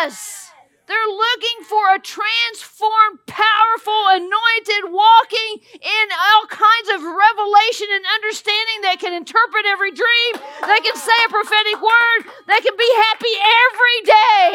us. 0.00 0.47
They're 0.88 1.12
looking 1.12 1.68
for 1.68 1.94
a 1.94 2.00
transformed, 2.00 3.20
powerful, 3.28 4.02
anointed, 4.08 4.88
walking 4.88 5.60
in 5.76 6.06
all 6.16 6.48
kinds 6.48 6.88
of 6.96 7.04
revelation 7.04 7.88
and 7.92 8.04
understanding 8.16 8.80
that 8.88 8.96
can 8.98 9.12
interpret 9.12 9.68
every 9.68 9.92
dream, 9.92 10.32
that 10.64 10.80
can 10.80 10.96
say 10.96 11.18
a 11.26 11.28
prophetic 11.28 11.76
word, 11.76 12.32
that 12.48 12.64
can 12.64 12.72
be 12.72 12.90
happy 13.04 13.34
every 13.68 13.98
day. 14.08 14.48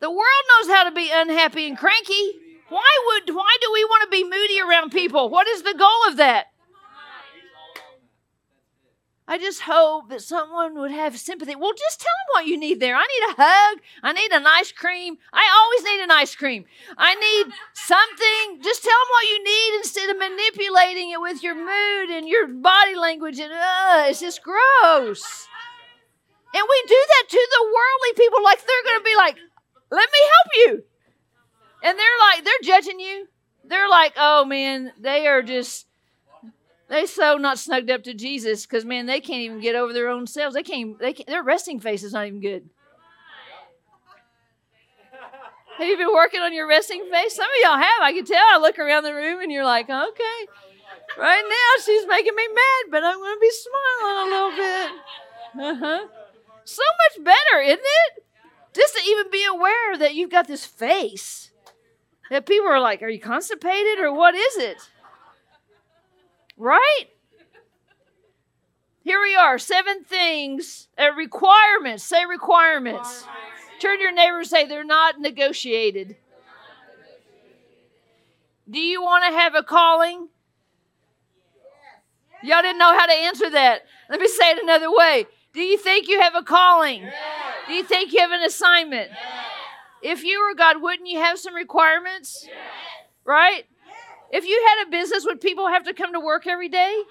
The 0.00 0.10
world 0.10 0.44
knows 0.48 0.74
how 0.74 0.84
to 0.84 0.92
be 0.92 1.10
unhappy 1.12 1.68
and 1.68 1.76
cranky. 1.76 2.32
Why 2.70 2.90
would 3.06 3.34
why 3.34 3.56
do 3.60 3.70
we 3.74 3.84
want 3.84 4.04
to 4.04 4.10
be 4.10 4.24
moody 4.24 4.60
around 4.60 4.90
people? 4.90 5.28
What 5.28 5.46
is 5.48 5.62
the 5.62 5.74
goal 5.74 6.08
of 6.08 6.16
that? 6.16 6.49
I 9.30 9.38
just 9.38 9.60
hope 9.60 10.08
that 10.08 10.22
someone 10.22 10.76
would 10.80 10.90
have 10.90 11.16
sympathy. 11.16 11.54
Well, 11.54 11.70
just 11.78 12.00
tell 12.00 12.10
them 12.10 12.34
what 12.34 12.46
you 12.50 12.58
need 12.58 12.80
there. 12.80 12.96
I 12.96 13.06
need 13.06 13.32
a 13.32 13.40
hug. 13.40 13.78
I 14.02 14.12
need 14.12 14.32
an 14.32 14.44
ice 14.44 14.72
cream. 14.72 15.18
I 15.32 15.46
always 15.54 15.84
need 15.84 16.02
an 16.02 16.10
ice 16.10 16.34
cream. 16.34 16.64
I 16.98 17.14
need 17.14 17.54
something. 17.72 18.60
Just 18.60 18.82
tell 18.82 18.90
them 18.90 19.10
what 19.12 19.30
you 19.30 19.44
need 19.44 19.78
instead 19.78 20.10
of 20.10 20.18
manipulating 20.18 21.12
it 21.12 21.20
with 21.20 21.44
your 21.44 21.54
mood 21.54 22.10
and 22.10 22.26
your 22.26 22.48
body 22.48 22.96
language. 22.96 23.38
And 23.38 23.52
uh, 23.52 24.06
it's 24.08 24.18
just 24.18 24.42
gross. 24.42 25.46
And 26.52 26.66
we 26.68 26.82
do 26.88 26.98
that 27.06 27.24
to 27.30 27.48
the 27.52 27.64
worldly 27.64 28.26
people 28.26 28.42
like 28.42 28.58
they're 28.58 28.92
going 28.92 28.98
to 28.98 29.04
be 29.04 29.16
like, 29.16 29.36
let 29.92 30.08
me 30.10 30.18
help 30.34 30.50
you. 30.56 30.84
And 31.84 31.96
they're 31.96 32.20
like, 32.32 32.44
they're 32.44 32.64
judging 32.64 32.98
you. 32.98 33.28
They're 33.62 33.88
like, 33.88 34.14
oh 34.16 34.44
man, 34.44 34.90
they 34.98 35.28
are 35.28 35.42
just 35.42 35.86
they 36.90 37.06
so 37.06 37.36
not 37.36 37.58
snugged 37.58 37.88
up 37.88 38.02
to 38.02 38.12
Jesus 38.12 38.66
because 38.66 38.84
man, 38.84 39.06
they 39.06 39.20
can't 39.20 39.42
even 39.42 39.60
get 39.60 39.76
over 39.76 39.92
their 39.92 40.08
own 40.08 40.26
selves. 40.26 40.54
They 40.54 40.64
can't. 40.64 40.98
They 40.98 41.12
can't, 41.12 41.28
their 41.28 41.42
resting 41.42 41.78
face 41.78 42.02
is 42.02 42.12
not 42.12 42.26
even 42.26 42.40
good. 42.40 42.68
Have 45.78 45.88
you 45.88 45.96
been 45.96 46.12
working 46.12 46.40
on 46.40 46.52
your 46.52 46.68
resting 46.68 47.08
face? 47.10 47.36
Some 47.36 47.46
of 47.46 47.56
y'all 47.62 47.78
have. 47.78 48.02
I 48.02 48.12
can 48.12 48.26
tell. 48.26 48.44
I 48.50 48.58
look 48.58 48.78
around 48.78 49.04
the 49.04 49.14
room 49.14 49.40
and 49.40 49.50
you're 49.50 49.64
like, 49.64 49.88
okay. 49.88 50.46
Right 51.16 51.42
now 51.42 51.82
she's 51.84 52.06
making 52.06 52.34
me 52.34 52.48
mad, 52.48 52.90
but 52.90 53.04
I'm 53.04 53.16
going 53.16 53.36
to 53.36 53.40
be 53.40 53.50
smiling 53.50 54.18
a 54.18 54.30
little 54.30 54.50
bit. 54.50 54.90
Uh-huh. 55.58 56.06
So 56.64 56.82
much 56.82 57.24
better, 57.24 57.62
isn't 57.62 57.80
it? 57.80 58.24
Just 58.74 58.94
to 58.94 59.02
even 59.10 59.30
be 59.30 59.44
aware 59.44 59.96
that 59.96 60.14
you've 60.14 60.30
got 60.30 60.48
this 60.48 60.66
face. 60.66 61.50
That 62.30 62.46
people 62.46 62.68
are 62.68 62.80
like, 62.80 63.02
are 63.02 63.08
you 63.08 63.18
constipated 63.18 64.00
or 64.00 64.12
what 64.12 64.34
is 64.34 64.56
it? 64.56 64.89
Right? 66.60 67.06
Here 69.02 69.18
we 69.18 69.34
are, 69.34 69.58
seven 69.58 70.04
things, 70.04 70.88
uh, 70.98 71.10
requirements. 71.16 72.04
Say 72.04 72.26
requirements. 72.26 73.24
requirements. 73.24 73.80
Turn 73.80 73.96
to 73.96 74.02
your 74.02 74.12
neighbor 74.12 74.40
and 74.40 74.46
say 74.46 74.66
they're 74.66 74.84
not 74.84 75.18
negotiated. 75.18 76.16
Do 78.68 78.78
you 78.78 79.00
want 79.00 79.24
to 79.24 79.30
have 79.30 79.54
a 79.54 79.62
calling? 79.62 80.28
Y'all 82.42 82.60
didn't 82.60 82.78
know 82.78 82.92
how 82.96 83.06
to 83.06 83.12
answer 83.14 83.48
that. 83.48 83.86
Let 84.10 84.20
me 84.20 84.28
say 84.28 84.50
it 84.50 84.62
another 84.62 84.92
way. 84.94 85.24
Do 85.54 85.62
you 85.62 85.78
think 85.78 86.08
you 86.08 86.20
have 86.20 86.34
a 86.34 86.42
calling? 86.42 87.08
Do 87.68 87.72
you 87.72 87.84
think 87.84 88.12
you 88.12 88.20
have 88.20 88.32
an 88.32 88.42
assignment? 88.42 89.10
If 90.02 90.24
you 90.24 90.46
were 90.46 90.54
God, 90.54 90.82
wouldn't 90.82 91.08
you 91.08 91.20
have 91.20 91.38
some 91.38 91.54
requirements? 91.54 92.46
Right? 93.24 93.64
If 94.32 94.44
you 94.44 94.66
had 94.68 94.86
a 94.86 94.90
business, 94.90 95.24
would 95.24 95.40
people 95.40 95.68
have 95.68 95.84
to 95.84 95.94
come 95.94 96.12
to 96.12 96.20
work 96.20 96.46
every 96.46 96.68
day? 96.68 97.02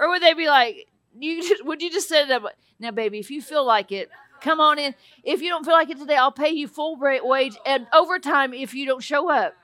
Or 0.00 0.08
would 0.08 0.22
they 0.22 0.34
be 0.34 0.46
like, 0.48 0.88
you 1.18 1.42
just, 1.48 1.64
would 1.64 1.82
you 1.82 1.90
just 1.90 2.08
set 2.08 2.28
it 2.28 2.30
up? 2.30 2.44
Now, 2.78 2.90
baby, 2.90 3.18
if 3.18 3.30
you 3.30 3.42
feel 3.42 3.64
like 3.64 3.92
it, 3.92 4.08
come 4.40 4.60
on 4.60 4.78
in. 4.78 4.94
If 5.24 5.42
you 5.42 5.50
don't 5.50 5.64
feel 5.64 5.74
like 5.74 5.90
it 5.90 5.98
today, 5.98 6.16
I'll 6.16 6.32
pay 6.32 6.50
you 6.50 6.68
full 6.68 6.96
wage 6.98 7.56
and 7.66 7.86
overtime 7.92 8.54
if 8.54 8.74
you 8.74 8.86
don't 8.86 9.02
show 9.02 9.30
up. 9.30 9.54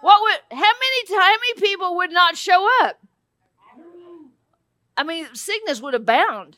What 0.00 0.22
would? 0.22 0.58
How 0.58 0.58
many? 0.58 1.20
How 1.20 1.30
many 1.30 1.54
people 1.60 1.96
would 1.96 2.12
not 2.12 2.36
show 2.36 2.68
up? 2.82 3.00
I 4.96 5.02
mean, 5.02 5.26
sickness 5.34 5.80
would 5.82 5.94
abound. 5.94 6.56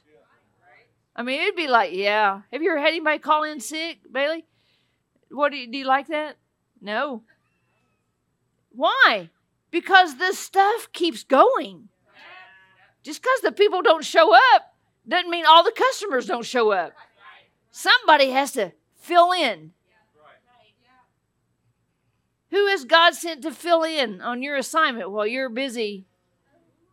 I 1.17 1.23
mean, 1.23 1.41
it'd 1.41 1.57
be 1.57 1.69
like, 1.69 1.93
yeah. 1.93 2.43
Have 2.53 2.63
you 2.63 2.71
ever 2.71 2.81
had 2.81 2.89
anybody 2.89 3.19
call 3.19 3.45
in 3.45 3.61
sick, 3.61 3.99
Bailey? 4.11 4.45
What 5.31 5.53
do 5.53 5.59
you, 5.59 5.71
do 5.71 5.79
you 5.79 5.85
like 5.85 6.09
that? 6.09 6.37
No. 6.81 7.23
Why? 8.73 9.31
Because 9.71 10.17
this 10.17 10.39
stuff 10.39 10.89
keeps 10.93 11.23
going. 11.23 11.89
Just 13.03 13.23
because 13.23 13.41
the 13.43 13.53
people 13.53 13.83
don't 13.83 14.05
show 14.05 14.35
up 14.55 14.75
doesn't 15.09 15.31
mean 15.31 15.45
all 15.47 15.65
the 15.65 15.73
customers 15.73 16.27
don't 16.27 16.45
show 16.45 16.71
up. 16.71 16.93
Somebody 17.71 18.31
has 18.31 18.53
to 18.53 18.73
fill 18.97 19.33
in. 19.33 19.73
Who 22.51 22.67
has 22.67 22.85
God 22.85 23.15
sent 23.15 23.43
to 23.43 23.53
fill 23.53 23.85
in 23.85 24.21
on 24.21 24.43
your 24.43 24.57
assignment 24.57 25.11
while 25.11 25.27
you're 25.27 25.49
busy 25.49 26.05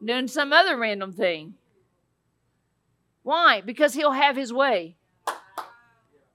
doing 0.03 0.27
some 0.27 0.53
other 0.53 0.77
random 0.77 1.11
thing? 1.11 1.55
Why? 3.23 3.61
Because 3.61 3.93
He'll 3.93 4.11
have 4.11 4.35
His 4.35 4.53
way. 4.53 4.95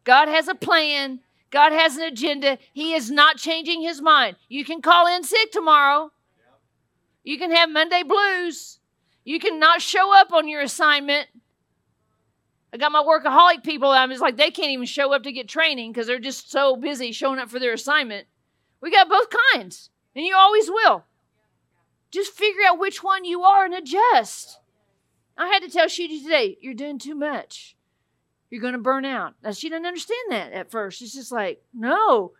God 0.04 0.26
has 0.26 0.48
a 0.48 0.54
plan, 0.54 1.20
God 1.50 1.72
has 1.72 1.96
an 1.96 2.02
agenda. 2.02 2.58
He 2.72 2.94
is 2.94 3.10
not 3.10 3.36
changing 3.36 3.82
His 3.82 4.02
mind. 4.02 4.36
You 4.48 4.64
can 4.64 4.82
call 4.82 5.06
in 5.06 5.22
sick 5.22 5.52
tomorrow, 5.52 6.10
you 7.24 7.38
can 7.38 7.50
have 7.54 7.70
Monday 7.70 8.02
blues, 8.02 8.78
you 9.24 9.38
can 9.38 9.58
not 9.58 9.80
show 9.80 10.14
up 10.14 10.32
on 10.32 10.48
your 10.48 10.60
assignment. 10.60 11.28
I 12.72 12.78
got 12.78 12.92
my 12.92 13.02
workaholic 13.02 13.62
people. 13.62 13.90
I'm 13.90 14.10
just 14.10 14.22
like, 14.22 14.36
they 14.36 14.50
can't 14.50 14.70
even 14.72 14.86
show 14.86 15.12
up 15.12 15.24
to 15.24 15.32
get 15.32 15.48
training 15.48 15.92
because 15.92 16.06
they're 16.06 16.18
just 16.18 16.50
so 16.50 16.74
busy 16.76 17.12
showing 17.12 17.38
up 17.38 17.50
for 17.50 17.58
their 17.58 17.74
assignment. 17.74 18.26
We 18.80 18.90
got 18.90 19.08
both 19.08 19.28
kinds, 19.52 19.90
and 20.16 20.24
you 20.24 20.34
always 20.36 20.68
will. 20.68 21.04
Just 22.10 22.32
figure 22.32 22.62
out 22.66 22.78
which 22.78 23.02
one 23.02 23.24
you 23.24 23.42
are 23.42 23.64
and 23.64 23.74
adjust. 23.74 24.58
I 25.36 25.48
had 25.48 25.60
to 25.60 25.68
tell 25.70 25.88
Judy 25.88 26.22
today, 26.22 26.58
you're 26.60 26.74
doing 26.74 26.98
too 26.98 27.14
much. 27.14 27.76
You're 28.50 28.60
going 28.60 28.74
to 28.74 28.78
burn 28.78 29.04
out. 29.04 29.34
Now, 29.42 29.52
she 29.52 29.70
didn't 29.70 29.86
understand 29.86 30.30
that 30.30 30.52
at 30.52 30.70
first. 30.70 30.98
She's 30.98 31.14
just 31.14 31.32
like, 31.32 31.62
no, 31.72 32.32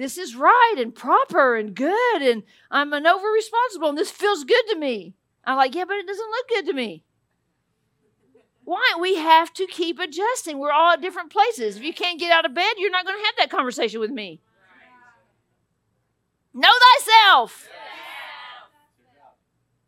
this 0.00 0.16
is 0.16 0.34
right 0.34 0.76
and 0.78 0.94
proper 0.94 1.56
and 1.56 1.74
good, 1.74 2.22
and 2.22 2.42
I'm 2.70 2.92
an 2.94 3.06
over 3.06 3.28
responsible, 3.28 3.90
and 3.90 3.98
this 3.98 4.10
feels 4.10 4.44
good 4.44 4.62
to 4.70 4.76
me. 4.76 5.14
I'm 5.44 5.58
like, 5.58 5.74
yeah, 5.74 5.84
but 5.84 5.98
it 5.98 6.06
doesn't 6.06 6.30
look 6.30 6.48
good 6.48 6.66
to 6.66 6.72
me. 6.72 7.04
Why? 8.64 8.94
We 8.98 9.16
have 9.16 9.52
to 9.54 9.66
keep 9.66 9.98
adjusting. 9.98 10.58
We're 10.58 10.72
all 10.72 10.92
at 10.92 11.02
different 11.02 11.30
places. 11.30 11.76
If 11.76 11.82
you 11.82 11.92
can't 11.92 12.18
get 12.18 12.32
out 12.32 12.46
of 12.46 12.54
bed, 12.54 12.74
you're 12.78 12.90
not 12.90 13.04
going 13.04 13.18
to 13.18 13.26
have 13.26 13.34
that 13.38 13.50
conversation 13.50 14.00
with 14.00 14.10
me. 14.10 14.40
Know 16.54 16.70
thyself. 16.98 17.68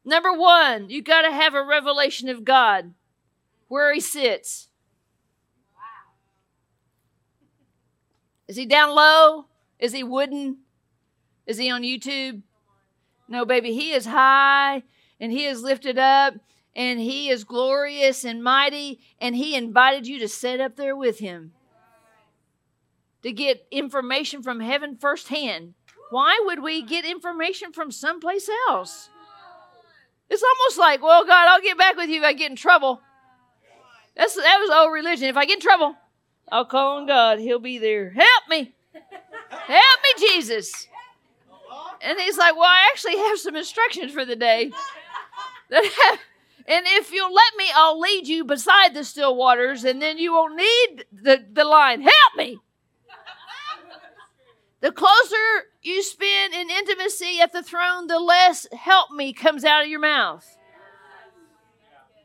Number 0.04 0.32
one, 0.32 0.90
you 0.90 1.00
got 1.00 1.22
to 1.22 1.30
have 1.30 1.54
a 1.54 1.64
revelation 1.64 2.28
of 2.28 2.44
God 2.44 2.92
where 3.68 3.94
He 3.94 4.00
sits. 4.00 4.68
Is 8.46 8.56
He 8.56 8.66
down 8.66 8.94
low? 8.94 9.46
Is 9.82 9.92
He 9.92 10.04
wooden? 10.04 10.58
Is 11.44 11.58
He 11.58 11.68
on 11.68 11.82
YouTube? 11.82 12.42
No, 13.28 13.44
baby, 13.44 13.74
He 13.74 13.90
is 13.90 14.06
high 14.06 14.84
and 15.20 15.32
He 15.32 15.44
is 15.44 15.62
lifted 15.62 15.98
up 15.98 16.34
and 16.74 17.00
He 17.00 17.28
is 17.28 17.44
glorious 17.44 18.24
and 18.24 18.42
mighty, 18.42 19.00
and 19.20 19.36
He 19.36 19.54
invited 19.54 20.06
you 20.06 20.18
to 20.20 20.28
sit 20.28 20.60
up 20.60 20.76
there 20.76 20.96
with 20.96 21.18
Him 21.18 21.52
to 23.22 23.32
get 23.32 23.66
information 23.70 24.42
from 24.42 24.60
heaven 24.60 24.96
firsthand. 24.96 25.74
Why 26.10 26.40
would 26.44 26.62
we 26.62 26.82
get 26.82 27.04
information 27.04 27.72
from 27.72 27.90
someplace 27.90 28.48
else? 28.68 29.10
It's 30.30 30.42
almost 30.42 30.78
like, 30.78 31.02
well, 31.02 31.24
God, 31.24 31.48
I'll 31.48 31.60
get 31.60 31.76
back 31.76 31.96
with 31.96 32.08
you 32.08 32.20
if 32.20 32.24
I 32.24 32.32
get 32.32 32.50
in 32.50 32.56
trouble. 32.56 33.00
That's 34.16 34.34
that 34.36 34.58
was 34.60 34.70
old 34.70 34.92
religion. 34.92 35.28
If 35.28 35.36
I 35.36 35.44
get 35.44 35.56
in 35.56 35.60
trouble, 35.60 35.96
I'll 36.50 36.66
call 36.66 36.98
on 36.98 37.06
God. 37.06 37.38
He'll 37.38 37.58
be 37.58 37.78
there. 37.78 38.10
Help 38.10 38.48
me. 38.48 38.74
Help 39.52 39.98
me, 40.02 40.26
Jesus. 40.28 40.88
And 42.00 42.18
he's 42.18 42.36
like, 42.36 42.54
Well, 42.54 42.64
I 42.64 42.88
actually 42.92 43.16
have 43.16 43.38
some 43.38 43.56
instructions 43.56 44.12
for 44.12 44.24
the 44.24 44.36
day. 44.36 44.72
And 46.66 46.86
if 46.86 47.12
you'll 47.12 47.34
let 47.34 47.56
me, 47.56 47.64
I'll 47.74 47.98
lead 47.98 48.28
you 48.28 48.44
beside 48.44 48.94
the 48.94 49.04
still 49.04 49.34
waters, 49.34 49.84
and 49.84 50.00
then 50.00 50.18
you 50.18 50.32
won't 50.32 50.56
need 50.56 51.04
the, 51.12 51.44
the 51.52 51.64
line, 51.64 52.02
help 52.02 52.36
me. 52.36 52.58
The 54.80 54.92
closer 54.92 55.36
you 55.82 56.02
spend 56.02 56.54
in 56.54 56.70
intimacy 56.70 57.40
at 57.40 57.52
the 57.52 57.62
throne, 57.62 58.06
the 58.06 58.18
less 58.18 58.66
help 58.72 59.10
me 59.10 59.32
comes 59.32 59.64
out 59.64 59.82
of 59.82 59.88
your 59.88 60.00
mouth. 60.00 60.56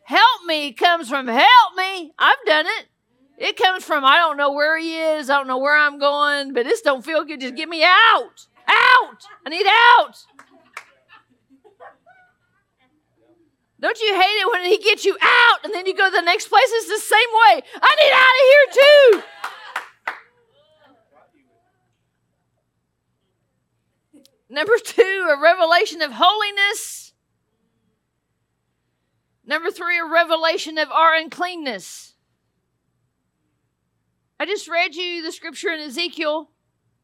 Help 0.03 0.45
me 0.45 0.71
comes 0.71 1.09
from 1.09 1.27
help 1.27 1.75
me. 1.75 2.13
I've 2.17 2.43
done 2.45 2.65
it. 2.65 2.87
It 3.37 3.55
comes 3.55 3.83
from 3.83 4.03
I 4.03 4.17
don't 4.17 4.37
know 4.37 4.51
where 4.51 4.77
he 4.77 4.97
is, 4.97 5.29
I 5.29 5.37
don't 5.37 5.47
know 5.47 5.59
where 5.59 5.75
I'm 5.75 5.99
going, 5.99 6.53
but 6.53 6.65
this 6.65 6.81
don't 6.81 7.05
feel 7.05 7.23
good. 7.23 7.39
Just 7.39 7.55
get 7.55 7.69
me 7.69 7.83
out. 7.83 8.47
Out. 8.67 9.23
I 9.45 9.49
need 9.49 9.67
out. 9.67 10.25
Don't 13.79 13.99
you 13.99 14.13
hate 14.19 14.41
it 14.41 14.51
when 14.51 14.65
he 14.65 14.79
gets 14.79 15.05
you 15.05 15.15
out 15.21 15.63
and 15.63 15.71
then 15.71 15.85
you 15.85 15.95
go 15.95 16.09
to 16.09 16.15
the 16.15 16.23
next 16.23 16.47
place? 16.47 16.65
It's 16.65 16.89
the 16.89 16.97
same 16.97 17.19
way. 17.19 17.61
I 17.79 17.95
need 18.01 18.11
out 18.11 18.33
of 18.33 18.47
here 18.49 18.65
too. 18.73 19.23
Number 24.49 24.77
two, 24.83 25.27
a 25.29 25.39
revelation 25.39 26.01
of 26.01 26.11
holiness. 26.13 27.13
Number 29.45 29.69
three, 29.69 29.99
a 29.99 30.05
revelation 30.05 30.77
of 30.77 30.89
our 30.89 31.13
uncleanness. 31.13 32.15
I 34.39 34.45
just 34.45 34.67
read 34.67 34.95
you 34.95 35.23
the 35.23 35.31
scripture 35.31 35.69
in 35.69 35.79
Ezekiel 35.79 36.51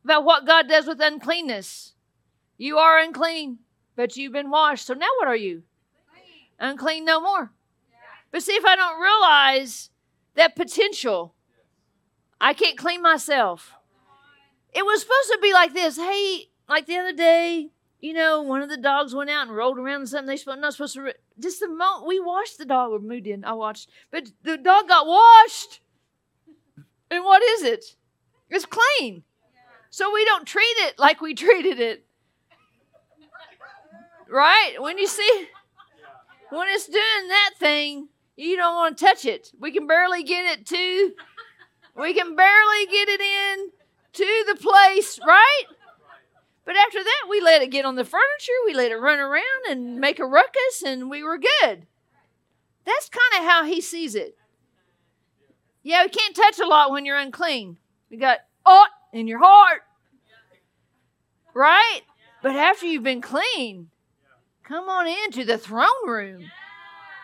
about 0.04 0.24
what 0.24 0.46
God 0.46 0.68
does 0.68 0.86
with 0.86 1.02
uncleanness. 1.02 1.94
You 2.58 2.78
are 2.78 3.00
unclean, 3.00 3.60
but 3.96 4.16
you've 4.16 4.34
been 4.34 4.52
washed. 4.52 4.86
So 4.86 4.94
now 4.94 5.08
what 5.18 5.28
are 5.28 5.36
you? 5.36 5.64
Unclean 6.60 7.06
no 7.06 7.20
more. 7.20 7.52
But 8.32 8.44
see, 8.44 8.54
if 8.54 8.66
I 8.66 8.76
don't 8.76 9.02
realize 9.02 9.90
that 10.36 10.56
potential, 10.56 11.34
I 12.40 12.54
can't 12.54 12.78
clean 12.78 13.02
myself. 13.02 13.74
It 14.74 14.86
was 14.86 15.02
supposed 15.02 15.32
to 15.32 15.40
be 15.42 15.54
like 15.54 15.74
this. 15.74 15.98
Hey, 15.98 16.50
like 16.68 16.86
the 16.86 16.98
other 16.98 17.14
day, 17.14 17.70
you 18.00 18.14
know, 18.14 18.42
one 18.42 18.62
of 18.62 18.70
the 18.70 18.78
dogs 18.78 19.16
went 19.16 19.30
out 19.30 19.48
and 19.48 19.56
rolled 19.56 19.78
around 19.78 20.02
and 20.02 20.10
something 20.10 20.36
they 20.36 20.56
not 20.60 20.74
supposed 20.74 20.96
to. 20.96 21.02
Re- 21.04 21.14
just 21.40 21.60
the 21.60 21.68
moment 21.70 22.08
we 22.08 22.20
washed 22.20 22.58
the 22.58 22.66
dog, 22.66 22.92
or 22.92 23.00
moved 23.00 23.28
in, 23.28 23.46
I 23.46 23.54
watched, 23.54 23.90
but 24.12 24.32
the 24.44 24.58
dog 24.58 24.88
got 24.88 25.08
washed. 25.08 25.80
And 27.14 27.24
what 27.24 27.44
is 27.44 27.62
it? 27.62 27.86
It's 28.50 28.66
clean. 28.66 29.22
So 29.92 30.12
we 30.12 30.26
don't 30.26 30.48
treat 30.48 30.64
it 30.64 30.98
like 30.98 31.22
we 31.22 31.36
treated 31.36 31.80
it. 31.80 32.08
Right? 34.28 34.78
When 34.80 34.98
you 34.98 35.06
see, 35.06 35.48
when 36.50 36.68
it's 36.70 36.88
doing 36.88 37.28
that 37.28 37.52
thing, 37.60 38.08
you 38.36 38.58
don't 38.58 38.74
want 38.74 38.98
to 38.98 39.06
touch 39.06 39.26
it. 39.26 39.52
We 39.60 39.72
can 39.72 39.86
barely 39.86 40.24
get 40.24 40.58
it 40.58 40.66
to, 40.66 41.12
we 41.96 42.16
can 42.16 42.36
barely 42.36 42.86
get 42.88 43.10
it 43.10 43.22
in 43.22 43.70
to 44.14 44.46
the 44.48 44.56
place, 44.56 45.20
right? 45.24 45.64
But 46.66 46.78
after 46.78 47.04
that, 47.04 47.28
we 47.30 47.42
let 47.42 47.62
it 47.62 47.70
get 47.70 47.86
on 47.86 47.96
the 47.96 48.06
furniture, 48.06 48.54
we 48.66 48.74
let 48.74 48.92
it 48.92 48.96
run 48.96 49.20
around 49.20 49.70
and 49.70 50.00
make 50.00 50.18
a 50.18 50.26
ruckus, 50.26 50.82
and 50.84 51.12
we 51.12 51.22
were 51.22 51.38
good. 51.38 51.86
That's 52.86 53.10
kind 53.10 53.44
of 53.44 53.48
how 53.48 53.66
he 53.66 53.82
sees 53.82 54.16
it. 54.16 54.36
Yeah, 55.84 56.04
we 56.04 56.10
can't 56.10 56.36
touch 56.36 56.60
a 56.60 56.66
lot 56.66 56.92
when 56.92 57.06
you're 57.06 57.18
unclean. 57.18 57.78
You 58.10 58.18
got 58.18 58.40
ought 58.66 58.92
in 59.12 59.28
your 59.28 59.40
heart. 59.40 59.82
Right? 61.54 62.02
But 62.42 62.56
after 62.56 62.86
you've 62.86 63.04
been 63.04 63.22
clean, 63.22 63.90
come 64.64 64.90
on 64.90 65.08
into 65.08 65.46
the 65.46 65.58
throne 65.58 66.08
room. 66.08 66.50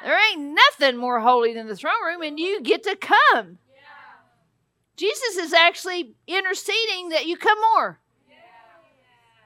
There 0.03 0.17
ain't 0.31 0.55
nothing 0.55 0.97
more 0.97 1.19
holy 1.19 1.53
than 1.53 1.67
the 1.67 1.75
throne 1.75 2.03
room, 2.05 2.21
and 2.21 2.39
you 2.39 2.61
get 2.61 2.83
to 2.83 2.95
come. 2.95 3.57
Jesus 4.95 5.37
is 5.37 5.53
actually 5.53 6.13
interceding 6.27 7.09
that 7.09 7.25
you 7.25 7.37
come 7.37 7.57
more. 7.73 7.99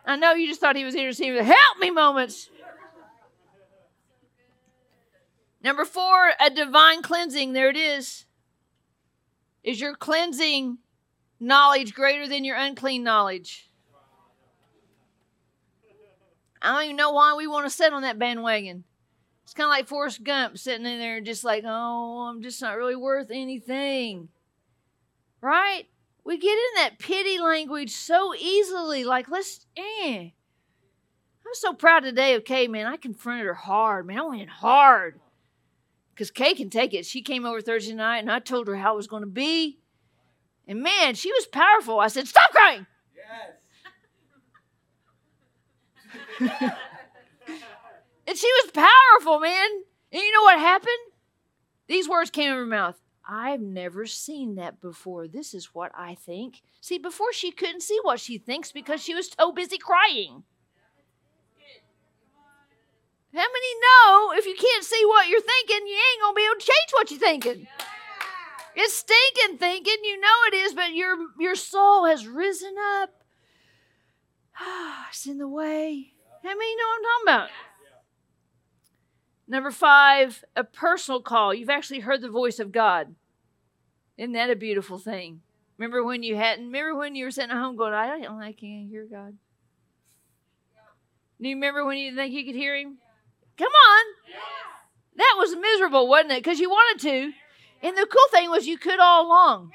I 0.05 0.16
know 0.16 0.34
you 0.34 0.47
just 0.47 0.59
thought 0.59 0.76
he 0.76 0.84
was 0.84 0.95
interceding 0.95 1.43
help 1.43 1.80
me 1.80 1.91
moments. 1.91 2.49
Number 5.64 5.86
four, 5.86 6.32
a 6.39 6.49
divine 6.49 7.01
cleansing. 7.01 7.53
There 7.53 7.70
it 7.70 7.78
is. 7.78 8.26
Is 9.64 9.80
your 9.80 9.95
cleansing 9.95 10.78
knowledge 11.39 11.93
greater 11.93 12.28
than 12.28 12.43
your 12.43 12.57
unclean 12.57 13.03
knowledge? 13.03 13.70
I 16.61 16.74
don't 16.74 16.84
even 16.86 16.95
know 16.95 17.11
why 17.11 17.36
we 17.36 17.47
want 17.47 17.66
to 17.66 17.70
sit 17.70 17.93
on 17.93 18.03
that 18.03 18.20
bandwagon. 18.20 18.86
It's 19.43 19.53
kind 19.53 19.66
of 19.66 19.72
like 19.72 19.88
Forrest 19.88 20.24
Gump 20.24 20.57
sitting 20.57 20.86
in 20.86 20.99
there 20.99 21.20
just 21.20 21.43
like, 21.43 21.64
oh, 21.66 22.28
I'm 22.30 22.41
just 22.41 22.61
not 22.61 22.78
really 22.78 22.95
worth 22.95 23.30
anything. 23.30 24.30
Right? 25.41 25.84
We 26.24 26.38
get 26.38 26.53
in 26.53 26.76
that 26.78 26.99
pity 26.99 27.38
language 27.39 27.91
so 27.91 28.34
easily. 28.34 29.03
Like, 29.03 29.30
let's, 29.30 29.66
eh. 29.76 30.30
I'm 31.45 31.53
so 31.53 31.74
proud 31.74 32.03
today 32.03 32.36
of 32.36 32.45
Kay, 32.45 32.68
man. 32.68 32.86
I 32.86 32.95
confronted 32.95 33.45
her 33.45 33.53
hard, 33.53 34.07
man. 34.07 34.20
I 34.20 34.24
went 34.24 34.49
hard. 34.49 35.20
Because 36.14 36.32
Kay 36.32 36.53
can 36.53 36.70
take 36.70 36.93
it. 36.93 37.05
She 37.05 37.22
came 37.22 37.45
over 37.45 37.61
Thursday 37.61 37.93
night 37.93 38.20
and 38.20 38.32
I 38.32 38.39
told 38.39 38.68
her 38.68 38.76
how 38.76 38.93
it 38.93 38.97
was 38.97 39.07
going 39.07 39.24
to 39.24 39.28
be. 39.28 39.80
And 40.68 40.82
man, 40.82 41.16
she 41.16 41.32
was 41.32 41.47
powerful. 41.47 41.99
I 41.99 42.07
said, 42.07 42.28
Stop 42.28 42.51
crying. 42.51 42.86
Yes. 46.39 46.51
and 48.28 48.38
she 48.38 48.49
was 48.64 48.72
powerful, 48.72 49.39
man. 49.39 49.70
And 50.11 50.22
you 50.22 50.32
know 50.32 50.43
what 50.43 50.59
happened? 50.59 50.91
These 51.88 52.07
words 52.07 52.30
came 52.30 52.49
out 52.49 52.53
of 52.53 52.59
her 52.59 52.66
mouth. 52.66 52.99
I've 53.28 53.61
never 53.61 54.05
seen 54.05 54.55
that 54.55 54.82
before. 54.82 55.28
This 55.28 55.53
is 55.53 55.74
what 55.74 55.91
I 55.95 56.16
think. 56.16 56.61
See, 56.82 56.97
before 56.97 57.34
she 57.34 57.51
couldn't 57.51 57.82
see 57.82 57.99
what 58.03 58.20
she 58.20 58.38
thinks 58.38 58.72
because 58.72 59.01
she 59.01 59.16
was 59.16 59.32
so 59.32 59.51
busy 59.51 59.78
crying. 59.78 60.43
How 63.34 63.39
many 63.39 63.73
know 63.81 64.34
if 64.38 64.45
you 64.45 64.55
can't 64.55 64.84
see 64.84 65.03
what 65.05 65.27
you're 65.27 65.41
thinking, 65.41 65.88
you 65.88 65.95
ain't 65.95 66.21
gonna 66.21 66.36
be 66.36 66.45
able 66.45 66.59
to 66.59 66.65
change 66.65 66.91
what 66.91 67.11
you're 67.11 67.19
thinking? 67.19 67.67
It's 68.75 68.95
stinking 68.95 69.57
thinking, 69.57 69.97
you 70.03 70.19
know 70.19 70.27
it 70.47 70.55
is, 70.55 70.73
but 70.73 70.93
your 70.93 71.17
your 71.39 71.55
soul 71.55 72.05
has 72.05 72.27
risen 72.27 72.75
up. 73.01 73.09
it's 75.09 75.25
in 75.25 75.39
the 75.39 75.47
way. 75.47 76.13
How 76.43 76.49
many 76.49 76.75
know 76.75 76.84
what 76.86 76.97
I'm 76.97 77.03
talking 77.03 77.23
about? 77.27 77.49
Number 79.47 79.71
five, 79.71 80.43
a 80.55 80.63
personal 80.63 81.21
call. 81.21 81.53
You've 81.53 81.69
actually 81.69 82.01
heard 82.01 82.21
the 82.21 82.29
voice 82.29 82.59
of 82.59 82.71
God. 82.71 83.15
Isn't 84.17 84.34
that 84.34 84.49
a 84.49 84.55
beautiful 84.55 84.97
thing? 84.97 85.41
Remember 85.77 86.03
when 86.03 86.21
you 86.21 86.36
hadn't? 86.36 86.67
Remember 86.67 86.95
when 86.95 87.15
you 87.15 87.25
were 87.25 87.31
sitting 87.31 87.51
at 87.51 87.57
home 87.57 87.75
going, 87.75 87.93
I 87.93 88.19
don't 88.19 88.41
I 88.41 88.53
can't 88.53 88.89
hear 88.89 89.05
God. 89.09 89.38
Do 91.41 91.49
you 91.49 91.55
remember 91.55 91.84
when 91.84 91.97
you 91.97 92.11
didn't 92.11 92.17
think 92.17 92.34
you 92.34 92.45
could 92.45 92.55
hear 92.55 92.75
Him? 92.75 92.97
Come 93.58 93.68
on. 93.68 94.06
That 95.16 95.36
was 95.38 95.56
miserable, 95.56 96.08
wasn't 96.08 96.34
it? 96.34 96.43
Because 96.43 96.60
you 96.60 96.70
wanted 96.70 97.01
to. 97.04 97.34
And 97.88 97.97
the 97.97 98.08
cool 98.10 98.28
thing 98.32 98.49
was 98.49 98.68
you 98.68 98.78
could 98.78 98.99
all 98.99 99.28
along. 99.28 99.72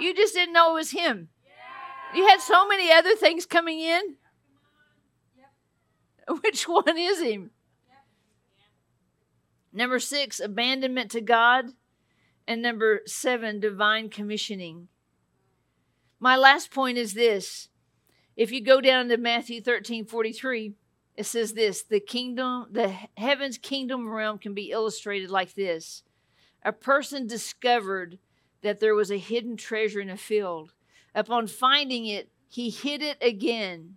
You 0.00 0.14
just 0.14 0.34
didn't 0.34 0.54
know 0.54 0.70
it 0.70 0.80
was 0.80 0.90
Him. 0.90 1.28
You 2.14 2.26
had 2.26 2.40
so 2.40 2.66
many 2.66 2.90
other 2.92 3.14
things 3.14 3.46
coming 3.46 3.80
in. 3.80 4.16
Which 6.42 6.68
one 6.68 6.98
is 6.98 7.20
Him? 7.20 7.50
Number 9.72 9.98
six, 9.98 10.40
abandonment 10.40 11.10
to 11.12 11.20
God. 11.20 11.66
And 12.46 12.60
number 12.60 13.02
seven, 13.06 13.60
divine 13.60 14.10
commissioning. 14.10 14.88
My 16.18 16.36
last 16.36 16.70
point 16.70 16.98
is 16.98 17.14
this. 17.14 17.68
If 18.36 18.50
you 18.50 18.62
go 18.62 18.80
down 18.80 19.08
to 19.08 19.16
Matthew 19.16 19.60
13 19.60 20.06
43, 20.06 20.74
it 21.16 21.24
says 21.24 21.52
this 21.54 21.82
the 21.82 22.00
kingdom, 22.00 22.66
the 22.70 22.94
heaven's 23.16 23.58
kingdom 23.58 24.08
realm 24.08 24.38
can 24.38 24.54
be 24.54 24.70
illustrated 24.70 25.30
like 25.30 25.54
this. 25.54 26.02
A 26.64 26.72
person 26.72 27.26
discovered 27.26 28.18
that 28.62 28.80
there 28.80 28.94
was 28.94 29.10
a 29.10 29.18
hidden 29.18 29.56
treasure 29.56 30.00
in 30.00 30.08
a 30.08 30.16
field. 30.16 30.72
Upon 31.14 31.46
finding 31.46 32.06
it, 32.06 32.30
he 32.48 32.70
hid 32.70 33.02
it 33.02 33.18
again. 33.20 33.96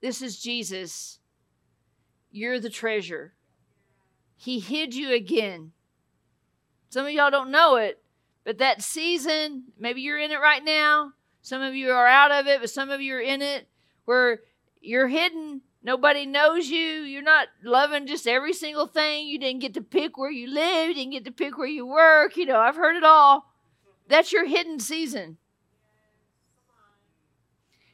This 0.00 0.22
is 0.22 0.40
Jesus. 0.40 1.20
You're 2.30 2.60
the 2.60 2.70
treasure. 2.70 3.34
He 4.36 4.58
hid 4.58 4.94
you 4.94 5.12
again. 5.12 5.72
Some 6.88 7.06
of 7.06 7.12
y'all 7.12 7.30
don't 7.30 7.50
know 7.50 7.76
it, 7.76 8.02
but 8.44 8.58
that 8.58 8.82
season, 8.82 9.64
maybe 9.78 10.00
you're 10.00 10.18
in 10.18 10.30
it 10.30 10.40
right 10.40 10.64
now. 10.64 11.12
Some 11.42 11.62
of 11.62 11.74
you 11.74 11.90
are 11.90 12.06
out 12.06 12.32
of 12.32 12.46
it, 12.46 12.60
but 12.60 12.70
some 12.70 12.90
of 12.90 13.00
you 13.00 13.14
are 13.16 13.20
in 13.20 13.42
it 13.42 13.68
where 14.04 14.40
you're 14.80 15.08
hidden. 15.08 15.62
Nobody 15.86 16.26
knows 16.26 16.68
you. 16.68 16.80
You're 16.80 17.22
not 17.22 17.46
loving 17.62 18.08
just 18.08 18.26
every 18.26 18.52
single 18.52 18.88
thing. 18.88 19.28
You 19.28 19.38
didn't 19.38 19.60
get 19.60 19.74
to 19.74 19.80
pick 19.80 20.18
where 20.18 20.32
you 20.32 20.48
live. 20.52 20.88
You 20.88 20.94
didn't 20.94 21.12
get 21.12 21.24
to 21.26 21.30
pick 21.30 21.56
where 21.56 21.68
you 21.68 21.86
work. 21.86 22.36
You 22.36 22.44
know, 22.44 22.58
I've 22.58 22.74
heard 22.74 22.96
it 22.96 23.04
all. 23.04 23.54
That's 24.08 24.32
your 24.32 24.46
hidden 24.46 24.80
season. 24.80 25.36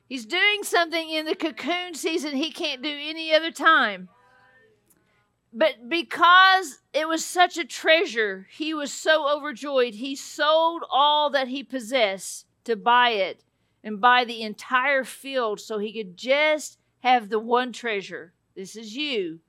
He's 0.09 0.25
doing 0.25 0.63
something 0.63 1.11
in 1.11 1.27
the 1.27 1.35
cocoon 1.35 1.93
season 1.93 2.35
he 2.35 2.51
can't 2.51 2.83
do 2.83 2.89
any 2.89 3.35
other 3.35 3.51
time. 3.51 4.09
But 5.53 5.91
because 5.91 6.81
it 6.95 7.07
was 7.07 7.23
such 7.23 7.59
a 7.59 7.65
treasure, 7.65 8.47
he 8.51 8.73
was 8.73 8.91
so 8.91 9.29
overjoyed. 9.37 9.97
He 9.97 10.17
sold 10.17 10.83
all 10.91 11.29
that 11.29 11.49
he 11.49 11.63
possessed 11.63 12.47
to 12.65 12.75
buy 12.75 13.11
it 13.11 13.45
and 13.85 14.01
buy 14.01 14.25
the 14.25 14.41
entire 14.41 15.05
field 15.05 15.61
so 15.61 15.77
he 15.77 15.93
could 15.93 16.17
just 16.17 16.79
have 17.03 17.29
the 17.29 17.39
one 17.39 17.73
treasure. 17.73 18.33
This 18.57 18.77
is 18.77 18.97
you. 18.97 19.41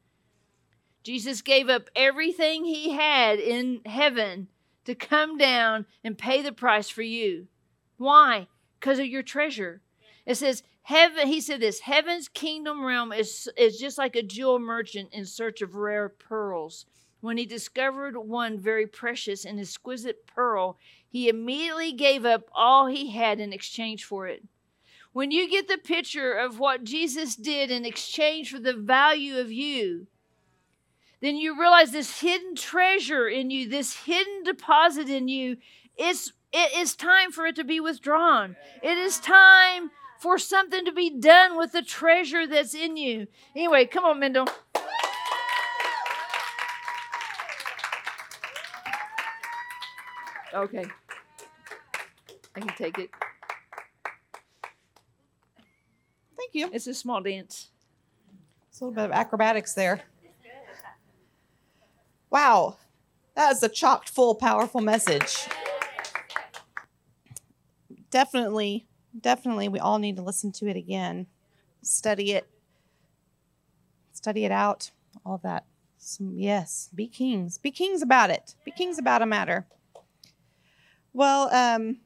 Jesus 1.04 1.42
gave 1.42 1.70
up 1.70 1.90
everything 1.96 2.64
he 2.64 2.92
had 2.92 3.40
in 3.40 3.82
heaven 3.86 4.48
to 4.86 4.96
come 4.96 5.38
down 5.38 5.86
and 6.04 6.18
pay 6.18 6.42
the 6.42 6.52
price 6.52 6.90
for 6.90 7.02
you. 7.02 7.48
Why? 7.98 8.48
Because 8.80 9.00
of 9.00 9.06
your 9.06 9.24
treasure. 9.24 9.82
It 10.26 10.36
says, 10.36 10.64
heaven 10.84 11.28
he 11.28 11.40
said 11.40 11.62
this 11.62 11.80
heaven's 11.82 12.28
kingdom 12.28 12.84
realm 12.84 13.14
is 13.14 13.50
is 13.58 13.80
just 13.80 13.98
like 13.98 14.16
a 14.16 14.24
jewel 14.24 14.60
merchant 14.60 15.10
in 15.14 15.26
search 15.26 15.62
of 15.62 15.76
rare 15.76 16.10
pearls 16.10 16.86
when 17.22 17.38
he 17.38 17.46
discovered 17.46 18.18
one 18.18 18.60
very 18.60 18.86
precious 18.86 19.46
and 19.46 19.60
exquisite 19.62 20.28
pearl 20.28 20.78
he 21.08 21.30
immediately 21.30 21.94
gave 21.94 22.26
up 22.26 22.50
all 22.54 22.88
he 22.88 23.12
had 23.12 23.40
in 23.40 23.54
exchange 23.54 24.04
for 24.04 24.28
it 24.28 24.44
when 25.14 25.32
you 25.32 25.50
get 25.50 25.68
the 25.68 25.78
picture 25.78 26.34
of 26.34 26.60
what 26.60 26.84
jesus 26.84 27.36
did 27.36 27.72
in 27.72 27.86
exchange 27.86 28.52
for 28.52 28.60
the 28.60 28.74
value 28.74 29.38
of 29.38 29.52
you 29.52 30.08
then 31.22 31.38
you 31.38 31.58
realize 31.58 31.92
this 31.92 32.20
hidden 32.20 32.56
treasure 32.56 33.28
in 33.28 33.50
you 33.50 33.68
this 33.68 33.96
hidden 34.06 34.44
deposit 34.44 35.10
in 35.10 35.28
you 35.28 35.58
it's 35.98 36.34
it 36.52 36.78
is 36.78 36.96
time 36.96 37.32
for 37.32 37.46
it 37.46 37.56
to 37.56 37.64
be 37.64 37.80
withdrawn 37.80 38.56
it 38.82 38.98
is 38.98 39.20
time 39.20 39.90
for 40.24 40.40
something 40.40 40.86
to 40.86 40.92
be 40.94 41.10
done 41.10 41.58
with 41.58 41.74
the 41.74 41.82
treasure 41.82 42.48
that's 42.48 42.74
in 42.74 42.96
you. 42.96 43.28
Anyway, 43.54 43.86
come 43.86 44.06
on, 44.06 44.22
Mendel. 44.22 44.48
Okay. 50.54 50.86
I 52.56 52.60
can 52.62 52.70
take 52.78 52.98
it. 52.98 53.10
Thank 56.38 56.43
you. 56.54 56.70
It's 56.72 56.88
a 56.88 56.94
small 56.94 57.22
dance. 57.22 57.70
It's 58.70 58.82
a 58.82 58.86
little 58.86 58.96
bit 58.96 59.06
of 59.06 59.12
acrobatics 59.12 59.74
there. 59.74 60.02
Wow. 62.30 62.78
That 63.36 63.52
is 63.52 63.64
a 63.64 63.70
chocked 63.70 64.10
full, 64.10 64.36
powerful 64.36 64.82
message. 64.82 65.48
Definitely 68.10 68.88
definitely 69.20 69.68
we 69.68 69.80
all 69.80 70.00
need 70.00 70.16
to 70.16 70.22
listen 70.22 70.52
to 70.54 70.68
it 70.68 70.76
again, 70.76 71.28
study 71.82 72.32
it, 72.32 72.48
study 74.12 74.46
it 74.46 74.52
out, 74.52 74.92
all 75.26 75.40
that. 75.44 75.66
Some, 75.98 76.34
yes, 76.36 76.90
be 76.94 77.08
kings. 77.08 77.58
Be 77.58 77.72
kings 77.72 78.02
about 78.02 78.30
it. 78.30 78.56
Be 78.66 78.72
kings 78.72 79.00
about 79.00 79.22
a 79.22 79.26
matter. 79.26 79.66
Well, 81.14 81.54
um, 81.54 82.00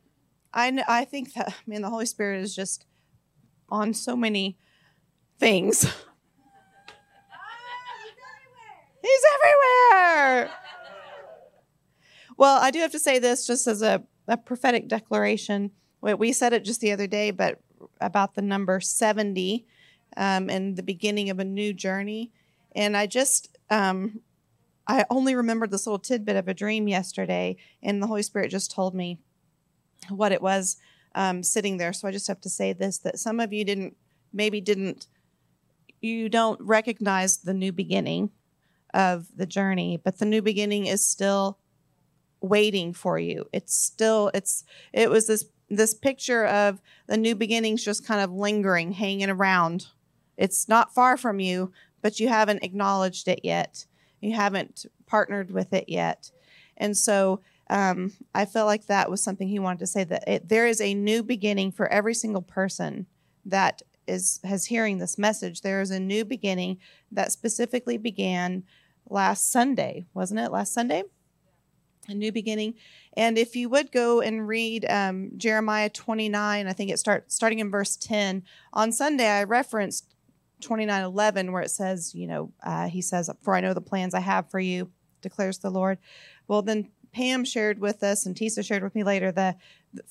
I, 0.54 0.84
I 0.88 1.06
think 1.06 1.34
that, 1.34 1.50
I 1.50 1.54
mean, 1.66 1.82
the 1.82 1.90
Holy 1.90 2.06
Spirit 2.06 2.42
is 2.42 2.56
just 2.56 2.86
on 3.70 3.94
so 3.94 4.16
many 4.16 4.58
things. 5.40 5.82
He's 9.02 9.22
everywhere. 9.36 10.52
Well, 12.38 12.60
I 12.62 12.72
do 12.72 12.80
have 12.80 12.92
to 12.92 13.00
say 13.00 13.20
this 13.20 13.48
just 13.48 13.68
as 13.68 13.82
a, 13.82 14.04
a 14.28 14.38
prophetic 14.38 14.88
declaration 14.88 15.72
we 16.02 16.32
said 16.32 16.54
it 16.54 16.64
just 16.64 16.82
the 16.82 16.92
other 16.92 17.08
day, 17.08 17.32
but 17.32 17.60
about 18.00 18.36
the 18.36 18.42
number 18.42 18.80
70 18.80 19.66
um, 20.16 20.50
and 20.50 20.76
the 20.76 20.84
beginning 20.84 21.30
of 21.30 21.40
a 21.40 21.46
new 21.46 21.74
journey. 21.74 22.32
And 22.76 22.96
I 22.96 23.08
just, 23.08 23.58
um, 23.70 24.22
I 24.88 25.06
only 25.10 25.36
remembered 25.36 25.72
this 25.72 25.86
little 25.86 26.00
tidbit 26.00 26.36
of 26.36 26.48
a 26.48 26.54
dream 26.54 26.88
yesterday, 26.88 27.58
and 27.84 28.02
the 28.02 28.08
Holy 28.08 28.24
Spirit 28.24 28.52
just 28.52 28.72
told 28.72 28.96
me 28.96 29.20
what 30.10 30.32
it 30.32 30.42
was 30.42 30.78
um, 31.16 31.44
sitting 31.44 31.78
there. 31.78 31.94
So 31.94 32.08
I 32.08 32.12
just 32.12 32.28
have 32.28 32.42
to 32.42 32.50
say 32.50 32.74
this 32.74 33.00
that 33.00 33.20
some 33.20 33.40
of 33.40 33.54
you 33.54 33.64
didn't 33.64 33.96
maybe 34.34 34.62
didn't 34.62 35.08
you 36.02 36.30
don't 36.30 36.60
recognize 36.62 37.38
the 37.38 37.54
new 37.54 37.72
beginning 37.72 38.32
of 38.94 39.28
the 39.36 39.46
journey, 39.46 40.00
but 40.02 40.20
the 40.20 40.26
new 40.26 40.42
beginning 40.42 40.86
is 40.86 41.04
still 41.04 41.58
waiting 42.42 42.94
for 42.94 43.18
you. 43.20 43.48
It's 43.52 43.76
still 43.76 44.32
it's 44.34 44.64
it 44.94 45.10
was 45.10 45.28
this 45.28 45.46
this 45.70 45.94
picture 45.94 46.46
of 46.46 46.82
the 47.08 47.18
new 47.18 47.36
beginnings 47.36 47.84
just 47.84 48.06
kind 48.06 48.22
of 48.22 48.32
lingering, 48.32 48.94
hanging 48.94 49.30
around. 49.30 49.88
It's 50.38 50.70
not 50.70 50.94
far 50.94 51.18
from 51.18 51.40
you, 51.40 51.72
but 52.02 52.20
you 52.20 52.30
haven't 52.30 52.64
acknowledged 52.64 53.28
it 53.28 53.42
yet. 53.44 53.86
You 54.22 54.34
haven't 54.34 54.86
partnered 55.06 55.52
with 55.52 55.74
it 55.74 55.86
yet. 55.88 56.32
And 56.78 56.96
so 56.96 57.42
um, 57.70 58.14
I 58.34 58.46
felt 58.46 58.68
like 58.68 58.86
that 58.86 59.10
was 59.10 59.22
something 59.22 59.48
he 59.48 59.60
wanted 59.60 59.80
to 59.80 59.88
say 59.88 60.04
that 60.06 60.28
it, 60.28 60.50
there 60.50 60.68
is 60.68 60.80
a 60.80 60.94
new 60.94 61.24
beginning 61.24 61.72
for 61.72 61.88
every 61.88 62.14
single 62.14 62.42
person 62.42 63.08
that 63.46 63.82
is 64.08 64.40
has 64.44 64.66
hearing 64.66 64.98
this 64.98 65.18
message. 65.18 65.62
There 65.62 65.82
is 65.82 65.92
a 65.92 66.00
new 66.00 66.24
beginning 66.24 66.78
that 67.12 67.32
specifically 67.32 67.98
began 67.98 68.64
last 69.10 69.52
Sunday, 69.52 70.06
wasn't 70.14 70.40
it? 70.40 70.52
Last 70.52 70.74
Sunday, 70.74 71.04
a 72.08 72.14
new 72.14 72.32
beginning. 72.32 72.76
And 73.16 73.38
if 73.38 73.56
you 73.56 73.70
would 73.70 73.92
go 73.92 74.22
and 74.22 74.48
read 74.48 74.86
um, 74.90 75.32
Jeremiah 75.38 75.90
29, 75.90 76.68
I 76.68 76.74
think 76.74 76.92
it 76.92 77.00
starts 77.00 77.36
starting 77.36 77.60
in 77.60 77.72
verse 77.72 77.98
10. 77.98 78.44
On 78.74 78.92
Sunday, 78.92 79.28
I 79.28 79.44
referenced 79.44 80.14
29 80.62 81.04
11, 81.04 81.52
where 81.52 81.62
it 81.62 81.72
says, 81.72 82.16
you 82.16 82.28
know, 82.28 82.52
uh, 82.64 82.88
he 82.88 83.02
says, 83.02 83.30
For 83.42 83.56
I 83.56 83.62
know 83.62 83.74
the 83.74 83.82
plans 83.82 84.14
I 84.14 84.22
have 84.22 84.50
for 84.50 84.60
you, 84.60 84.90
declares 85.22 85.60
the 85.60 85.70
Lord. 85.70 85.98
Well, 86.48 86.62
then 86.62 86.90
Pam 87.12 87.46
shared 87.46 87.80
with 87.80 88.04
us, 88.04 88.26
and 88.26 88.36
Tisa 88.36 88.66
shared 88.66 88.84
with 88.84 88.96
me 88.96 89.04
later, 89.04 89.32
the 89.32 89.56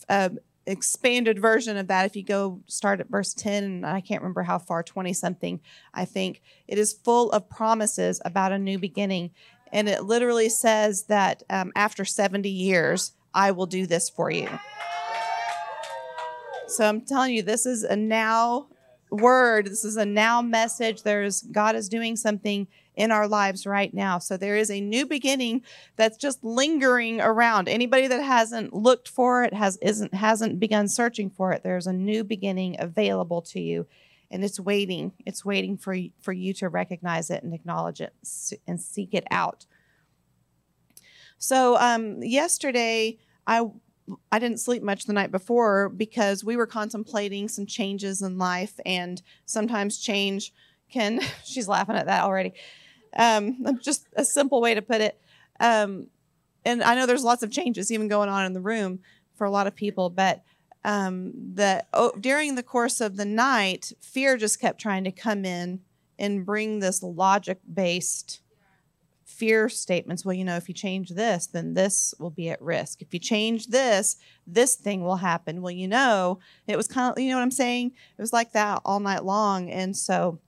uh, 0.09 0.30
expanded 0.66 1.38
version 1.38 1.76
of 1.76 1.88
that. 1.88 2.07
If 2.07 2.16
you 2.16 2.22
go 2.22 2.61
start 2.66 3.01
at 3.01 3.09
verse 3.09 3.32
10, 3.34 3.64
and 3.64 3.86
I 3.86 4.01
can't 4.01 4.22
remember 4.22 4.42
how 4.42 4.59
far, 4.59 4.82
20 4.82 5.12
something, 5.12 5.61
I 5.94 6.05
think, 6.05 6.42
it 6.66 6.78
is 6.78 6.92
full 6.92 7.30
of 7.32 7.49
promises 7.49 8.20
about 8.24 8.53
a 8.53 8.59
new 8.59 8.78
beginning. 8.78 9.30
And 9.72 9.88
it 9.88 10.05
literally 10.05 10.49
says 10.49 11.05
that 11.05 11.42
um, 11.51 11.72
after 11.74 12.05
70 12.05 12.49
years, 12.49 13.12
I 13.34 13.51
will 13.51 13.66
do 13.66 13.86
this 13.86 14.09
for 14.09 14.30
you. 14.30 14.49
So 16.68 16.88
I'm 16.88 17.03
telling 17.03 17.34
you, 17.34 17.42
this 17.42 17.66
is 17.66 17.84
a 17.84 17.97
now 17.97 18.68
word. 19.11 19.66
This 19.66 19.84
is 19.84 19.97
a 19.97 20.07
now 20.07 20.42
message. 20.42 21.03
There's 21.03 21.42
God 21.42 21.76
is 21.76 21.88
doing 21.88 22.16
something 22.16 22.66
in 22.97 23.12
our 23.12 23.28
lives 23.28 23.66
right 23.66 23.92
now. 23.92 24.18
So 24.18 24.36
there 24.36 24.57
is 24.57 24.70
a 24.70 24.80
new 24.80 25.07
beginning 25.07 25.62
that's 25.97 26.16
just 26.16 26.42
lingering 26.42 27.20
around. 27.20 27.68
Anybody 27.68 28.07
that 28.09 28.22
hasn't 28.22 28.72
looked 28.72 29.09
for 29.09 29.44
it 29.44 29.55
has 29.55 29.76
isn't 29.82 30.14
hasn't 30.14 30.59
begun 30.59 30.88
searching 30.88 31.30
for 31.30 31.53
it. 31.53 31.62
There's 31.62 31.86
a 31.86 31.92
new 31.92 32.24
beginning 32.24 32.76
available 32.78 33.42
to 33.42 33.61
you 33.61 33.86
and 34.30 34.44
it's 34.44 34.59
waiting. 34.59 35.12
It's 35.24 35.44
waiting 35.44 35.76
for 35.76 35.97
for 36.20 36.32
you 36.32 36.53
to 36.55 36.68
recognize 36.68 37.30
it 37.30 37.42
and 37.42 37.55
acknowledge 37.55 38.01
it 38.01 38.14
and 38.66 38.80
seek 38.80 39.14
it 39.14 39.24
out. 39.30 39.66
So 41.38 41.76
um, 41.76 42.22
yesterday 42.22 43.18
I 43.47 43.66
I 44.30 44.38
didn't 44.38 44.61
sleep 44.61 44.82
much 44.82 45.05
the 45.05 45.12
night 45.12 45.32
before 45.32 45.88
because 45.88 46.44
we 46.44 46.57
were 46.57 46.66
contemplating 46.66 47.49
some 47.49 47.66
changes 47.66 48.22
in 48.22 48.38
life, 48.38 48.78
and 48.84 49.22
sometimes 49.44 49.99
change 49.99 50.53
can. 50.90 51.20
she's 51.44 51.68
laughing 51.68 51.97
at 51.97 52.07
that 52.07 52.24
already. 52.24 52.55
Um, 53.16 53.78
just 53.82 54.07
a 54.14 54.24
simple 54.24 54.61
way 54.61 54.74
to 54.74 54.82
put 54.82 55.00
it. 55.00 55.20
Um, 55.61 56.09
and 56.64 56.82
I 56.82 56.94
know 56.94 57.07
there's 57.07 57.24
lots 57.24 57.42
of 57.42 57.50
changes 57.50 57.92
even 57.92 58.09
going 58.09 58.28
on 58.28 58.44
in 58.44 58.52
the 58.52 58.61
room 58.61 59.00
for 59.34 59.44
a 59.44 59.50
lot 59.50 59.66
of 59.66 59.74
people, 59.74 60.11
but 60.11 60.42
um, 60.84 61.32
that 61.54 61.88
oh, 61.92 62.12
during 62.18 62.54
the 62.54 62.62
course 62.62 63.00
of 63.00 63.16
the 63.16 63.24
night, 63.24 63.92
fear 64.00 64.36
just 64.36 64.61
kept 64.61 64.80
trying 64.80 65.04
to 65.04 65.12
come 65.12 65.44
in 65.44 65.80
and 66.18 66.46
bring 66.46 66.78
this 66.78 67.02
logic 67.02 67.59
based 67.72 68.40
fear 69.24 69.68
statements. 69.68 70.24
Well, 70.24 70.34
you 70.34 70.44
know, 70.44 70.57
if 70.57 70.68
you 70.68 70.74
change 70.74 71.11
this, 71.11 71.46
then 71.46 71.74
this 71.74 72.14
will 72.18 72.30
be 72.30 72.48
at 72.48 72.62
risk. 72.62 73.02
If 73.02 73.12
you 73.12 73.20
change 73.20 73.66
this, 73.66 74.16
this 74.46 74.76
thing 74.76 75.02
will 75.02 75.16
happen. 75.16 75.61
Well, 75.61 75.72
you 75.72 75.88
know, 75.88 76.38
it 76.66 76.76
was 76.76 76.86
kind 76.86 77.12
of, 77.12 77.22
you 77.22 77.30
know 77.30 77.36
what 77.36 77.42
I'm 77.42 77.50
saying? 77.50 77.92
It 78.16 78.22
was 78.22 78.32
like 78.32 78.52
that 78.52 78.80
all 78.84 79.00
night 79.00 79.24
long. 79.24 79.68
And 79.68 79.94
so 79.96 80.38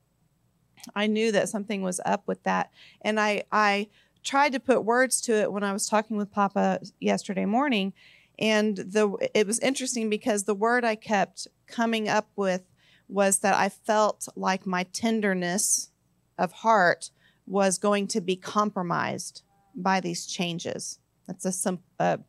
I 0.94 1.06
knew 1.06 1.32
that 1.32 1.48
something 1.48 1.82
was 1.82 2.00
up 2.04 2.26
with 2.26 2.42
that. 2.44 2.70
And 3.02 3.18
I, 3.18 3.44
I 3.52 3.88
tried 4.22 4.52
to 4.52 4.60
put 4.60 4.84
words 4.84 5.20
to 5.22 5.34
it 5.34 5.52
when 5.52 5.64
I 5.64 5.72
was 5.72 5.88
talking 5.88 6.16
with 6.16 6.32
Papa 6.32 6.80
yesterday 7.00 7.44
morning. 7.44 7.92
And 8.38 8.76
the 8.76 9.16
it 9.34 9.46
was 9.46 9.58
interesting 9.58 10.08
because 10.08 10.44
the 10.44 10.54
word 10.54 10.84
I 10.84 10.94
kept 10.94 11.48
coming 11.66 12.08
up 12.08 12.28
with 12.36 12.62
was 13.08 13.40
that 13.40 13.54
I 13.54 13.68
felt 13.68 14.28
like 14.36 14.66
my 14.66 14.84
tenderness 14.84 15.90
of 16.36 16.52
heart 16.52 17.10
was 17.46 17.78
going 17.78 18.06
to 18.08 18.20
be 18.20 18.36
compromised 18.36 19.42
by 19.74 20.00
these 20.00 20.26
changes. 20.26 20.98
That's 21.26 21.66
a, 21.66 21.78
a 21.98 22.20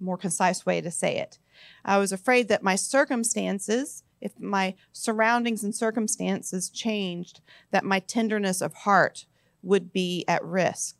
more 0.00 0.16
concise 0.16 0.66
way 0.66 0.80
to 0.80 0.90
say 0.90 1.18
it. 1.18 1.38
I 1.84 1.98
was 1.98 2.12
afraid 2.12 2.48
that 2.48 2.62
my 2.62 2.74
circumstances 2.74 4.02
if 4.22 4.38
my 4.40 4.74
surroundings 4.92 5.62
and 5.62 5.74
circumstances 5.74 6.70
changed, 6.70 7.40
that 7.70 7.84
my 7.84 7.98
tenderness 7.98 8.60
of 8.60 8.72
heart 8.72 9.26
would 9.62 9.92
be 9.92 10.24
at 10.26 10.44
risk. 10.44 10.96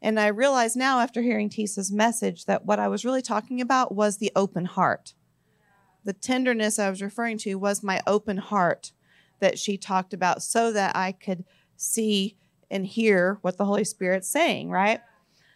And 0.00 0.20
I 0.20 0.26
realize 0.26 0.76
now, 0.76 1.00
after 1.00 1.22
hearing 1.22 1.48
Tisa's 1.48 1.90
message, 1.90 2.44
that 2.44 2.64
what 2.66 2.78
I 2.78 2.88
was 2.88 3.04
really 3.04 3.22
talking 3.22 3.60
about 3.60 3.94
was 3.94 4.18
the 4.18 4.32
open 4.36 4.66
heart. 4.66 5.14
The 6.04 6.12
tenderness 6.12 6.78
I 6.78 6.90
was 6.90 7.00
referring 7.00 7.38
to 7.38 7.54
was 7.54 7.82
my 7.82 8.02
open 8.06 8.36
heart 8.36 8.92
that 9.40 9.58
she 9.58 9.78
talked 9.78 10.12
about 10.12 10.42
so 10.42 10.72
that 10.72 10.94
I 10.94 11.12
could 11.12 11.44
see 11.76 12.36
and 12.70 12.86
hear 12.86 13.38
what 13.40 13.56
the 13.56 13.64
Holy 13.64 13.84
Spirit's 13.84 14.28
saying, 14.28 14.70
right? 14.70 15.00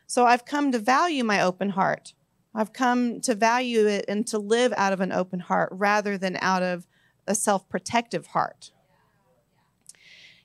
So 0.07 0.25
I've 0.25 0.47
come 0.47 0.73
to 0.73 0.79
value 0.79 1.25
my 1.25 1.43
open 1.43 1.71
heart. 1.71 2.15
I've 2.55 2.73
come 2.73 3.21
to 3.23 3.35
value 3.35 3.87
it 3.87 4.05
and 4.09 4.27
to 4.29 4.39
live 4.39 4.73
out 4.77 4.93
of 4.93 5.01
an 5.01 5.13
open 5.13 5.41
heart 5.41 5.69
rather 5.73 6.19
than 6.19 6.39
out 6.41 6.63
of 6.63 6.87
a 7.27 7.35
self 7.35 7.69
protective 7.69 8.29
heart. 8.29 8.73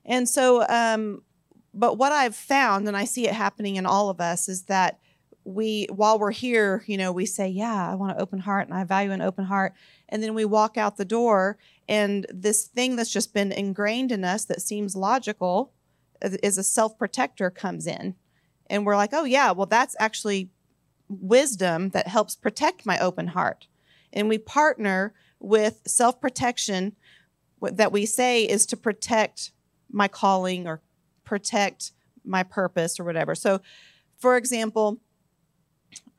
And 0.05 0.27
so, 0.27 0.67
um, 0.67 1.23
but 1.73 1.97
what 1.97 2.11
I've 2.11 2.35
found, 2.35 2.87
and 2.87 2.95
I 2.95 3.05
see 3.05 3.27
it 3.27 3.33
happening 3.33 3.77
in 3.77 3.85
all 3.85 4.09
of 4.09 4.19
us, 4.19 4.47
is 4.47 4.63
that 4.63 4.99
we, 5.45 5.87
while 5.89 6.19
we're 6.19 6.31
here, 6.31 6.83
you 6.87 6.97
know, 6.97 7.11
we 7.11 7.25
say, 7.25 7.47
Yeah, 7.47 7.89
I 7.89 7.95
want 7.95 8.15
an 8.15 8.21
open 8.21 8.39
heart 8.39 8.67
and 8.67 8.77
I 8.77 8.83
value 8.83 9.11
an 9.11 9.21
open 9.21 9.45
heart. 9.45 9.73
And 10.09 10.21
then 10.21 10.35
we 10.35 10.45
walk 10.45 10.77
out 10.77 10.97
the 10.97 11.05
door, 11.05 11.57
and 11.87 12.25
this 12.29 12.65
thing 12.65 12.95
that's 12.95 13.11
just 13.11 13.33
been 13.33 13.51
ingrained 13.51 14.11
in 14.11 14.23
us 14.23 14.45
that 14.45 14.61
seems 14.61 14.95
logical 14.95 15.71
is 16.21 16.57
a 16.57 16.63
self 16.63 16.97
protector 16.97 17.49
comes 17.49 17.87
in. 17.87 18.15
And 18.67 18.85
we're 18.85 18.95
like, 18.95 19.13
Oh, 19.13 19.25
yeah, 19.25 19.51
well, 19.51 19.65
that's 19.65 19.95
actually 19.99 20.49
wisdom 21.09 21.89
that 21.89 22.07
helps 22.07 22.35
protect 22.35 22.85
my 22.85 22.99
open 22.99 23.27
heart. 23.27 23.67
And 24.11 24.29
we 24.29 24.37
partner 24.37 25.13
with 25.39 25.81
self 25.85 26.19
protection 26.21 26.95
that 27.61 27.91
we 27.91 28.05
say 28.05 28.43
is 28.43 28.65
to 28.67 28.77
protect 28.77 29.51
my 29.91 30.07
calling 30.07 30.67
or 30.67 30.81
protect 31.23 31.91
my 32.25 32.43
purpose 32.43 32.99
or 32.99 33.03
whatever. 33.03 33.35
So, 33.35 33.61
for 34.17 34.37
example, 34.37 34.99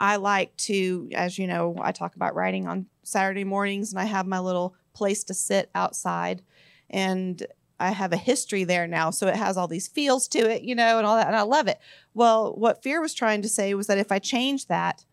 I 0.00 0.16
like 0.16 0.56
to, 0.58 1.08
as 1.14 1.38
you 1.38 1.46
know, 1.46 1.76
I 1.80 1.92
talk 1.92 2.16
about 2.16 2.34
writing 2.34 2.66
on 2.66 2.86
Saturday 3.02 3.44
mornings 3.44 3.92
and 3.92 4.00
I 4.00 4.04
have 4.04 4.26
my 4.26 4.38
little 4.38 4.74
place 4.92 5.24
to 5.24 5.34
sit 5.34 5.70
outside. 5.74 6.42
And 6.90 7.44
I 7.84 7.90
have 7.90 8.12
a 8.12 8.16
history 8.16 8.64
there 8.64 8.86
now. 8.86 9.10
So 9.10 9.26
it 9.26 9.36
has 9.36 9.56
all 9.56 9.68
these 9.68 9.88
feels 9.88 10.28
to 10.28 10.50
it, 10.50 10.62
you 10.62 10.74
know, 10.74 10.98
and 10.98 11.06
all 11.06 11.16
that. 11.16 11.26
And 11.26 11.36
I 11.36 11.42
love 11.42 11.68
it. 11.68 11.78
Well, 12.12 12.54
what 12.54 12.82
Fear 12.82 13.00
was 13.00 13.14
trying 13.14 13.42
to 13.42 13.48
say 13.48 13.74
was 13.74 13.86
that 13.86 13.98
if 13.98 14.10
I 14.10 14.18
change 14.18 14.66
that, 14.66 15.04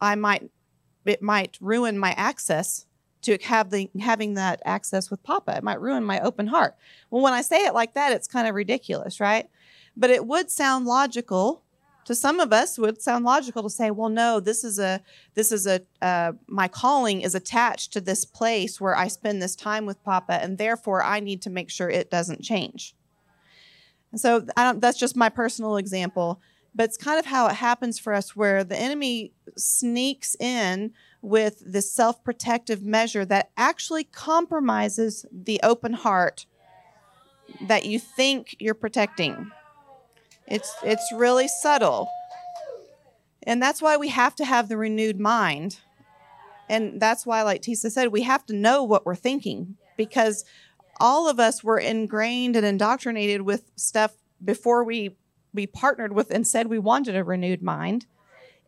I 0.00 0.14
might, 0.14 0.50
it 1.04 1.22
might 1.22 1.58
ruin 1.60 1.98
my 1.98 2.12
access 2.12 2.86
to 3.22 3.38
have 3.44 3.70
the 3.70 3.88
having 4.00 4.34
that 4.34 4.60
access 4.64 5.10
with 5.10 5.22
Papa. 5.22 5.56
It 5.56 5.62
might 5.62 5.80
ruin 5.80 6.04
my 6.04 6.20
open 6.20 6.48
heart. 6.48 6.74
Well, 7.10 7.22
when 7.22 7.32
I 7.32 7.42
say 7.42 7.64
it 7.64 7.74
like 7.74 7.94
that, 7.94 8.12
it's 8.12 8.26
kind 8.26 8.48
of 8.48 8.54
ridiculous, 8.54 9.20
right? 9.20 9.48
But 9.96 10.10
it 10.10 10.26
would 10.26 10.50
sound 10.50 10.86
logical 10.86 11.62
to 12.04 12.14
some 12.14 12.40
of 12.40 12.52
us 12.52 12.78
would 12.78 13.00
sound 13.00 13.24
logical 13.24 13.62
to 13.62 13.70
say 13.70 13.90
well 13.90 14.08
no 14.08 14.40
this 14.40 14.64
is 14.64 14.78
a 14.78 15.00
this 15.34 15.52
is 15.52 15.66
a 15.66 15.80
uh, 16.00 16.32
my 16.46 16.68
calling 16.68 17.20
is 17.20 17.34
attached 17.34 17.92
to 17.92 18.00
this 18.00 18.24
place 18.24 18.80
where 18.80 18.96
i 18.96 19.08
spend 19.08 19.40
this 19.40 19.56
time 19.56 19.86
with 19.86 20.02
papa 20.02 20.42
and 20.42 20.58
therefore 20.58 21.02
i 21.02 21.20
need 21.20 21.42
to 21.42 21.50
make 21.50 21.70
sure 21.70 21.88
it 21.88 22.10
doesn't 22.10 22.42
change. 22.42 22.94
And 24.10 24.20
so 24.20 24.40
that's 24.40 24.98
just 24.98 25.16
my 25.16 25.28
personal 25.30 25.76
example 25.76 26.40
but 26.74 26.84
it's 26.84 26.96
kind 26.96 27.18
of 27.18 27.26
how 27.26 27.46
it 27.48 27.54
happens 27.54 27.98
for 27.98 28.14
us 28.14 28.34
where 28.34 28.64
the 28.64 28.78
enemy 28.78 29.32
sneaks 29.56 30.34
in 30.40 30.92
with 31.20 31.62
this 31.64 31.92
self-protective 31.92 32.82
measure 32.82 33.24
that 33.24 33.50
actually 33.56 34.04
compromises 34.04 35.26
the 35.30 35.60
open 35.62 35.92
heart 35.92 36.46
that 37.60 37.84
you 37.84 37.98
think 37.98 38.56
you're 38.58 38.74
protecting 38.74 39.50
it's 40.52 40.76
it's 40.84 41.10
really 41.14 41.48
subtle. 41.48 42.08
And 43.44 43.60
that's 43.60 43.80
why 43.80 43.96
we 43.96 44.08
have 44.08 44.36
to 44.36 44.44
have 44.44 44.68
the 44.68 44.76
renewed 44.76 45.18
mind. 45.18 45.80
And 46.68 47.00
that's 47.00 47.26
why, 47.26 47.42
like 47.42 47.62
Tisa 47.62 47.90
said, 47.90 48.12
we 48.12 48.22
have 48.22 48.46
to 48.46 48.54
know 48.54 48.84
what 48.84 49.04
we're 49.04 49.16
thinking 49.16 49.76
because 49.96 50.44
all 51.00 51.28
of 51.28 51.40
us 51.40 51.64
were 51.64 51.78
ingrained 51.78 52.54
and 52.54 52.66
indoctrinated 52.66 53.42
with 53.42 53.70
stuff 53.76 54.12
before 54.44 54.84
we 54.84 55.16
we 55.54 55.66
partnered 55.66 56.12
with 56.12 56.30
and 56.30 56.46
said 56.46 56.66
we 56.66 56.78
wanted 56.78 57.16
a 57.16 57.24
renewed 57.24 57.62
mind 57.62 58.06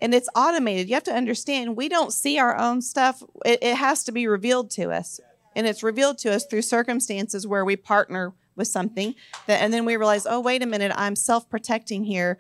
and 0.01 0.15
it's 0.15 0.29
automated 0.35 0.89
you 0.89 0.95
have 0.95 1.03
to 1.03 1.15
understand 1.15 1.77
we 1.77 1.89
don't 1.89 2.13
see 2.13 2.39
our 2.39 2.57
own 2.57 2.83
stuff 2.83 3.23
it, 3.45 3.59
it 3.63 3.77
has 3.77 4.05
to 4.05 4.13
be 4.13 4.27
revealed 4.27 4.71
to 4.71 4.91
us 4.91 5.19
and 5.57 5.67
it's 5.67 5.83
revealed 5.83 6.19
to 6.19 6.33
us 6.33 6.45
through 6.45 6.63
circumstances 6.63 7.47
where 7.47 7.65
we 7.65 7.75
partner 7.75 8.35
with 8.57 8.69
something 8.69 9.15
that 9.47 9.61
and 9.61 9.73
then 9.73 9.85
we 9.85 9.97
realize 9.97 10.27
oh 10.29 10.41
wait 10.41 10.63
a 10.63 10.67
minute 10.67 10.93
i'm 10.95 11.17
self-protecting 11.17 12.05
here. 12.05 12.39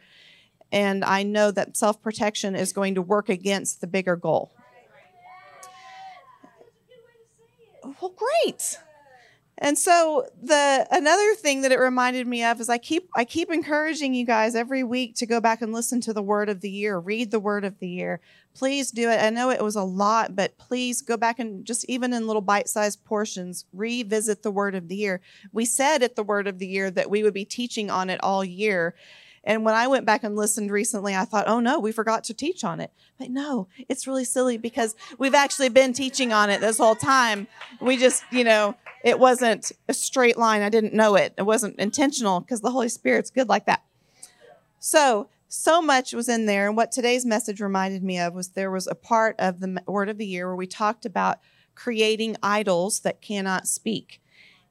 And 0.72 1.04
i 1.04 1.22
know 1.22 1.50
that 1.50 1.76
self-protection 1.76 2.56
is 2.56 2.72
going 2.72 2.94
to 2.96 3.02
work 3.02 3.28
against 3.28 3.80
the 3.80 3.86
bigger 3.86 4.16
goal. 4.16 4.52
Well 8.00 8.14
great 8.16 8.78
and 9.58 9.78
so 9.78 10.26
the 10.42 10.86
another 10.90 11.34
thing 11.34 11.62
that 11.62 11.72
it 11.72 11.78
reminded 11.78 12.26
me 12.26 12.42
of 12.44 12.60
is 12.60 12.68
I 12.68 12.78
keep 12.78 13.08
I 13.14 13.24
keep 13.24 13.52
encouraging 13.52 14.12
you 14.12 14.26
guys 14.26 14.54
every 14.54 14.82
week 14.82 15.14
to 15.16 15.26
go 15.26 15.40
back 15.40 15.62
and 15.62 15.72
listen 15.72 16.00
to 16.02 16.12
the 16.12 16.22
word 16.22 16.48
of 16.48 16.60
the 16.60 16.70
year, 16.70 16.98
read 16.98 17.30
the 17.30 17.38
word 17.38 17.64
of 17.64 17.78
the 17.78 17.88
year. 17.88 18.20
Please 18.54 18.90
do 18.90 19.10
it. 19.10 19.22
I 19.22 19.30
know 19.30 19.50
it 19.50 19.62
was 19.62 19.76
a 19.76 19.82
lot, 19.82 20.34
but 20.36 20.58
please 20.58 21.02
go 21.02 21.16
back 21.16 21.38
and 21.38 21.64
just 21.64 21.84
even 21.88 22.12
in 22.12 22.26
little 22.26 22.42
bite-sized 22.42 23.04
portions, 23.04 23.64
revisit 23.72 24.42
the 24.42 24.50
word 24.50 24.74
of 24.74 24.88
the 24.88 24.96
year. 24.96 25.20
We 25.52 25.64
said 25.64 26.02
at 26.02 26.16
the 26.16 26.22
word 26.22 26.46
of 26.46 26.58
the 26.58 26.66
year 26.66 26.90
that 26.92 27.10
we 27.10 27.22
would 27.22 27.34
be 27.34 27.44
teaching 27.44 27.90
on 27.90 28.10
it 28.10 28.22
all 28.22 28.44
year. 28.44 28.94
And 29.44 29.64
when 29.64 29.74
I 29.74 29.86
went 29.86 30.06
back 30.06 30.24
and 30.24 30.36
listened 30.36 30.70
recently, 30.70 31.14
I 31.14 31.24
thought, 31.24 31.48
oh 31.48 31.60
no, 31.60 31.78
we 31.78 31.92
forgot 31.92 32.24
to 32.24 32.34
teach 32.34 32.64
on 32.64 32.80
it. 32.80 32.90
But 33.18 33.30
no, 33.30 33.68
it's 33.88 34.06
really 34.06 34.24
silly 34.24 34.56
because 34.56 34.96
we've 35.18 35.34
actually 35.34 35.68
been 35.68 35.92
teaching 35.92 36.32
on 36.32 36.48
it 36.48 36.60
this 36.60 36.78
whole 36.78 36.96
time. 36.96 37.46
We 37.80 37.96
just, 37.96 38.24
you 38.30 38.44
know, 38.44 38.74
it 39.04 39.18
wasn't 39.18 39.70
a 39.86 39.92
straight 39.92 40.38
line. 40.38 40.62
I 40.62 40.70
didn't 40.70 40.94
know 40.94 41.14
it. 41.14 41.34
It 41.36 41.42
wasn't 41.42 41.78
intentional 41.78 42.40
because 42.40 42.62
the 42.62 42.70
Holy 42.70 42.88
Spirit's 42.88 43.30
good 43.30 43.50
like 43.50 43.66
that. 43.66 43.84
So, 44.80 45.28
so 45.46 45.82
much 45.82 46.14
was 46.14 46.28
in 46.28 46.46
there. 46.46 46.66
And 46.66 46.76
what 46.76 46.90
today's 46.90 47.26
message 47.26 47.60
reminded 47.60 48.02
me 48.02 48.18
of 48.18 48.32
was 48.32 48.48
there 48.48 48.70
was 48.70 48.86
a 48.86 48.94
part 48.94 49.36
of 49.38 49.60
the 49.60 49.82
word 49.86 50.08
of 50.08 50.16
the 50.16 50.26
year 50.26 50.46
where 50.46 50.56
we 50.56 50.66
talked 50.66 51.04
about 51.04 51.38
creating 51.74 52.36
idols 52.42 53.00
that 53.00 53.20
cannot 53.20 53.68
speak. 53.68 54.22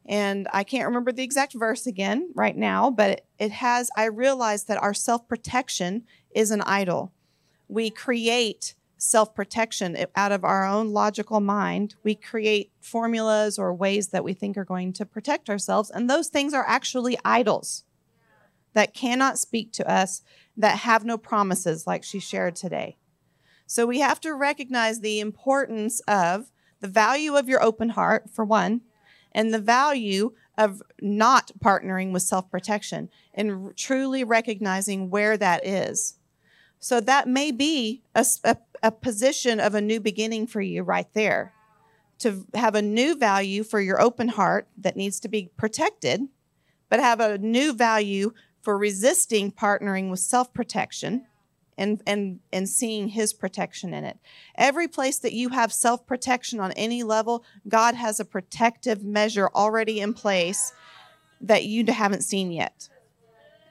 And 0.05 0.47
I 0.51 0.63
can't 0.63 0.87
remember 0.87 1.11
the 1.11 1.23
exact 1.23 1.53
verse 1.53 1.85
again 1.85 2.31
right 2.33 2.57
now, 2.57 2.89
but 2.89 3.25
it, 3.37 3.51
has, 3.51 3.91
I 3.95 4.05
realized 4.05 4.67
that 4.67 4.81
our 4.81 4.95
self 4.95 5.27
protection 5.27 6.05
is 6.33 6.49
an 6.49 6.61
idol. 6.61 7.13
We 7.67 7.91
create 7.91 8.73
self 9.03 9.35
protection 9.35 9.97
out 10.15 10.31
of 10.31 10.43
our 10.43 10.65
own 10.65 10.89
logical 10.89 11.41
mind. 11.41 11.95
We 12.03 12.15
create 12.15 12.71
formulas 12.79 13.59
or 13.59 13.73
ways 13.73 14.07
that 14.09 14.23
we 14.23 14.33
think 14.33 14.57
are 14.57 14.65
going 14.65 14.93
to 14.93 15.05
protect 15.05 15.49
ourselves. 15.49 15.89
And 15.89 16.09
those 16.09 16.29
things 16.29 16.53
are 16.53 16.65
actually 16.65 17.17
idols 17.25 17.83
that 18.73 18.93
cannot 18.93 19.37
speak 19.37 19.71
to 19.73 19.91
us, 19.91 20.21
that 20.57 20.79
have 20.79 21.05
no 21.05 21.17
promises, 21.17 21.85
like 21.85 22.03
she 22.03 22.19
shared 22.19 22.55
today. 22.55 22.97
So 23.67 23.85
we 23.85 23.99
have 23.99 24.21
to 24.21 24.33
recognize 24.33 25.01
the 25.01 25.19
importance 25.19 25.99
of 26.01 26.51
the 26.79 26.87
value 26.87 27.35
of 27.35 27.47
your 27.47 27.61
open 27.61 27.89
heart, 27.89 28.29
for 28.29 28.45
one 28.45 28.81
and 29.33 29.53
the 29.53 29.59
value 29.59 30.33
of 30.57 30.81
not 31.01 31.51
partnering 31.59 32.11
with 32.11 32.21
self 32.21 32.49
protection 32.49 33.09
and 33.33 33.75
truly 33.75 34.23
recognizing 34.23 35.09
where 35.09 35.37
that 35.37 35.65
is. 35.65 36.19
So 36.83 36.99
that 36.99 37.29
may 37.29 37.51
be 37.51 38.01
a, 38.13 38.25
a, 38.43 38.57
a, 38.83 38.91
position 38.91 39.61
of 39.61 39.73
a 39.73 39.79
new 39.79 40.01
beginning 40.01 40.47
for 40.47 40.59
you 40.59 40.83
right 40.83 41.07
there. 41.13 41.53
To 42.19 42.45
have 42.53 42.75
a 42.75 42.81
new 42.81 43.15
value 43.15 43.63
for 43.63 43.79
your 43.79 44.01
open 44.01 44.27
heart 44.27 44.67
that 44.77 44.97
needs 44.97 45.21
to 45.21 45.29
be 45.29 45.49
protected, 45.55 46.27
but 46.89 46.99
have 46.99 47.21
a 47.21 47.37
new 47.37 47.71
value 47.71 48.33
for 48.61 48.77
resisting 48.77 49.49
partnering 49.49 50.09
with 50.09 50.19
self 50.19 50.53
protection 50.53 51.25
and 51.77 52.03
and 52.05 52.41
and 52.51 52.67
seeing 52.67 53.07
his 53.07 53.31
protection 53.31 53.93
in 53.93 54.03
it. 54.03 54.17
Every 54.55 54.89
place 54.89 55.19
that 55.19 55.31
you 55.31 55.49
have 55.49 55.71
self-protection 55.71 56.59
on 56.59 56.73
any 56.73 57.01
level, 57.01 57.45
God 57.65 57.95
has 57.95 58.19
a 58.19 58.25
protective 58.25 59.05
measure 59.05 59.49
already 59.55 60.01
in 60.01 60.13
place 60.13 60.73
that 61.39 61.63
you 61.63 61.85
haven't 61.85 62.23
seen 62.23 62.51
yet. 62.51 62.89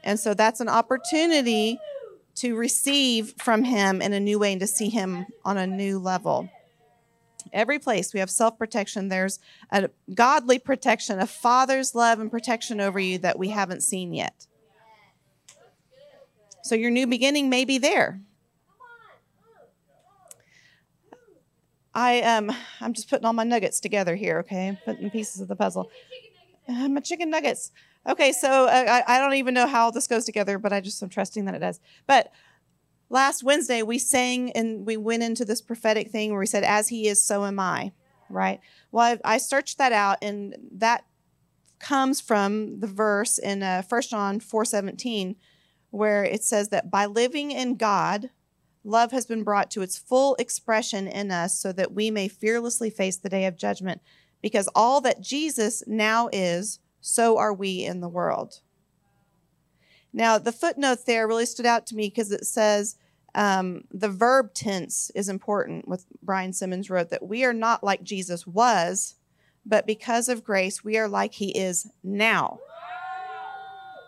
And 0.03 0.19
so 0.19 0.33
that's 0.33 0.61
an 0.61 0.71
opportunity 0.71 1.79
to 2.37 2.57
receive 2.57 3.35
from 3.39 3.65
him 3.65 4.01
in 4.01 4.13
a 4.13 4.21
new 4.21 4.39
way 4.39 4.53
and 4.53 4.61
to 4.61 4.67
see 4.67 4.89
him 4.89 5.27
on 5.45 5.59
a 5.59 5.67
new 5.67 5.99
level. 5.99 6.49
Every 7.53 7.79
place 7.79 8.15
we 8.15 8.21
have 8.21 8.31
self 8.31 8.59
protection, 8.59 9.09
there's 9.09 9.39
a 9.71 9.91
godly 10.15 10.59
protection, 10.59 11.19
a 11.19 11.27
father's 11.27 11.95
love 11.95 12.21
and 12.21 12.31
protection 12.31 12.81
over 12.81 12.99
you 12.99 13.19
that 13.19 13.39
we 13.39 13.49
haven't 13.49 13.83
seen 13.83 14.15
yet. 14.15 14.47
So 16.63 16.75
your 16.75 16.91
new 16.91 17.07
beginning 17.07 17.51
may 17.51 17.65
be 17.65 17.79
there. 17.79 18.21
I 21.95 22.23
um 22.23 22.51
I'm 22.81 22.95
just 22.95 23.11
putting 23.11 23.27
all 23.27 23.33
my 23.33 23.45
nuggets 23.45 23.81
together 23.81 24.15
here, 24.15 24.39
okay? 24.39 24.79
Putting 24.85 25.11
pieces 25.11 25.43
of 25.43 25.49
the 25.49 25.57
puzzle. 25.57 25.91
Uh, 26.69 26.89
my 26.89 27.01
chicken 27.01 27.29
nuggets. 27.29 27.73
Okay, 28.09 28.33
so 28.33 28.67
uh, 28.67 29.03
I, 29.09 29.17
I 29.17 29.19
don't 29.19 29.35
even 29.35 29.55
know 29.55 29.67
how 29.67 29.85
all 29.85 29.93
this 29.93 30.09
goes 30.09 30.25
together, 30.25 30.59
but 30.59 30.73
I 30.73 30.81
just 30.81 31.03
am 31.03 31.09
trusting 31.09 31.45
that 31.45 31.55
it 31.55 31.61
does. 31.61 31.81
But 32.07 32.33
last 33.11 33.45
Wednesday 33.45 33.83
we 33.83 33.99
sang 33.99 34.51
and 34.53 34.85
we 34.85 34.97
went 34.97 35.23
into 35.23 35.45
this 35.45 35.61
prophetic 35.63 36.11
thing 36.11 36.31
where 36.31 36.41
we 36.41 36.47
said, 36.47 36.65
"As 36.65 36.89
He 36.89 37.09
is, 37.09 37.23
so 37.23 37.45
am 37.45 37.61
I." 37.61 37.93
Right. 38.29 38.61
Well, 38.91 39.19
I, 39.25 39.35
I 39.35 39.39
searched 39.39 39.79
that 39.79 39.93
out, 39.93 40.19
and 40.23 40.57
that 40.73 41.05
comes 41.79 42.21
from 42.21 42.81
the 42.81 42.87
verse 42.87 43.39
in 43.39 43.63
uh, 43.63 43.83
1 43.89 44.03
John 44.03 44.41
four 44.41 44.65
seventeen 44.65 45.37
where 45.91 46.25
it 46.25 46.43
says 46.43 46.71
that 46.71 46.91
by 46.91 47.05
living 47.05 47.51
in 47.51 47.77
God, 47.77 48.31
love 48.83 49.13
has 49.13 49.27
been 49.27 49.45
brought 49.45 49.71
to 49.71 49.83
its 49.83 49.99
full 49.99 50.35
expression 50.37 51.07
in 51.07 51.31
us 51.31 51.59
so 51.59 51.71
that 51.71 51.93
we 51.93 52.11
may 52.11 52.29
fearlessly 52.29 52.89
face 52.89 53.19
the 53.19 53.29
day 53.29 53.45
of 53.45 53.57
judgment. 53.57 54.01
Because 54.41 54.69
all 54.75 55.03
that 55.03 55.21
Jesus 55.21 55.85
now 55.87 56.31
is, 56.33 56.81
so 57.03 57.37
are 57.37 57.53
we 57.53 57.85
in 57.85 58.01
the 58.01 58.09
world. 58.09 58.61
Now, 60.15 60.39
the 60.39 60.53
footnote 60.53 61.05
there 61.07 61.29
really 61.29 61.47
stood 61.47 61.67
out 61.67 61.87
to 61.89 61.95
me 61.95 62.09
because 62.09 62.33
it 62.33 62.47
says 62.47 62.97
um, 63.35 63.85
the 63.91 64.09
verb 64.09 64.55
tense 64.55 65.11
is 65.15 65.29
important, 65.29 65.89
what 65.89 66.01
Brian 66.23 66.55
Simmons 66.55 66.89
wrote 66.89 67.11
that 67.11 67.27
we 67.27 67.45
are 67.45 67.53
not 67.53 67.85
like 67.85 68.03
Jesus 68.03 68.47
was, 68.47 69.17
but 69.67 69.87
because 69.87 70.29
of 70.29 70.45
grace, 70.45 70.83
we 70.83 70.97
are 70.97 71.09
like 71.09 71.35
he 71.35 71.51
is 71.51 71.91
now 72.03 72.59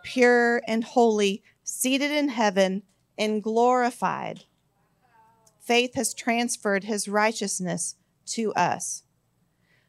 pure 0.04 0.62
and 0.68 0.84
holy, 0.84 1.42
seated 1.64 2.12
in 2.12 2.28
heaven, 2.28 2.82
and 3.18 3.42
glorified. 3.42 4.44
Faith 5.58 5.94
has 5.94 6.14
transferred 6.14 6.84
his 6.84 7.08
righteousness 7.08 7.96
to 8.26 8.52
us. 8.52 9.02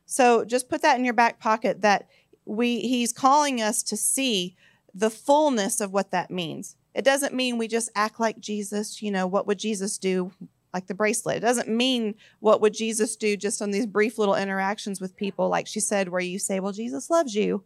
So 0.05 0.45
just 0.45 0.69
put 0.69 0.81
that 0.81 0.97
in 0.97 1.03
your 1.05 1.13
back 1.13 1.39
pocket 1.39 1.81
that 1.81 2.07
we 2.45 2.79
he's 2.81 3.11
calling 3.11 3.61
us 3.61 3.83
to 3.83 3.97
see 3.97 4.55
the 4.93 5.09
fullness 5.09 5.81
of 5.81 5.91
what 5.91 6.11
that 6.11 6.31
means. 6.31 6.75
It 6.93 7.03
doesn't 7.03 7.33
mean 7.33 7.57
we 7.57 7.67
just 7.67 7.91
act 7.95 8.19
like 8.19 8.39
Jesus, 8.39 9.01
you 9.01 9.11
know, 9.11 9.27
what 9.27 9.47
would 9.47 9.59
Jesus 9.59 9.97
do 9.97 10.31
like 10.73 10.87
the 10.87 10.93
bracelet. 10.93 11.37
It 11.37 11.41
doesn't 11.41 11.69
mean 11.69 12.15
what 12.39 12.59
would 12.61 12.73
Jesus 12.73 13.15
do 13.15 13.37
just 13.37 13.61
on 13.61 13.71
these 13.71 13.85
brief 13.85 14.17
little 14.17 14.35
interactions 14.35 14.99
with 14.99 15.15
people 15.15 15.47
like 15.49 15.67
she 15.67 15.79
said 15.79 16.09
where 16.09 16.21
you 16.21 16.39
say, 16.39 16.59
"Well, 16.59 16.73
Jesus 16.73 17.09
loves 17.09 17.33
you." 17.33 17.63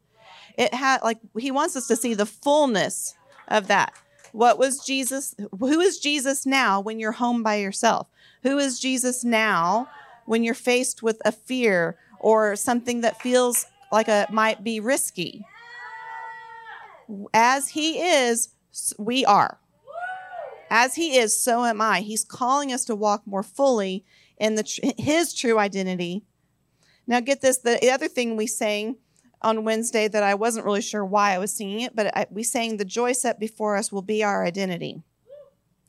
It 0.57 0.73
had 0.73 1.01
like 1.01 1.19
he 1.37 1.51
wants 1.51 1.75
us 1.75 1.87
to 1.87 1.95
see 1.95 2.13
the 2.13 2.25
fullness 2.25 3.15
of 3.47 3.67
that. 3.67 3.93
What 4.31 4.59
was 4.59 4.83
Jesus? 4.85 5.35
Who 5.57 5.79
is 5.79 5.99
Jesus 5.99 6.45
now 6.45 6.79
when 6.79 6.99
you're 6.99 7.13
home 7.13 7.41
by 7.41 7.55
yourself? 7.55 8.07
Who 8.43 8.57
is 8.57 8.79
Jesus 8.79 9.23
now 9.23 9.89
when 10.25 10.43
you're 10.43 10.53
faced 10.53 11.01
with 11.01 11.19
a 11.25 11.31
fear 11.31 11.97
or 12.19 12.55
something 12.55 13.01
that 13.01 13.21
feels 13.21 13.65
like 13.91 14.07
a 14.07 14.27
might 14.31 14.63
be 14.63 14.79
risky? 14.79 15.45
As 17.33 17.69
he 17.69 17.99
is, 17.99 18.49
we 18.97 19.25
are. 19.25 19.59
As 20.69 20.95
he 20.95 21.17
is, 21.17 21.39
so 21.39 21.65
am 21.65 21.81
I. 21.81 22.01
He's 22.01 22.23
calling 22.23 22.71
us 22.71 22.85
to 22.85 22.95
walk 22.95 23.23
more 23.25 23.41
fully 23.41 24.05
in 24.37 24.55
the 24.55 24.93
his 24.97 25.33
true 25.33 25.57
identity. 25.57 26.23
Now 27.07 27.19
get 27.19 27.41
this, 27.41 27.57
the 27.57 27.89
other 27.91 28.07
thing 28.07 28.35
we 28.35 28.45
sang 28.45 28.97
on 29.41 29.63
Wednesday 29.63 30.07
that 30.07 30.21
I 30.21 30.35
wasn't 30.35 30.65
really 30.65 30.81
sure 30.81 31.03
why 31.03 31.33
I 31.33 31.39
was 31.39 31.53
singing 31.53 31.81
it, 31.81 31.95
but 31.95 32.15
I, 32.15 32.27
we 32.29 32.43
sang 32.43 32.77
the 32.77 32.85
joy 32.85 33.13
set 33.13 33.39
before 33.39 33.75
us 33.75 33.91
will 33.91 34.01
be 34.01 34.23
our 34.23 34.45
identity. 34.45 35.01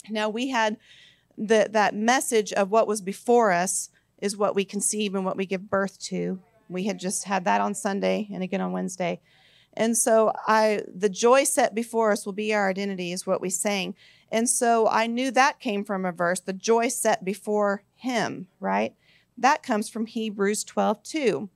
Now 0.09 0.29
we 0.29 0.49
had 0.49 0.77
the, 1.37 1.69
that 1.73 1.95
message 1.95 2.53
of 2.53 2.71
what 2.71 2.87
was 2.87 3.01
before 3.01 3.53
us 3.53 3.91
is 4.21 4.37
what 4.37 4.55
we 4.55 4.65
conceive 4.65 5.15
and 5.15 5.25
what 5.25 5.37
we 5.37 5.47
give 5.47 5.69
birth 5.69 5.99
to. 6.05 6.41
We 6.71 6.85
had 6.85 6.99
just 6.99 7.25
had 7.25 7.45
that 7.45 7.61
on 7.61 7.75
Sunday 7.75 8.29
and 8.33 8.43
again 8.43 8.61
on 8.61 8.73
Wednesday. 8.73 9.21
And 9.75 9.97
so 9.97 10.33
I 10.47 10.83
the 10.93 11.09
joy 11.09 11.45
set 11.45 11.75
before 11.75 12.13
us 12.13 12.27
will 12.27 12.33
be 12.33 12.55
our 12.55 12.69
identity 12.69 13.13
is 13.13 13.27
what 13.27 13.41
we 13.41 13.51
sang. 13.51 13.95
And 14.33 14.49
so 14.49 14.89
I 14.89 15.07
knew 15.07 15.31
that 15.33 15.61
came 15.61 15.85
from 15.85 16.05
a 16.05 16.13
verse, 16.13 16.41
the 16.41 16.53
joy 16.53 16.89
set 16.89 17.25
before 17.25 17.83
him, 17.95 18.49
right? 18.61 18.95
That 19.37 19.63
comes 19.63 19.89
from 19.89 20.07
Hebrews 20.07 20.65
12, 20.65 21.03
2 21.03 21.51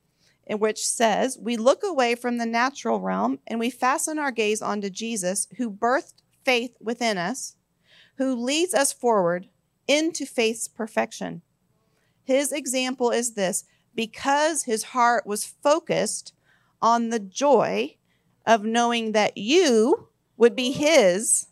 in 0.47 0.59
which 0.59 0.87
says, 0.87 1.39
We 1.41 1.57
look 1.57 1.83
away 1.83 2.15
from 2.15 2.39
the 2.39 2.47
natural 2.47 3.01
realm 3.01 3.39
and 3.47 3.59
we 3.59 3.71
fasten 3.71 4.19
our 4.19 4.31
gaze 4.31 4.63
onto 4.63 4.91
Jesus, 4.91 5.49
who 5.57 5.71
birthed 5.71 6.23
faith 6.45 6.77
within 6.81 7.19
us, 7.19 7.57
who 8.17 8.35
leads 8.35 8.75
us 8.75 8.93
forward 8.93 9.49
into 9.89 10.27
faith's 10.27 10.69
perfection. 10.69 11.43
His 12.25 12.53
example 12.53 13.11
is 13.11 13.35
this 13.35 13.65
because 13.95 14.65
his 14.65 14.83
heart 14.83 15.27
was 15.27 15.45
focused 15.45 16.33
on 16.83 17.09
the 17.11 17.19
joy 17.19 17.97
of 18.47 18.65
knowing 18.65 19.13
that 19.13 19.37
you 19.37 20.09
would 20.37 20.55
be 20.57 20.73
his, 20.73 21.47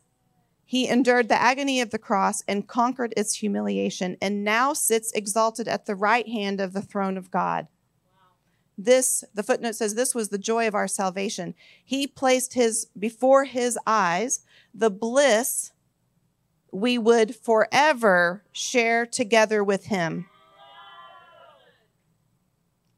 he 0.64 0.88
endured 0.88 1.28
the 1.28 1.40
agony 1.40 1.80
of 1.80 1.90
the 1.90 1.98
cross 1.98 2.42
and 2.48 2.66
conquered 2.66 3.12
its 3.16 3.34
humiliation, 3.36 4.16
and 4.20 4.42
now 4.44 4.72
sits 4.72 5.12
exalted 5.12 5.68
at 5.68 5.86
the 5.86 5.94
right 5.94 6.26
hand 6.28 6.60
of 6.60 6.72
the 6.72 6.82
throne 6.82 7.16
of 7.16 7.30
God. 7.30 7.68
This, 8.78 9.22
the 9.34 9.42
footnote 9.42 9.74
says, 9.74 9.94
this 9.94 10.14
was 10.14 10.30
the 10.30 10.38
joy 10.38 10.66
of 10.66 10.74
our 10.74 10.88
salvation. 10.88 11.54
He 11.84 12.06
placed 12.06 12.54
his 12.54 12.86
before 12.98 13.44
his 13.44 13.78
eyes 13.86 14.40
the 14.74 14.90
bliss 14.90 15.72
we 16.72 16.96
would 16.96 17.36
forever 17.36 18.42
share 18.50 19.04
together 19.04 19.62
with 19.62 19.86
him. 19.86 20.26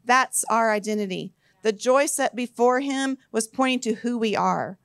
That's 0.05 0.45
our 0.51 0.73
identity. 0.73 1.33
The 1.63 1.73
joy 1.73 2.07
set 2.07 2.37
before 2.37 2.81
him 2.81 3.17
was 3.33 3.49
pointing 3.49 3.81
to 3.81 4.01
who 4.01 4.19
we 4.19 4.37
are. 4.37 4.79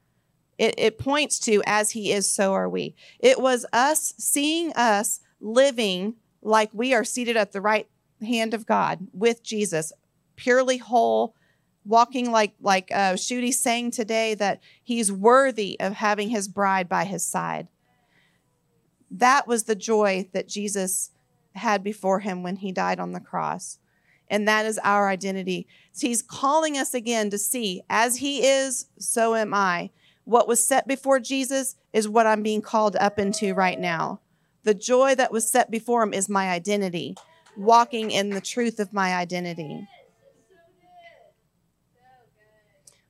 It, 0.58 0.76
it 0.78 1.00
points 1.00 1.40
to, 1.40 1.62
as 1.66 1.92
he 1.92 2.12
is, 2.12 2.32
so 2.32 2.54
are 2.54 2.70
we. 2.70 2.96
It 3.20 3.40
was 3.40 3.66
us 3.72 4.14
seeing 4.18 4.74
us 4.74 5.22
living 5.40 6.16
like 6.42 6.70
we 6.74 6.94
are 6.94 7.04
seated 7.04 7.38
at 7.38 7.52
the 7.52 7.62
right 7.62 7.88
hand 8.22 8.54
of 8.54 8.66
God 8.66 9.08
with 9.14 9.44
Jesus, 9.44 9.94
purely 10.36 10.78
whole, 10.78 11.36
walking 11.86 12.32
like 12.32 12.54
like 12.62 12.90
uh, 12.94 13.16
Judy 13.16 13.52
saying 13.52 13.92
today 13.92 14.36
that 14.36 14.62
he's 14.84 15.12
worthy 15.12 15.80
of 15.80 15.94
having 15.94 16.30
his 16.30 16.48
bride 16.48 16.88
by 16.88 17.06
his 17.06 17.26
side. 17.26 17.68
That 19.10 19.48
was 19.48 19.64
the 19.64 19.76
joy 19.76 20.30
that 20.34 20.48
Jesus 20.48 21.12
had 21.56 21.84
before 21.84 22.20
him 22.20 22.44
when 22.44 22.58
he 22.58 22.72
died 22.72 23.00
on 23.00 23.12
the 23.12 23.20
cross. 23.20 23.79
And 24.30 24.48
that 24.48 24.66
is 24.66 24.80
our 24.84 25.10
identity. 25.10 25.68
So 25.92 26.08
he's 26.08 26.22
calling 26.22 26.78
us 26.78 26.94
again 26.94 27.30
to 27.32 27.38
see, 27.38 27.82
as 27.90 28.18
he 28.18 28.46
is, 28.46 28.88
so 28.98 29.36
am 29.36 29.54
I. 29.54 29.90
What 30.26 30.48
was 30.48 30.66
set 30.66 30.88
before 30.88 31.20
Jesus 31.20 31.76
is 31.92 32.08
what 32.08 32.28
I'm 32.28 32.44
being 32.44 32.62
called 32.62 32.96
up 32.98 33.18
into 33.18 33.54
right 33.54 33.80
now. 33.80 34.22
The 34.64 34.74
joy 34.76 35.16
that 35.16 35.32
was 35.32 35.50
set 35.50 35.72
before 35.72 36.04
him 36.04 36.14
is 36.14 36.30
my 36.30 36.50
identity, 36.50 37.16
walking 37.58 38.12
in 38.12 38.30
the 38.30 38.42
truth 38.42 38.80
of 38.80 38.94
my 38.94 39.16
identity. 39.16 39.88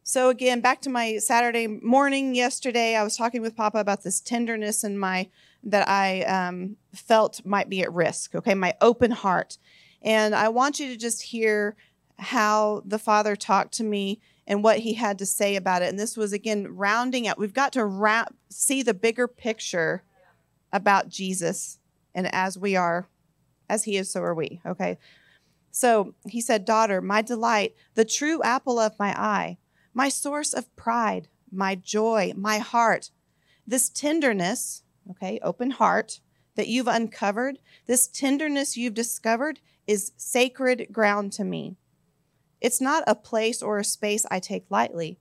So 0.04 0.30
again, 0.30 0.62
back 0.62 0.82
to 0.82 0.90
my 0.90 1.18
Saturday 1.18 1.68
morning 1.68 2.34
yesterday, 2.34 2.96
I 2.96 3.04
was 3.04 3.16
talking 3.16 3.44
with 3.44 3.56
Papa 3.56 3.78
about 3.78 4.02
this 4.02 4.20
tenderness 4.20 4.84
in 4.84 4.98
my 4.98 5.30
that 5.64 5.88
I 5.88 6.24
um, 6.24 6.78
felt 6.96 7.46
might 7.46 7.70
be 7.70 7.84
at 7.84 7.94
risk. 7.94 8.34
Okay, 8.34 8.56
my 8.56 8.74
open 8.82 9.12
heart, 9.12 9.60
and 10.02 10.36
I 10.36 10.50
want 10.50 10.80
you 10.80 10.88
to 10.90 10.98
just 10.98 11.22
hear 11.22 11.76
how 12.18 12.82
the 12.86 13.00
Father 13.00 13.36
talked 13.36 13.74
to 13.76 13.84
me 13.84 14.20
and 14.48 14.64
what 14.64 14.80
He 14.80 14.94
had 14.94 15.20
to 15.20 15.26
say 15.26 15.56
about 15.56 15.82
it. 15.82 15.90
And 15.90 16.00
this 16.00 16.18
was 16.18 16.34
again 16.34 16.76
rounding 16.76 17.28
out. 17.28 17.38
We've 17.38 17.54
got 17.54 17.74
to 17.74 17.86
wrap, 17.86 18.34
see 18.50 18.84
the 18.84 18.94
bigger 18.94 19.28
picture 19.28 20.04
about 20.72 21.10
Jesus, 21.10 21.80
and 22.14 22.34
as 22.34 22.58
we 22.58 22.76
are, 22.76 23.08
as 23.70 23.84
He 23.86 23.98
is, 23.98 24.12
so 24.12 24.22
are 24.22 24.36
we. 24.36 24.62
Okay. 24.66 24.98
So 25.72 26.16
he 26.28 26.42
said, 26.42 26.66
Daughter, 26.66 27.00
my 27.00 27.22
delight, 27.22 27.76
the 27.94 28.04
true 28.04 28.42
apple 28.42 28.80
of 28.80 28.98
my 28.98 29.10
eye 29.20 29.58
my 29.94 30.10
source 30.10 30.54
of 30.54 30.74
pride, 30.76 31.28
my 31.52 31.76
joy, 31.76 32.34
my 32.36 32.58
heart. 32.60 33.12
This 33.66 33.90
tenderness, 33.90 34.84
okay, 35.12 35.40
open 35.42 35.72
heart 35.72 36.22
that 36.56 36.68
you've 36.68 36.88
uncovered, 36.88 37.60
this 37.86 38.08
tenderness 38.08 38.78
you've 38.78 38.94
discovered 38.94 39.60
is 39.90 40.12
sacred 40.18 40.86
ground 40.92 41.34
to 41.34 41.44
me. 41.44 41.76
It's 42.62 42.80
not 42.80 43.04
a 43.08 43.16
place 43.16 43.64
or 43.64 43.80
a 43.80 43.84
space 43.84 44.24
I 44.30 44.40
take 44.40 44.70
lightly. 44.70 45.18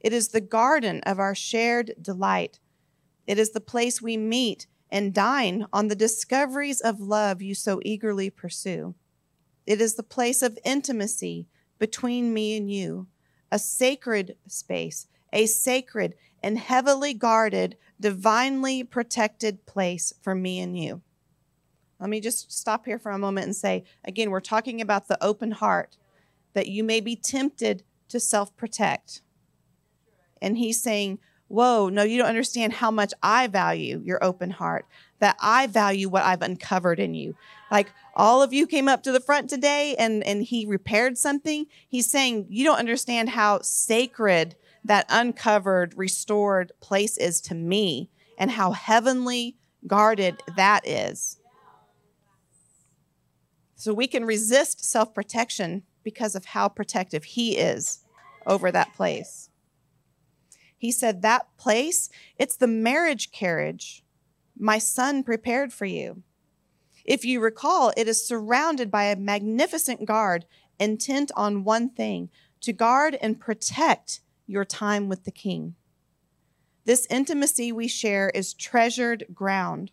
It 0.00 0.14
is 0.14 0.28
the 0.28 0.40
garden 0.40 1.02
of 1.04 1.18
our 1.18 1.34
shared 1.34 1.92
delight. 2.00 2.58
It 3.26 3.38
is 3.38 3.50
the 3.50 3.60
place 3.60 4.00
we 4.00 4.16
meet 4.16 4.68
and 4.90 5.12
dine 5.12 5.66
on 5.70 5.88
the 5.88 5.94
discoveries 5.94 6.80
of 6.80 6.98
love 6.98 7.42
you 7.42 7.54
so 7.54 7.78
eagerly 7.84 8.30
pursue. 8.30 8.94
It 9.66 9.82
is 9.82 9.96
the 9.96 10.02
place 10.02 10.40
of 10.40 10.58
intimacy 10.64 11.46
between 11.78 12.32
me 12.32 12.56
and 12.56 12.72
you 12.72 13.08
a 13.52 13.58
sacred 13.58 14.34
space, 14.48 15.08
a 15.30 15.44
sacred 15.44 16.14
and 16.42 16.56
heavily 16.58 17.12
guarded, 17.12 17.76
divinely 18.00 18.82
protected 18.82 19.66
place 19.66 20.14
for 20.22 20.34
me 20.34 20.58
and 20.58 20.78
you. 20.78 21.02
Let 22.00 22.10
me 22.10 22.20
just 22.20 22.52
stop 22.52 22.84
here 22.84 22.98
for 22.98 23.10
a 23.10 23.18
moment 23.18 23.46
and 23.46 23.56
say 23.56 23.84
again, 24.04 24.30
we're 24.30 24.40
talking 24.40 24.80
about 24.80 25.08
the 25.08 25.22
open 25.24 25.52
heart 25.52 25.96
that 26.54 26.68
you 26.68 26.84
may 26.84 27.00
be 27.00 27.16
tempted 27.16 27.82
to 28.08 28.20
self 28.20 28.56
protect. 28.56 29.22
And 30.40 30.58
he's 30.58 30.82
saying, 30.82 31.18
Whoa, 31.48 31.88
no, 31.88 32.02
you 32.02 32.18
don't 32.18 32.28
understand 32.28 32.72
how 32.72 32.90
much 32.90 33.14
I 33.22 33.46
value 33.46 34.02
your 34.04 34.22
open 34.22 34.50
heart, 34.50 34.84
that 35.20 35.36
I 35.40 35.68
value 35.68 36.08
what 36.08 36.24
I've 36.24 36.42
uncovered 36.42 36.98
in 36.98 37.14
you. 37.14 37.36
Like 37.70 37.92
all 38.16 38.42
of 38.42 38.52
you 38.52 38.66
came 38.66 38.88
up 38.88 39.04
to 39.04 39.12
the 39.12 39.20
front 39.20 39.48
today 39.48 39.94
and, 39.96 40.24
and 40.24 40.42
he 40.42 40.66
repaired 40.66 41.16
something. 41.16 41.66
He's 41.88 42.10
saying, 42.10 42.46
You 42.48 42.64
don't 42.64 42.78
understand 42.78 43.30
how 43.30 43.60
sacred 43.60 44.56
that 44.84 45.06
uncovered, 45.08 45.94
restored 45.96 46.72
place 46.80 47.16
is 47.16 47.40
to 47.42 47.54
me 47.54 48.10
and 48.38 48.50
how 48.50 48.72
heavenly 48.72 49.56
guarded 49.86 50.42
that 50.56 50.86
is. 50.86 51.38
So 53.76 53.94
we 53.94 54.06
can 54.06 54.24
resist 54.24 54.84
self 54.84 55.14
protection 55.14 55.82
because 56.02 56.34
of 56.34 56.46
how 56.46 56.68
protective 56.68 57.24
he 57.24 57.56
is 57.56 58.04
over 58.46 58.72
that 58.72 58.94
place. 58.94 59.50
He 60.76 60.90
said, 60.90 61.22
That 61.22 61.46
place, 61.56 62.08
it's 62.38 62.56
the 62.56 62.66
marriage 62.66 63.30
carriage 63.30 64.02
my 64.58 64.78
son 64.78 65.22
prepared 65.22 65.72
for 65.72 65.84
you. 65.84 66.22
If 67.04 67.24
you 67.24 67.40
recall, 67.40 67.92
it 67.96 68.08
is 68.08 68.26
surrounded 68.26 68.90
by 68.90 69.04
a 69.04 69.16
magnificent 69.16 70.06
guard 70.06 70.46
intent 70.80 71.30
on 71.36 71.64
one 71.64 71.90
thing 71.90 72.30
to 72.62 72.72
guard 72.72 73.16
and 73.20 73.38
protect 73.38 74.20
your 74.46 74.64
time 74.64 75.08
with 75.08 75.24
the 75.24 75.30
king. 75.30 75.74
This 76.84 77.06
intimacy 77.10 77.72
we 77.72 77.88
share 77.88 78.30
is 78.30 78.54
treasured 78.54 79.26
ground, 79.34 79.90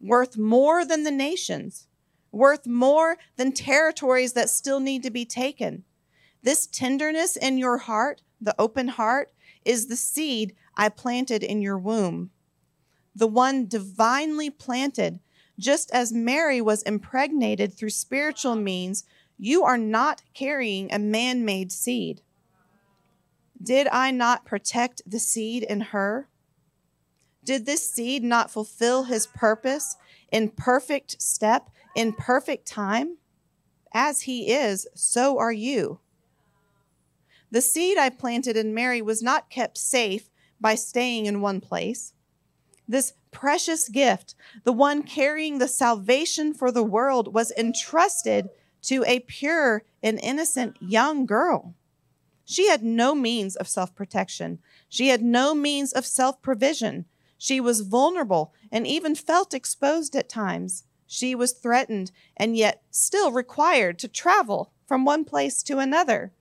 worth 0.00 0.36
more 0.36 0.84
than 0.84 1.04
the 1.04 1.10
nations, 1.10 1.86
worth 2.34 2.66
more 2.66 3.16
than 3.36 3.52
territories 3.52 4.32
that 4.32 4.50
still 4.50 4.80
need 4.80 5.02
to 5.02 5.10
be 5.10 5.24
taken. 5.24 5.84
This 6.42 6.66
tenderness 6.66 7.36
in 7.36 7.58
your 7.58 7.78
heart, 7.78 8.20
the 8.40 8.54
open 8.58 8.88
heart, 8.88 9.32
is 9.64 9.86
the 9.86 9.96
seed 9.96 10.54
I 10.76 10.88
planted 10.88 11.42
in 11.42 11.62
your 11.62 11.78
womb, 11.78 12.30
the 13.14 13.26
one 13.26 13.66
divinely 13.66 14.50
planted. 14.50 15.20
Just 15.58 15.90
as 15.92 16.12
Mary 16.12 16.60
was 16.60 16.82
impregnated 16.82 17.72
through 17.72 17.90
spiritual 17.90 18.56
means, 18.56 19.04
you 19.38 19.62
are 19.62 19.78
not 19.78 20.22
carrying 20.34 20.92
a 20.92 20.98
man 20.98 21.44
made 21.44 21.70
seed. 21.72 22.22
Did 23.62 23.88
I 23.88 24.10
not 24.10 24.44
protect 24.44 25.02
the 25.06 25.20
seed 25.20 25.62
in 25.62 25.80
her? 25.80 26.28
Did 27.44 27.66
this 27.66 27.88
seed 27.90 28.24
not 28.24 28.50
fulfill 28.50 29.04
his 29.04 29.26
purpose 29.26 29.96
in 30.34 30.48
perfect 30.48 31.22
step, 31.22 31.70
in 31.94 32.12
perfect 32.12 32.66
time? 32.66 33.18
As 33.92 34.22
he 34.22 34.50
is, 34.52 34.88
so 34.92 35.38
are 35.38 35.52
you. 35.52 36.00
The 37.52 37.60
seed 37.60 37.96
I 37.98 38.10
planted 38.10 38.56
in 38.56 38.74
Mary 38.74 39.00
was 39.00 39.22
not 39.22 39.48
kept 39.48 39.78
safe 39.78 40.28
by 40.60 40.74
staying 40.74 41.26
in 41.26 41.40
one 41.40 41.60
place. 41.60 42.14
This 42.88 43.12
precious 43.30 43.88
gift, 43.88 44.34
the 44.64 44.72
one 44.72 45.04
carrying 45.04 45.58
the 45.58 45.68
salvation 45.68 46.52
for 46.52 46.72
the 46.72 46.82
world, 46.82 47.32
was 47.32 47.52
entrusted 47.52 48.48
to 48.82 49.04
a 49.06 49.20
pure 49.20 49.84
and 50.02 50.18
innocent 50.20 50.76
young 50.80 51.26
girl. 51.26 51.76
She 52.44 52.68
had 52.68 52.82
no 52.82 53.14
means 53.14 53.54
of 53.54 53.68
self 53.68 53.94
protection. 53.94 54.58
She 54.88 55.08
had 55.08 55.22
no 55.22 55.54
means 55.54 55.92
of 55.92 56.04
self 56.04 56.42
provision. 56.42 57.04
She 57.44 57.60
was 57.60 57.82
vulnerable 57.82 58.54
and 58.72 58.86
even 58.86 59.14
felt 59.14 59.52
exposed 59.52 60.16
at 60.16 60.30
times. 60.30 60.84
She 61.06 61.34
was 61.34 61.52
threatened 61.52 62.10
and 62.38 62.56
yet 62.56 62.82
still 62.90 63.32
required 63.32 63.98
to 63.98 64.08
travel 64.08 64.72
from 64.86 65.04
one 65.04 65.26
place 65.26 65.62
to 65.64 65.78
another. 65.78 66.32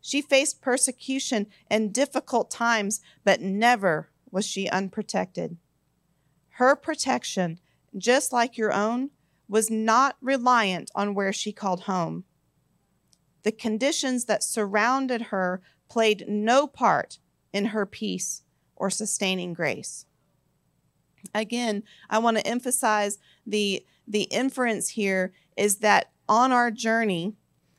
She 0.00 0.20
faced 0.20 0.60
persecution 0.60 1.46
and 1.68 1.94
difficult 1.94 2.50
times, 2.50 3.00
but 3.22 3.40
never 3.40 4.10
was 4.32 4.44
she 4.44 4.68
unprotected. 4.68 5.58
Her 6.54 6.74
protection, 6.74 7.60
just 7.96 8.32
like 8.32 8.58
your 8.58 8.72
own, 8.72 9.10
was 9.48 9.70
not 9.70 10.16
reliant 10.20 10.90
on 10.92 11.14
where 11.14 11.32
she 11.32 11.52
called 11.52 11.82
home. 11.82 12.24
The 13.44 13.52
conditions 13.52 14.24
that 14.24 14.42
surrounded 14.42 15.26
her 15.30 15.62
played 15.88 16.24
no 16.26 16.66
part 16.66 17.20
in 17.52 17.66
her 17.66 17.86
peace 17.86 18.42
or 18.80 18.90
sustaining 18.90 19.52
grace. 19.52 20.06
Again, 21.34 21.84
I 22.08 22.18
want 22.18 22.38
to 22.38 22.46
emphasize 22.46 23.18
the 23.46 23.84
the 24.08 24.22
inference 24.22 24.88
here 24.88 25.32
is 25.56 25.76
that 25.76 26.10
on 26.28 26.50
our 26.50 26.70
journey, 26.72 27.34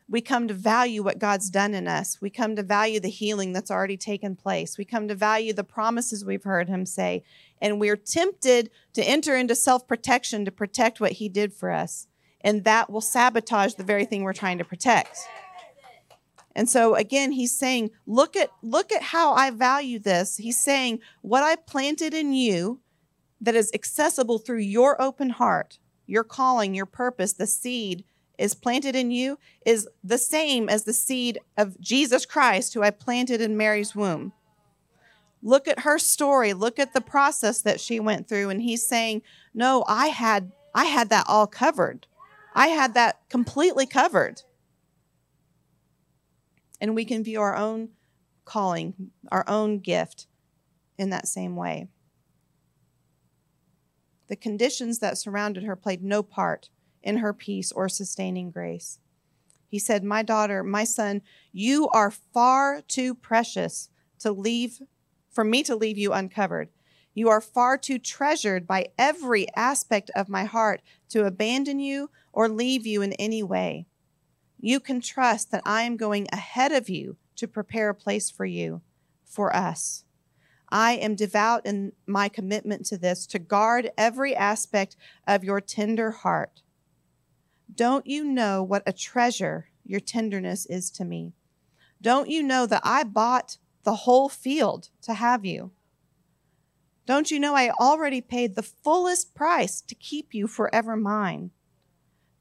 we 0.08 0.22
come 0.22 0.48
to 0.48 0.54
value 0.54 1.04
what 1.04 1.20
God's 1.20 1.50
done 1.50 1.74
in 1.74 1.88
us. 1.88 2.22
We 2.22 2.30
come 2.30 2.56
to 2.56 2.64
value 2.64 3.00
the 3.00 3.10
healing 3.10 3.52
that's 3.52 3.72
already 3.72 3.98
taken 3.98 4.36
place. 4.36 4.78
We 4.78 4.86
come 4.86 5.08
to 5.08 5.16
value 5.16 5.54
the 5.54 5.64
promises 5.64 6.24
we've 6.24 6.44
heard 6.44 6.70
Him 6.70 6.86
say. 6.86 7.24
And 7.60 7.80
we're 7.80 7.98
tempted 7.98 8.70
to 8.94 9.04
enter 9.04 9.36
into 9.36 9.56
self 9.56 9.88
protection 9.88 10.46
to 10.46 10.52
protect 10.52 11.02
what 11.02 11.14
He 11.14 11.28
did 11.28 11.52
for 11.52 11.72
us. 11.72 12.08
And 12.42 12.64
that 12.64 12.92
will 12.92 13.02
sabotage 13.02 13.74
the 13.74 13.84
very 13.84 14.06
thing 14.06 14.24
we're 14.24 14.34
trying 14.34 14.60
to 14.60 14.66
protect. 14.66 15.18
And 16.56 16.70
so 16.70 16.96
again, 16.96 17.32
he's 17.32 17.56
saying, 17.56 17.92
look 18.06 18.36
at 18.36 18.52
look 18.62 18.92
at 18.92 19.02
how 19.02 19.34
I 19.34 19.52
value 19.52 20.00
this. 20.00 20.38
He's 20.38 20.60
saying, 20.60 21.00
what 21.22 21.44
I 21.44 21.56
planted 21.56 22.14
in 22.14 22.34
you 22.34 22.80
that 23.40 23.56
is 23.56 23.72
accessible 23.74 24.38
through 24.38 24.60
your 24.60 25.02
open 25.02 25.32
heart, 25.32 25.80
your 26.06 26.24
calling, 26.24 26.76
your 26.76 26.86
purpose, 26.86 27.34
the 27.34 27.48
seed 27.48 28.04
is 28.38 28.56
planted 28.56 28.96
in 28.96 29.12
you 29.12 29.38
is 29.66 29.88
the 30.04 30.18
same 30.18 30.68
as 30.68 30.84
the 30.84 30.94
seed 30.94 31.40
of 31.58 31.80
Jesus 31.80 32.26
Christ, 32.26 32.74
who 32.74 32.82
I 32.82 32.90
planted 32.90 33.40
in 33.40 33.56
Mary's 33.56 33.96
womb. 33.96 34.34
Look 35.44 35.68
at 35.68 35.80
her 35.80 35.98
story. 35.98 36.54
Look 36.54 36.80
at 36.80 36.94
the 36.94 37.02
process 37.02 37.62
that 37.62 37.80
she 37.80 38.00
went 38.00 38.28
through. 38.28 38.50
And 38.50 38.62
he's 38.62 38.86
saying, 38.86 39.22
No, 39.54 39.84
I 39.88 40.08
had 40.08 40.52
I 40.74 40.86
had 40.86 41.10
that 41.10 41.26
all 41.28 41.48
covered. 41.48 42.08
I 42.54 42.68
had 42.68 42.94
that 42.96 43.20
completely 43.30 43.86
covered. 43.86 44.42
And 46.82 46.96
we 46.96 47.06
can 47.06 47.24
view 47.24 47.40
our 47.40 47.56
own 47.56 47.90
calling, 48.44 49.12
our 49.32 49.46
own 49.48 49.80
gift 49.80 50.28
in 50.98 51.12
that 51.12 51.28
same 51.28 51.56
way. 51.56 51.88
The 54.28 54.36
conditions 54.36 55.00
that 55.00 55.18
surrounded 55.18 55.64
her 55.64 55.76
played 55.76 56.04
no 56.04 56.24
part 56.24 56.70
in 57.04 57.18
her 57.18 57.34
peace 57.34 57.72
or 57.72 57.88
sustaining 57.88 58.52
grace. 58.52 59.00
He 59.68 59.80
said, 59.80 60.04
My 60.04 60.22
daughter, 60.22 60.64
my 60.64 60.84
son, 60.84 61.22
you 61.54 61.88
are 61.90 62.12
far 62.12 62.82
too 62.82 63.16
precious 63.16 63.90
to 64.20 64.32
leave 64.32 64.82
for 65.30 65.44
me 65.44 65.64
to 65.64 65.76
leave 65.76 65.98
you 65.98 66.12
uncovered. 66.12 66.70
You 67.14 67.30
are 67.30 67.42
far 67.42 67.78
too 67.78 68.00
treasured 68.00 68.68
by 68.68 68.88
every 68.98 69.48
aspect 69.56 70.12
of 70.16 70.30
my 70.30 70.44
heart 70.44 70.82
to 71.10 71.26
abandon 71.26 71.80
you 71.80 72.10
or 72.34 72.50
leave 72.50 72.86
you 72.86 73.02
in 73.02 73.14
any 73.14 73.44
way. 73.44 73.86
You 74.64 74.80
can 74.80 75.02
trust 75.02 75.50
that 75.52 75.64
I 75.66 75.82
am 75.82 75.98
going 75.98 76.28
ahead 76.32 76.72
of 76.72 76.88
you 76.88 77.18
to 77.36 77.48
prepare 77.48 77.90
a 77.90 77.96
place 77.96 78.30
for 78.30 78.46
you, 78.46 78.82
for 79.26 79.54
us. 79.56 80.06
I 80.70 80.94
am 80.94 81.16
devout 81.16 81.66
in 81.66 81.94
my 82.06 82.30
commitment 82.30 82.86
to 82.86 82.98
this, 82.98 83.26
to 83.28 83.40
guard 83.40 83.90
every 83.98 84.36
aspect 84.36 84.96
of 85.28 85.44
your 85.44 85.62
tender 85.62 86.12
heart. 86.12 86.62
Don't 87.74 88.06
you 88.06 88.24
know 88.24 88.62
what 88.62 88.84
a 88.86 88.94
treasure 88.94 89.70
your 89.84 90.00
tenderness 90.00 90.68
is 90.68 90.92
to 90.92 91.06
me? 91.06 91.34
Don't 92.00 92.30
you 92.30 92.44
know 92.44 92.68
that 92.68 92.82
I 92.86 93.04
bought 93.04 93.58
the 93.84 93.96
whole 93.96 94.30
field 94.30 94.90
to 95.02 95.16
have 95.16 95.44
you? 95.44 95.72
Don't 97.08 97.32
you 97.32 97.40
know 97.40 97.56
I 97.56 97.72
already 97.72 98.22
paid 98.22 98.56
the 98.56 98.62
fullest 98.62 99.34
price 99.34 99.82
to 99.82 99.96
keep 99.96 100.36
you 100.36 100.46
forever 100.46 100.96
mine? 100.96 101.50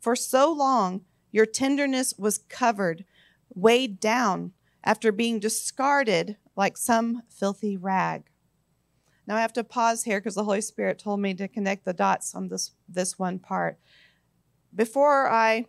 For 0.01 0.15
so 0.15 0.53
long, 0.53 1.07
your 1.33 1.47
tenderness 1.47 2.15
was 2.19 2.39
covered, 2.39 3.05
weighed 3.55 4.01
down 4.01 4.53
after 4.85 5.13
being 5.13 5.39
discarded 5.39 6.37
like 6.57 6.77
some 6.77 7.23
filthy 7.29 7.77
rag. 7.77 8.25
Now 9.27 9.37
I 9.37 9.41
have 9.43 9.53
to 9.55 9.65
pause 9.65 10.05
here 10.05 10.19
because 10.19 10.35
the 10.35 10.45
Holy 10.45 10.61
Spirit 10.61 10.99
told 10.99 11.21
me 11.21 11.35
to 11.35 11.49
connect 11.49 11.85
the 11.85 11.93
dots 11.93 12.35
on 12.35 12.49
this, 12.49 12.73
this 12.89 13.19
one 13.19 13.39
part 13.39 13.79
before 14.75 15.29
I 15.29 15.67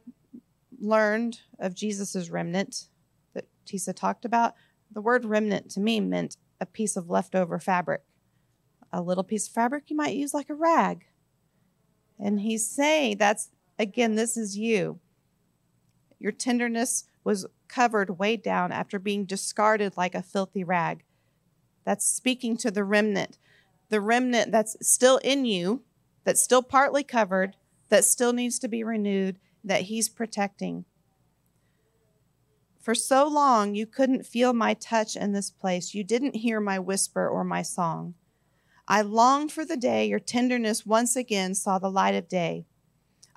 learned 0.80 1.42
of 1.60 1.76
Jesus' 1.76 2.30
remnant 2.30 2.88
that 3.34 3.46
Tisa 3.66 3.96
talked 3.96 4.26
about, 4.26 4.56
the 4.92 5.02
word 5.02 5.26
remnant 5.26 5.72
to 5.72 5.80
me 5.80 6.00
meant 6.00 6.38
a 6.60 6.66
piece 6.66 6.96
of 6.96 7.10
leftover 7.10 7.60
fabric. 7.60 8.02
A 8.92 9.02
little 9.02 9.24
piece 9.24 9.48
of 9.48 9.54
fabric 9.54 9.86
you 9.88 9.96
might 9.96 10.16
use 10.16 10.34
like 10.34 10.50
a 10.50 10.56
rag. 10.56 11.06
And 12.20 12.42
he's 12.42 12.70
saying 12.70 13.18
that's, 13.18 13.50
again, 13.80 14.16
this 14.16 14.38
is 14.38 14.58
you. 14.58 15.00
Your 16.22 16.32
tenderness 16.32 17.06
was 17.24 17.48
covered 17.68 18.20
way 18.20 18.38
down 18.38 18.72
after 18.72 19.00
being 19.00 19.26
discarded 19.26 19.98
like 19.98 20.14
a 20.14 20.22
filthy 20.22 20.64
rag. 20.64 21.04
That's 21.84 22.06
speaking 22.06 22.58
to 22.58 22.70
the 22.70 22.84
remnant. 22.84 23.40
The 23.90 24.02
remnant 24.02 24.52
that's 24.52 24.78
still 24.88 25.18
in 25.18 25.46
you, 25.46 25.82
that's 26.24 26.42
still 26.42 26.62
partly 26.62 27.04
covered, 27.04 27.56
that 27.90 28.06
still 28.06 28.34
needs 28.34 28.60
to 28.60 28.68
be 28.68 28.84
renewed, 28.84 29.40
that 29.64 29.84
He's 29.84 30.10
protecting. 30.10 30.86
For 32.80 32.94
so 32.94 33.28
long, 33.28 33.74
you 33.74 33.88
couldn't 33.88 34.26
feel 34.26 34.54
my 34.54 34.76
touch 34.76 35.16
in 35.16 35.34
this 35.34 35.50
place. 35.50 35.94
You 35.96 36.04
didn't 36.04 36.36
hear 36.36 36.60
my 36.60 36.78
whisper 36.78 37.28
or 37.28 37.44
my 37.44 37.64
song. 37.64 38.14
I 38.88 39.02
longed 39.02 39.52
for 39.52 39.66
the 39.66 39.78
day 39.78 40.08
your 40.08 40.20
tenderness 40.20 40.86
once 40.86 41.16
again 41.16 41.56
saw 41.56 41.80
the 41.80 41.92
light 41.92 42.16
of 42.16 42.28
day. 42.28 42.66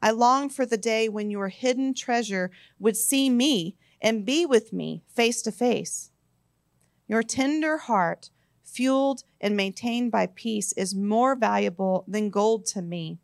I 0.05 0.11
long 0.11 0.51
for 0.51 0.67
the 0.67 0.77
day 0.77 1.09
when 1.09 1.31
your 1.31 1.49
hidden 1.49 1.95
treasure 1.95 2.51
would 2.79 2.95
see 2.95 3.31
me 3.31 3.75
and 4.03 4.27
be 4.27 4.45
with 4.45 4.71
me 4.71 5.03
face 5.09 5.41
to 5.41 5.51
face. 5.51 6.11
Your 7.09 7.23
tender 7.23 7.79
heart, 7.79 8.29
fueled 8.63 9.23
and 9.41 9.57
maintained 9.57 10.13
by 10.13 10.27
peace, 10.27 10.73
is 10.73 10.95
more 10.95 11.35
valuable 11.35 12.05
than 12.07 12.29
gold 12.29 12.67
to 12.67 12.83
me. 12.83 13.17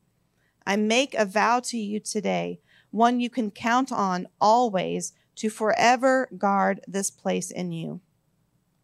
I 0.67 0.77
make 0.77 1.13
a 1.13 1.27
vow 1.27 1.61
to 1.65 1.77
you 1.77 2.01
today, 2.01 2.61
one 2.91 3.21
you 3.21 3.29
can 3.29 3.51
count 3.51 3.93
on 3.93 4.27
always 4.41 5.13
to 5.37 5.51
forever 5.51 6.31
guard 6.39 6.81
this 6.89 7.11
place 7.11 7.51
in 7.51 7.73
you. 7.73 8.01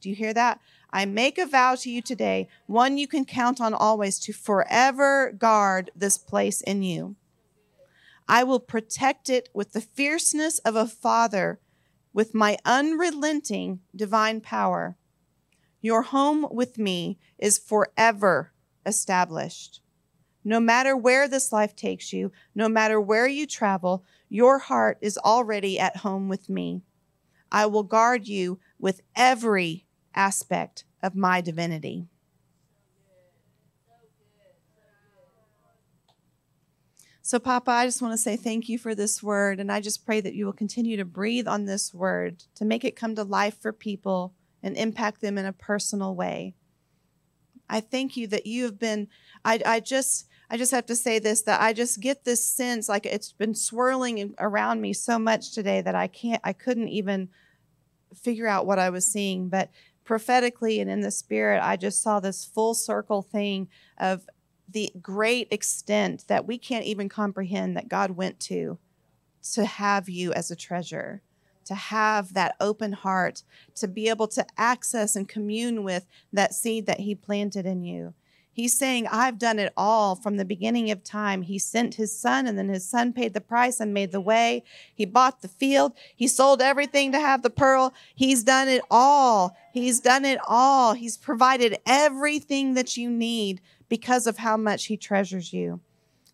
Do 0.03 0.11
you 0.11 0.15
hear 0.15 0.35
that? 0.35 0.61
I 0.91 1.07
make 1.07 1.39
a 1.39 1.47
vow 1.47 1.77
to 1.77 1.91
you 1.91 2.03
today, 2.03 2.49
one 2.67 2.99
you 2.99 3.09
can 3.09 3.25
count 3.25 3.59
on 3.59 3.73
always 3.73 4.19
to 4.19 4.35
forever 4.35 5.33
guard 5.33 5.91
this 5.97 6.19
place 6.19 6.61
in 6.61 6.83
you. 6.83 7.17
I 8.29 8.45
will 8.45 8.61
protect 8.61 9.31
it 9.31 9.49
with 9.55 9.73
the 9.73 9.81
fierceness 9.81 10.59
of 10.61 10.75
a 10.75 10.87
father, 10.87 11.61
with 12.13 12.35
my 12.35 12.59
unrelenting 12.65 13.81
divine 13.95 14.41
power. 14.41 14.97
Your 15.81 16.03
home 16.03 16.47
with 16.51 16.79
me 16.79 17.19
is 17.39 17.59
forever 17.59 18.53
established. 18.85 19.81
No 20.43 20.61
matter 20.61 20.97
where 20.97 21.29
this 21.29 21.53
life 21.53 21.77
takes 21.77 22.13
you, 22.13 22.33
no 22.55 22.69
matter 22.69 23.01
where 23.01 23.27
you 23.27 23.47
travel, 23.47 24.05
your 24.29 24.59
heart 24.59 24.99
is 25.01 25.19
already 25.19 25.79
at 25.79 25.99
home 25.99 26.29
with 26.29 26.49
me. 26.49 26.83
I 27.53 27.67
will 27.67 27.83
guard 27.83 28.27
you 28.27 28.59
with 28.79 29.03
every 29.15 29.87
aspect 30.15 30.85
of 31.03 31.15
my 31.15 31.41
divinity. 31.41 32.07
So, 37.27 37.41
Papa, 37.41 37.73
I 37.73 37.87
just 37.87 38.01
want 38.01 38.13
to 38.13 38.19
say 38.19 38.37
thank 38.37 38.69
you 38.69 38.79
for 38.79 38.95
this 38.95 39.21
word. 39.21 39.59
And 39.59 39.73
I 39.73 39.81
just 39.81 40.07
pray 40.07 40.21
that 40.21 40.37
you 40.37 40.47
will 40.47 40.53
continue 40.53 40.97
to 40.97 41.05
breathe 41.05 41.49
on 41.49 41.65
this 41.65 41.93
word 41.93 42.45
to 42.55 42.65
make 42.65 42.85
it 42.85 42.95
come 42.95 43.17
to 43.17 43.25
life 43.25 43.61
for 43.61 43.73
people 43.73 44.33
and 44.63 44.77
impact 44.77 45.23
them 45.23 45.37
in 45.37 45.45
a 45.45 45.53
personal 45.53 46.15
way. 46.15 46.55
I 47.69 47.81
thank 47.81 48.17
you 48.17 48.29
that 48.29 48.47
you 48.47 48.63
have 48.63 48.79
been, 48.79 49.09
I, 49.45 49.61
I 49.67 49.81
just, 49.81 50.29
I 50.49 50.57
just 50.57 50.71
have 50.71 50.87
to 50.87 50.95
say 50.95 51.19
this 51.19 51.43
that 51.43 51.61
I 51.61 51.73
just 51.73 51.99
get 51.99 52.25
this 52.25 52.45
sense 52.45 52.89
like 52.89 53.05
it's 53.05 53.33
been 53.33 53.57
swirling 53.57 54.37
around 54.39 54.81
me 54.81 54.93
so 54.93 55.19
much 55.19 55.53
today 55.53 55.81
that 55.81 55.97
I 55.97 56.07
can't, 56.07 56.41
I 56.45 56.53
couldn't 56.53 56.91
even 56.91 57.31
figure 58.15 58.47
out 58.47 58.67
what 58.67 58.79
I 58.79 58.91
was 58.91 59.05
seeing. 59.05 59.49
But 59.49 59.73
prophetically 60.05 60.79
and 60.79 60.89
in 60.89 61.01
the 61.01 61.11
spirit, 61.11 61.61
I 61.61 61.77
just 61.77 62.01
saw 62.01 62.21
this 62.21 62.45
full 62.45 62.75
circle 62.75 63.23
thing 63.23 63.67
of 63.99 64.29
the 64.69 64.91
great 65.01 65.49
extent 65.51 66.25
that 66.29 66.47
we 66.47 66.59
can't 66.59 66.85
even 66.85 67.09
comprehend 67.09 67.77
that 67.77 67.89
God 67.89 68.13
went 68.13 68.41
to 68.41 68.79
to 69.53 69.65
have 69.65 70.09
you 70.09 70.33
as 70.33 70.51
a 70.51 70.57
treasure, 70.57 71.23
to 71.65 71.75
have 71.75 72.35
that 72.35 72.57
open 72.61 72.93
heart, 72.93 73.43
to 73.77 73.87
be 73.87 74.09
able 74.09 74.29
to 74.29 74.45
access 74.57 75.15
and 75.15 75.29
commune 75.29 75.85
with 75.85 76.07
that 76.33 76.55
seed 76.55 76.87
that 76.87 77.01
He 77.01 77.15
planted 77.15 77.67
in 77.67 77.83
you. 77.83 78.15
He's 78.57 78.73
saying, 78.73 79.07
I've 79.09 79.39
done 79.39 79.59
it 79.59 79.71
all 79.77 80.17
from 80.17 80.39
the 80.39 80.45
beginning 80.47 80.91
of 80.91 81.05
time. 81.05 81.43
He 81.43 81.59
sent 81.59 81.97
his 81.97 82.19
son, 82.19 82.47
and 82.47 82.57
then 82.57 82.71
his 82.71 82.89
son 82.89 83.13
paid 83.13 83.35
the 83.35 83.41
price 83.43 83.81
and 83.81 83.93
made 83.93 84.13
the 84.13 84.21
way. 84.21 84.65
He 84.95 85.05
bought 85.05 85.43
the 85.43 85.49
field. 85.49 85.93
He 86.17 86.27
sold 86.27 86.63
everything 86.63 87.13
to 87.13 87.21
have 87.21 87.43
the 87.43 87.51
pearl. 87.51 87.93
He's 88.15 88.43
done 88.43 88.67
it 88.67 88.81
all. 88.91 89.55
He's 89.75 90.01
done 90.01 90.25
it 90.25 90.39
all. 90.49 90.95
He's 90.95 91.19
provided 91.19 91.77
everything 91.85 92.73
that 92.73 92.97
you 92.97 93.11
need 93.11 93.61
because 93.91 94.27
of 94.27 94.39
how 94.39 94.57
much 94.57 94.87
he 94.87 94.97
treasures 94.97 95.53
you. 95.53 95.81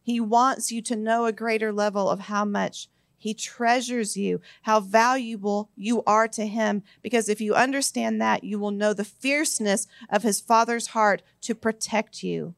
He 0.00 0.20
wants 0.20 0.70
you 0.70 0.80
to 0.82 0.94
know 0.94 1.26
a 1.26 1.32
greater 1.32 1.72
level 1.72 2.08
of 2.08 2.20
how 2.20 2.44
much 2.44 2.88
He 3.22 3.34
treasures 3.34 4.16
you, 4.16 4.40
how 4.62 4.80
valuable 4.80 5.70
you 5.76 6.02
are 6.08 6.26
to 6.26 6.44
him. 6.44 6.82
Because 7.02 7.28
if 7.28 7.40
you 7.40 7.54
understand 7.54 8.20
that, 8.20 8.42
you 8.42 8.58
will 8.58 8.72
know 8.72 8.92
the 8.92 9.04
fierceness 9.04 9.86
of 10.10 10.24
his 10.24 10.40
Father's 10.40 10.88
heart 10.88 11.22
to 11.42 11.54
protect 11.54 12.24
you. 12.24 12.56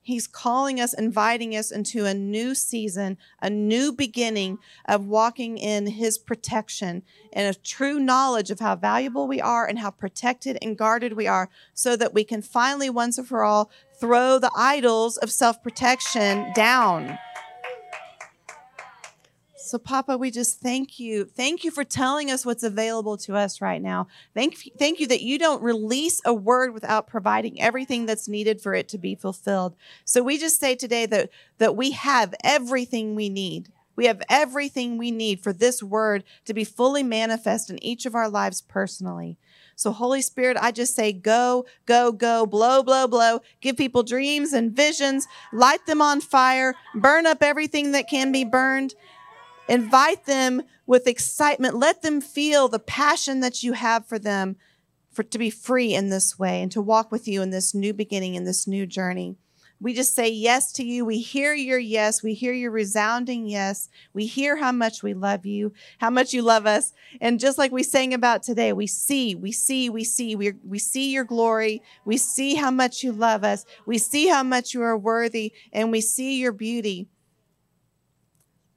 He's 0.00 0.28
calling 0.28 0.80
us, 0.80 0.92
inviting 0.92 1.56
us 1.56 1.72
into 1.72 2.04
a 2.04 2.14
new 2.14 2.54
season, 2.54 3.18
a 3.42 3.50
new 3.50 3.90
beginning 3.90 4.58
of 4.84 5.08
walking 5.08 5.58
in 5.58 5.86
His 5.86 6.18
protection 6.18 7.02
and 7.32 7.48
a 7.48 7.58
true 7.58 7.98
knowledge 7.98 8.50
of 8.50 8.60
how 8.60 8.76
valuable 8.76 9.26
we 9.26 9.40
are 9.40 9.66
and 9.66 9.78
how 9.78 9.90
protected 9.90 10.58
and 10.60 10.76
guarded 10.76 11.14
we 11.14 11.26
are, 11.26 11.48
so 11.72 11.96
that 11.96 12.12
we 12.12 12.22
can 12.22 12.42
finally, 12.42 12.90
once 12.90 13.16
and 13.16 13.26
for 13.26 13.42
all, 13.42 13.70
throw 13.98 14.38
the 14.38 14.52
idols 14.54 15.16
of 15.16 15.32
self 15.32 15.62
protection 15.62 16.52
down. 16.54 17.18
So, 19.64 19.78
Papa, 19.78 20.18
we 20.18 20.30
just 20.30 20.60
thank 20.60 21.00
you. 21.00 21.24
Thank 21.24 21.64
you 21.64 21.70
for 21.70 21.84
telling 21.84 22.30
us 22.30 22.44
what's 22.44 22.62
available 22.62 23.16
to 23.18 23.34
us 23.34 23.62
right 23.62 23.80
now. 23.80 24.08
Thank, 24.34 24.58
thank 24.78 25.00
you 25.00 25.06
that 25.06 25.22
you 25.22 25.38
don't 25.38 25.62
release 25.62 26.20
a 26.26 26.34
word 26.34 26.74
without 26.74 27.06
providing 27.06 27.58
everything 27.62 28.04
that's 28.04 28.28
needed 28.28 28.60
for 28.60 28.74
it 28.74 28.88
to 28.88 28.98
be 28.98 29.14
fulfilled. 29.14 29.74
So, 30.04 30.22
we 30.22 30.36
just 30.36 30.60
say 30.60 30.74
today 30.74 31.06
that, 31.06 31.30
that 31.56 31.76
we 31.76 31.92
have 31.92 32.34
everything 32.44 33.14
we 33.14 33.30
need. 33.30 33.70
We 33.96 34.06
have 34.06 34.22
everything 34.28 34.98
we 34.98 35.10
need 35.10 35.40
for 35.40 35.52
this 35.52 35.82
word 35.82 36.24
to 36.44 36.52
be 36.52 36.64
fully 36.64 37.02
manifest 37.02 37.70
in 37.70 37.82
each 37.82 38.04
of 38.04 38.14
our 38.14 38.28
lives 38.28 38.60
personally. 38.60 39.38
So, 39.76 39.92
Holy 39.92 40.20
Spirit, 40.20 40.56
I 40.60 40.72
just 40.72 40.94
say, 40.94 41.12
go, 41.12 41.64
go, 41.86 42.12
go, 42.12 42.46
blow, 42.46 42.82
blow, 42.82 43.08
blow. 43.08 43.40
Give 43.60 43.76
people 43.76 44.02
dreams 44.02 44.52
and 44.52 44.72
visions, 44.72 45.26
light 45.52 45.86
them 45.86 46.02
on 46.02 46.20
fire, 46.20 46.74
burn 46.94 47.26
up 47.26 47.42
everything 47.42 47.92
that 47.92 48.08
can 48.08 48.30
be 48.30 48.44
burned. 48.44 48.94
Invite 49.68 50.26
them 50.26 50.62
with 50.86 51.06
excitement. 51.06 51.76
Let 51.76 52.02
them 52.02 52.20
feel 52.20 52.68
the 52.68 52.78
passion 52.78 53.40
that 53.40 53.62
you 53.62 53.72
have 53.72 54.06
for 54.06 54.18
them 54.18 54.56
for 55.10 55.22
to 55.22 55.38
be 55.38 55.50
free 55.50 55.94
in 55.94 56.10
this 56.10 56.38
way 56.38 56.60
and 56.60 56.70
to 56.72 56.82
walk 56.82 57.10
with 57.10 57.26
you 57.28 57.40
in 57.40 57.50
this 57.50 57.74
new 57.74 57.94
beginning 57.94 58.34
in 58.34 58.44
this 58.44 58.66
new 58.66 58.86
journey. 58.86 59.36
We 59.80 59.92
just 59.92 60.14
say 60.14 60.28
yes 60.30 60.72
to 60.72 60.84
you. 60.84 61.04
We 61.04 61.18
hear 61.18 61.52
your 61.52 61.78
yes. 61.78 62.22
We 62.22 62.32
hear 62.32 62.52
your 62.52 62.70
resounding 62.70 63.46
yes. 63.46 63.88
We 64.12 64.26
hear 64.26 64.56
how 64.56 64.72
much 64.72 65.02
we 65.02 65.14
love 65.14 65.44
you, 65.44 65.72
how 65.98 66.10
much 66.10 66.32
you 66.32 66.42
love 66.42 66.64
us. 66.64 66.92
And 67.20 67.40
just 67.40 67.58
like 67.58 67.72
we 67.72 67.82
sang 67.82 68.14
about 68.14 68.42
today, 68.42 68.72
we 68.72 68.86
see, 68.86 69.34
we 69.34 69.52
see, 69.52 69.90
we 69.90 70.04
see, 70.04 70.36
we, 70.36 70.52
we 70.66 70.78
see 70.78 71.10
your 71.10 71.24
glory. 71.24 71.82
We 72.04 72.16
see 72.16 72.54
how 72.54 72.70
much 72.70 73.02
you 73.02 73.12
love 73.12 73.44
us. 73.44 73.66
We 73.84 73.98
see 73.98 74.28
how 74.28 74.42
much 74.42 74.74
you 74.74 74.82
are 74.82 74.96
worthy, 74.96 75.52
and 75.72 75.90
we 75.90 76.00
see 76.00 76.40
your 76.40 76.52
beauty. 76.52 77.08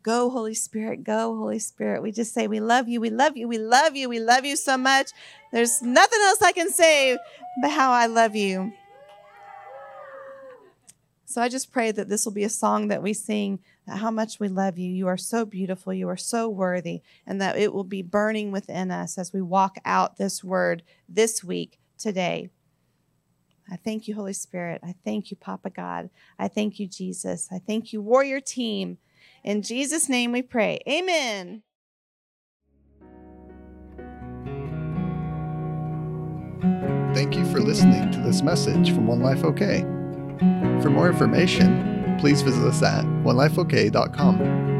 Go, 0.07 0.29
Holy 0.29 0.53
Spirit, 0.53 1.03
go, 1.03 1.35
Holy 1.35 1.59
Spirit. 1.59 2.01
We 2.01 2.13
just 2.13 2.34
say, 2.34 2.47
We 2.47 2.61
love 2.61 2.88
you, 2.88 3.01
we 3.01 3.09
love 3.09 3.35
you, 3.35 3.45
we 3.45 3.57
love 3.57 3.97
you, 3.97 4.07
we 4.07 4.21
love 4.21 4.45
you 4.45 4.55
so 4.55 4.77
much. 4.77 5.11
There's 5.51 5.81
nothing 5.81 6.19
else 6.23 6.41
I 6.41 6.53
can 6.53 6.71
say 6.71 7.17
but 7.61 7.71
how 7.71 7.91
I 7.91 8.05
love 8.05 8.34
you. 8.34 8.71
So 11.25 11.41
I 11.41 11.49
just 11.49 11.73
pray 11.73 11.91
that 11.91 12.07
this 12.07 12.23
will 12.23 12.31
be 12.31 12.45
a 12.45 12.49
song 12.49 12.88
that 12.88 13.03
we 13.03 13.11
sing, 13.11 13.59
how 13.85 14.09
much 14.09 14.39
we 14.39 14.47
love 14.47 14.77
you. 14.77 14.89
You 14.89 15.07
are 15.09 15.17
so 15.17 15.43
beautiful, 15.43 15.93
you 15.93 16.07
are 16.07 16.15
so 16.15 16.47
worthy, 16.47 17.01
and 17.25 17.41
that 17.41 17.57
it 17.57 17.73
will 17.73 17.84
be 17.84 18.01
burning 18.01 18.49
within 18.53 18.91
us 18.91 19.17
as 19.17 19.34
we 19.34 19.41
walk 19.41 19.77
out 19.84 20.15
this 20.15 20.41
word 20.41 20.84
this 21.09 21.43
week, 21.43 21.79
today. 21.97 22.49
I 23.69 23.75
thank 23.75 24.07
you, 24.07 24.15
Holy 24.15 24.31
Spirit. 24.31 24.79
I 24.85 24.95
thank 25.03 25.31
you, 25.31 25.35
Papa 25.35 25.69
God. 25.69 26.09
I 26.39 26.47
thank 26.47 26.79
you, 26.79 26.88
Jesus. 26.88 27.49
I 27.51 27.59
thank 27.59 27.91
you, 27.91 28.01
Warrior 28.01 28.39
Team. 28.39 28.99
In 29.47 29.61
Jesus' 29.61 30.09
name 30.09 30.33
we 30.33 30.41
pray. 30.41 30.79
Amen. 30.89 31.63
Thank 37.15 37.37
you 37.37 37.45
for 37.45 37.61
listening 37.61 38.11
to 38.11 38.19
this 38.19 38.41
message 38.41 38.91
from 38.93 39.07
One 39.07 39.21
Life 39.21 39.45
OK. 39.45 39.83
For 40.81 40.89
more 40.89 41.07
information, 41.07 42.17
please 42.19 42.41
visit 42.41 42.61
us 42.61 42.83
at 42.83 43.05
onelifeok.com. 43.05 44.76